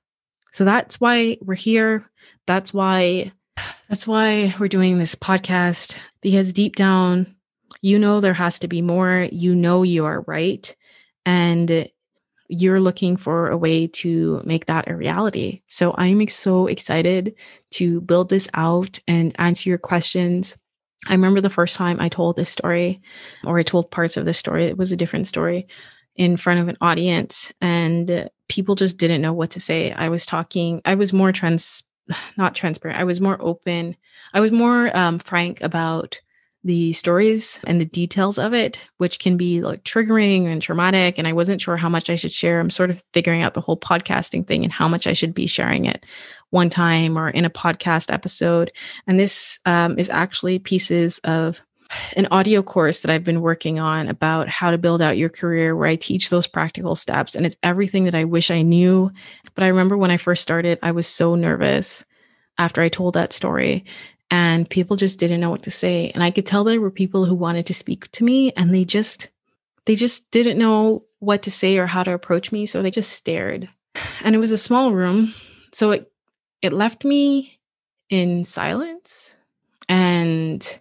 So 0.53 0.65
that's 0.65 1.01
why 1.01 1.39
we're 1.41 1.55
here. 1.55 2.05
That's 2.47 2.75
why 2.75 3.33
that's 3.89 4.07
why 4.07 4.55
we're 4.61 4.69
doing 4.69 4.99
this 4.99 5.15
podcast 5.15 5.97
because 6.21 6.53
deep 6.53 6.77
down 6.77 7.35
you 7.83 7.99
know 7.99 8.21
there 8.21 8.35
has 8.35 8.59
to 8.61 8.69
be 8.69 8.83
more. 8.83 9.29
You 9.33 9.55
know 9.55 9.83
you 9.83 10.05
are 10.05 10.23
right 10.27 10.75
and 11.25 11.89
you're 12.49 12.81
looking 12.81 13.17
for 13.17 13.49
a 13.49 13.57
way 13.57 13.87
to 13.87 14.43
make 14.45 14.67
that 14.67 14.91
a 14.91 14.97
reality. 14.97 15.63
So 15.69 15.95
I'm 15.97 16.27
so 16.29 16.67
excited 16.67 17.35
to 17.73 18.01
build 18.01 18.29
this 18.29 18.49
out 18.55 18.99
and 19.07 19.35
answer 19.39 19.69
your 19.69 19.79
questions. 19.79 20.59
I 21.07 21.13
remember 21.13 21.41
the 21.41 21.51
first 21.51 21.77
time 21.77 22.01
I 22.01 22.09
told 22.09 22.37
this 22.37 22.51
story, 22.51 23.01
or 23.45 23.59
I 23.59 23.63
told 23.63 23.91
parts 23.91 24.17
of 24.17 24.25
this 24.25 24.39
story, 24.39 24.67
it 24.67 24.77
was 24.77 24.93
a 24.93 24.97
different 24.97 25.27
story 25.27 25.67
in 26.17 26.37
front 26.37 26.61
of 26.61 26.69
an 26.69 26.77
audience, 26.81 27.53
and 27.61 28.29
people 28.49 28.75
just 28.75 28.99
didn't 28.99 29.23
know 29.23 29.33
what 29.33 29.51
to 29.51 29.61
say. 29.61 29.93
I 29.93 30.09
was 30.09 30.27
talking, 30.27 30.83
I 30.85 30.97
was 30.97 31.13
more 31.13 31.33
trans, 31.33 31.83
not 32.37 32.55
transparent, 32.55 33.01
I 33.01 33.05
was 33.05 33.21
more 33.21 33.39
open, 33.41 33.97
I 34.35 34.41
was 34.41 34.53
more 34.53 34.95
um, 34.97 35.19
frank 35.19 35.63
about 35.63 36.21
the 36.63 36.93
stories 36.93 37.59
and 37.65 37.81
the 37.81 37.87
details 37.87 38.39
of 38.39 38.53
it, 38.53 38.79
which 38.99 39.19
can 39.19 39.39
be 39.39 39.63
like 39.63 39.83
triggering 39.83 40.47
and 40.47 40.61
traumatic. 40.61 41.17
And 41.17 41.27
I 41.27 41.33
wasn't 41.33 41.63
sure 41.63 41.79
how 41.79 41.89
much 41.89 42.11
I 42.11 42.17
should 42.17 42.33
share. 42.33 42.61
I'm 42.61 42.69
sort 42.69 42.91
of 42.91 43.03
figuring 43.15 43.41
out 43.41 43.55
the 43.55 43.63
whole 43.63 43.79
podcasting 43.79 44.47
thing 44.47 44.63
and 44.63 44.73
how 44.73 44.87
much 44.87 45.07
I 45.07 45.15
should 45.15 45.33
be 45.33 45.47
sharing 45.47 45.87
it 45.87 46.05
one 46.51 46.71
time 46.71 47.17
or 47.19 47.31
in 47.31 47.45
a 47.45 47.51
podcast 47.51 48.13
episode. 48.13 48.73
And 49.07 49.19
this 49.19 49.59
um, 49.65 49.99
is 49.99 50.11
actually 50.11 50.59
pieces 50.59 51.19
of 51.25 51.61
an 52.17 52.29
audio 52.31 52.63
course 52.63 53.01
that 53.01 53.11
I've 53.11 53.25
been 53.25 53.41
working 53.41 53.81
on 53.81 54.09
about 54.09 54.49
how 54.49 54.71
to 54.71 54.79
build 54.79 55.03
out 55.03 55.19
your 55.19 55.29
career, 55.29 55.75
where 55.75 55.89
I 55.89 55.97
teach 55.97 56.31
those 56.31 56.47
practical 56.47 56.95
steps. 56.95 57.35
And 57.35 57.45
it's 57.45 57.57
everything 57.63 58.05
that 58.05 58.15
I 58.15 58.25
wish 58.25 58.51
I 58.51 58.63
knew. 58.63 59.11
But 59.55 59.65
I 59.65 59.69
remember 59.69 59.97
when 59.97 60.11
I 60.11 60.17
first 60.17 60.43
started, 60.43 60.79
I 60.83 60.93
was 60.93 61.07
so 61.07 61.35
nervous 61.35 62.05
after 62.59 62.81
I 62.81 62.89
told 62.89 63.15
that 63.15 63.33
story. 63.33 63.85
And 64.31 64.71
people 64.71 64.97
just 64.97 65.19
didn't 65.19 65.41
know 65.41 65.51
what 65.51 65.65
to 65.65 65.73
say. 65.73 66.11
And 66.15 66.23
I 66.23 66.31
could 66.31 66.47
tell 66.47 66.63
there 66.63 66.81
were 66.81 66.91
people 66.91 67.25
who 67.25 67.35
wanted 67.35 67.67
to 67.67 67.75
speak 67.75 68.11
to 68.13 68.25
me 68.25 68.53
and 68.53 68.73
they 68.73 68.85
just 68.85 69.29
they 69.87 69.97
just 69.97 70.31
didn't 70.31 70.59
know 70.59 71.05
what 71.19 71.43
to 71.43 71.51
say 71.51 71.79
or 71.79 71.87
how 71.87 72.03
to 72.05 72.13
approach 72.13 72.53
me. 72.53 72.67
So 72.67 72.83
they 72.83 72.91
just 72.91 73.13
stared. 73.13 73.69
And 74.23 74.37
it 74.37 74.39
was 74.39 74.53
a 74.53 74.59
small 74.59 74.93
room. 74.93 75.35
So 75.73 75.91
it 75.91 76.10
it 76.63 76.73
left 76.73 77.05
me 77.05 77.59
in 78.09 78.45
silence. 78.45 79.37
And 79.89 80.81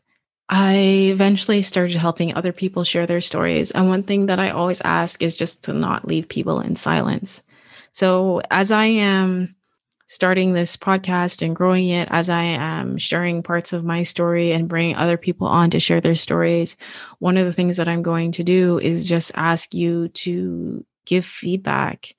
I 0.50 0.76
eventually 1.12 1.62
started 1.62 1.98
helping 1.98 2.34
other 2.34 2.52
people 2.52 2.84
share 2.84 3.06
their 3.06 3.22
stories. 3.22 3.72
And 3.72 3.88
one 3.88 4.04
thing 4.04 4.26
that 4.26 4.40
I 4.40 4.50
always 4.50 4.82
ask 4.82 5.22
is 5.22 5.36
just 5.36 5.64
to 5.66 5.74
not 5.74 6.08
leave 6.08 6.28
people 6.28 6.60
in 6.60 6.76
silence. 6.76 7.44
So 7.92 8.42
as 8.50 8.72
I 8.72 8.86
am 8.86 9.56
starting 10.08 10.54
this 10.54 10.76
podcast 10.76 11.46
and 11.46 11.56
growing 11.56 11.90
it, 11.90 12.08
as 12.12 12.30
I 12.30 12.42
am 12.42 12.98
sharing 12.98 13.44
parts 13.44 13.74
of 13.74 13.84
my 13.84 14.02
story 14.02 14.52
and 14.52 14.68
bringing 14.68 14.96
other 14.96 15.18
people 15.18 15.46
on 15.46 15.70
to 15.70 15.80
share 15.80 16.02
their 16.02 16.16
stories, 16.16 16.78
one 17.20 17.38
of 17.38 17.46
the 17.46 17.54
things 17.54 17.78
that 17.78 17.88
I'm 17.88 18.02
going 18.02 18.32
to 18.34 18.44
do 18.44 18.80
is 18.80 19.08
just 19.08 19.32
ask 19.36 19.74
you 19.76 20.08
to 20.10 20.84
give 21.06 21.26
feedback, 21.26 22.16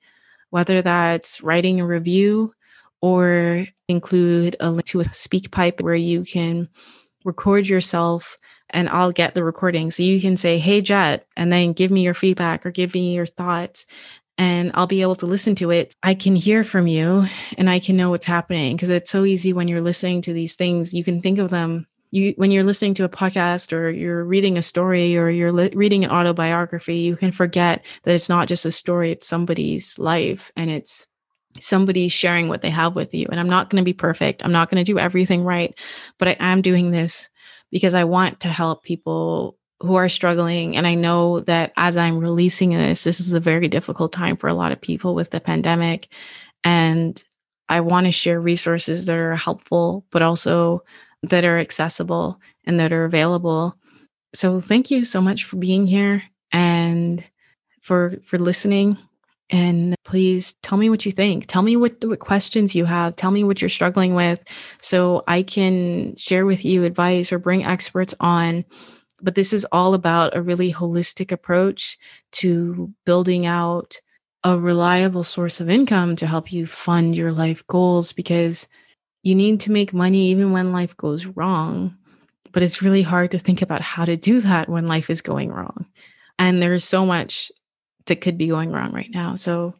whether 0.51 0.81
that's 0.81 1.41
writing 1.41 1.81
a 1.81 1.85
review 1.85 2.53
or 3.01 3.65
include 3.87 4.55
a 4.59 4.71
link 4.71 4.85
to 4.85 5.01
a 5.01 5.05
SpeakPipe 5.05 5.81
where 5.81 5.95
you 5.95 6.23
can 6.23 6.69
record 7.25 7.67
yourself 7.67 8.35
and 8.69 8.89
I'll 8.89 9.11
get 9.11 9.35
the 9.35 9.43
recording. 9.43 9.91
So 9.91 10.03
you 10.03 10.21
can 10.21 10.37
say, 10.37 10.57
Hey, 10.57 10.81
Jet, 10.81 11.25
and 11.35 11.51
then 11.51 11.73
give 11.73 11.91
me 11.91 12.03
your 12.03 12.13
feedback 12.13 12.65
or 12.65 12.71
give 12.71 12.93
me 12.93 13.13
your 13.13 13.25
thoughts. 13.25 13.85
And 14.37 14.71
I'll 14.73 14.87
be 14.87 15.01
able 15.01 15.15
to 15.17 15.25
listen 15.25 15.55
to 15.55 15.71
it. 15.71 15.93
I 16.01 16.15
can 16.15 16.35
hear 16.35 16.63
from 16.63 16.87
you 16.87 17.25
and 17.57 17.69
I 17.69 17.79
can 17.79 17.97
know 17.97 18.09
what's 18.09 18.25
happening 18.25 18.75
because 18.75 18.89
it's 18.89 19.11
so 19.11 19.25
easy 19.25 19.53
when 19.53 19.67
you're 19.67 19.81
listening 19.81 20.21
to 20.23 20.33
these 20.33 20.55
things. 20.55 20.93
You 20.93 21.03
can 21.03 21.21
think 21.21 21.37
of 21.37 21.49
them 21.49 21.85
you 22.11 22.33
when 22.37 22.51
you're 22.51 22.63
listening 22.63 22.93
to 22.95 23.05
a 23.05 23.09
podcast 23.09 23.73
or 23.73 23.89
you're 23.89 24.23
reading 24.23 24.57
a 24.57 24.61
story 24.61 25.17
or 25.17 25.29
you're 25.29 25.51
li- 25.51 25.71
reading 25.73 26.03
an 26.03 26.11
autobiography 26.11 26.95
you 26.95 27.15
can 27.15 27.31
forget 27.31 27.83
that 28.03 28.13
it's 28.13 28.29
not 28.29 28.47
just 28.47 28.65
a 28.65 28.71
story 28.71 29.11
it's 29.11 29.27
somebody's 29.27 29.97
life 29.97 30.51
and 30.55 30.69
it's 30.69 31.07
somebody 31.59 32.07
sharing 32.07 32.47
what 32.47 32.61
they 32.61 32.69
have 32.69 32.95
with 32.95 33.13
you. 33.13 33.27
And 33.29 33.39
I'm 33.39 33.49
not 33.49 33.69
going 33.69 33.81
to 33.81 33.85
be 33.85 33.93
perfect. 33.93 34.43
I'm 34.43 34.51
not 34.51 34.69
going 34.69 34.83
to 34.83 34.91
do 34.91 34.99
everything 34.99 35.43
right, 35.43 35.73
but 36.17 36.27
I 36.27 36.37
am 36.39 36.61
doing 36.61 36.91
this 36.91 37.29
because 37.71 37.93
I 37.93 38.03
want 38.03 38.39
to 38.41 38.47
help 38.47 38.83
people 38.83 39.57
who 39.79 39.95
are 39.95 40.09
struggling. 40.09 40.77
And 40.77 40.85
I 40.85 40.93
know 40.93 41.39
that 41.41 41.73
as 41.75 41.97
I'm 41.97 42.19
releasing 42.19 42.69
this, 42.69 43.03
this 43.03 43.19
is 43.19 43.33
a 43.33 43.39
very 43.39 43.67
difficult 43.67 44.13
time 44.13 44.37
for 44.37 44.47
a 44.47 44.53
lot 44.53 44.71
of 44.71 44.79
people 44.79 45.15
with 45.15 45.31
the 45.31 45.39
pandemic. 45.39 46.07
And 46.63 47.21
I 47.67 47.81
want 47.81 48.05
to 48.05 48.11
share 48.11 48.39
resources 48.39 49.05
that 49.05 49.17
are 49.17 49.35
helpful, 49.35 50.05
but 50.11 50.21
also 50.21 50.83
that 51.23 51.43
are 51.43 51.57
accessible 51.57 52.39
and 52.65 52.79
that 52.79 52.93
are 52.93 53.05
available. 53.05 53.75
So 54.35 54.61
thank 54.61 54.91
you 54.91 55.03
so 55.03 55.21
much 55.21 55.45
for 55.45 55.57
being 55.57 55.87
here 55.87 56.23
and 56.51 57.23
for 57.81 58.19
for 58.23 58.37
listening 58.37 58.97
and 59.51 59.95
please 60.05 60.53
tell 60.63 60.77
me 60.77 60.89
what 60.89 61.05
you 61.05 61.11
think. 61.11 61.45
Tell 61.45 61.61
me 61.61 61.75
what, 61.75 62.03
what 62.05 62.19
questions 62.19 62.73
you 62.73 62.85
have. 62.85 63.17
Tell 63.17 63.31
me 63.31 63.43
what 63.43 63.61
you're 63.61 63.69
struggling 63.69 64.15
with 64.15 64.41
so 64.81 65.23
I 65.27 65.43
can 65.43 66.15
share 66.15 66.45
with 66.45 66.63
you 66.63 66.85
advice 66.85 67.31
or 67.33 67.37
bring 67.37 67.65
experts 67.65 68.15
on. 68.21 68.63
But 69.21 69.35
this 69.35 69.51
is 69.51 69.67
all 69.71 69.93
about 69.93 70.35
a 70.35 70.41
really 70.41 70.73
holistic 70.73 71.31
approach 71.31 71.99
to 72.33 72.91
building 73.05 73.45
out 73.45 73.99
a 74.43 74.57
reliable 74.57 75.23
source 75.23 75.59
of 75.59 75.69
income 75.69 76.15
to 76.15 76.27
help 76.27 76.51
you 76.51 76.65
fund 76.65 77.15
your 77.15 77.31
life 77.31 77.67
goals 77.67 78.13
because 78.13 78.67
you 79.21 79.35
need 79.35 79.59
to 79.59 79.71
make 79.71 79.93
money 79.93 80.29
even 80.29 80.53
when 80.53 80.71
life 80.71 80.95
goes 80.97 81.25
wrong. 81.25 81.95
But 82.51 82.63
it's 82.63 82.81
really 82.81 83.03
hard 83.03 83.31
to 83.31 83.39
think 83.39 83.61
about 83.61 83.81
how 83.81 84.05
to 84.05 84.17
do 84.17 84.39
that 84.41 84.69
when 84.69 84.87
life 84.87 85.09
is 85.09 85.21
going 85.21 85.51
wrong. 85.51 85.85
And 86.39 86.61
there's 86.61 86.83
so 86.83 87.05
much 87.05 87.51
that 88.05 88.21
could 88.21 88.37
be 88.37 88.47
going 88.47 88.71
wrong 88.71 88.91
right 88.91 89.09
now. 89.11 89.35
So, 89.35 89.73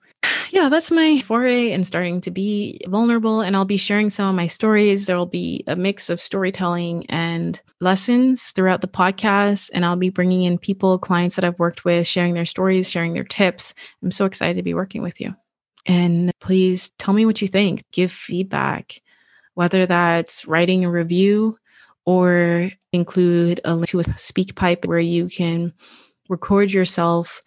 yeah, 0.51 0.69
that's 0.69 0.91
my 0.91 1.19
foray 1.19 1.71
and 1.71 1.87
starting 1.87 2.21
to 2.21 2.31
be 2.31 2.81
vulnerable. 2.87 3.41
And 3.41 3.55
I'll 3.55 3.65
be 3.65 3.77
sharing 3.77 4.09
some 4.09 4.29
of 4.29 4.35
my 4.35 4.47
stories. 4.47 5.05
There 5.05 5.17
will 5.17 5.25
be 5.25 5.63
a 5.67 5.75
mix 5.75 6.09
of 6.09 6.19
storytelling 6.19 7.05
and 7.07 7.59
lessons 7.79 8.49
throughout 8.49 8.81
the 8.81 8.87
podcast. 8.87 9.69
And 9.73 9.85
I'll 9.85 9.95
be 9.95 10.09
bringing 10.09 10.43
in 10.43 10.57
people, 10.57 10.99
clients 10.99 11.35
that 11.37 11.45
I've 11.45 11.59
worked 11.59 11.85
with, 11.85 12.05
sharing 12.05 12.33
their 12.33 12.45
stories, 12.45 12.91
sharing 12.91 13.13
their 13.13 13.23
tips. 13.23 13.73
I'm 14.03 14.11
so 14.11 14.25
excited 14.25 14.57
to 14.57 14.63
be 14.63 14.73
working 14.73 15.01
with 15.01 15.21
you. 15.21 15.33
And 15.85 16.31
please 16.39 16.91
tell 16.99 17.13
me 17.13 17.25
what 17.25 17.41
you 17.41 17.47
think, 17.47 17.83
give 17.91 18.11
feedback, 18.11 19.01
whether 19.55 19.85
that's 19.85 20.45
writing 20.45 20.85
a 20.85 20.91
review 20.91 21.57
or 22.05 22.71
include 22.93 23.61
a 23.63 23.75
link 23.75 23.87
to 23.89 23.99
a 23.99 24.03
SpeakPipe 24.03 24.85
where 24.85 24.99
you 24.99 25.27
can 25.27 25.73
record 26.29 26.71
yourself 26.71 27.41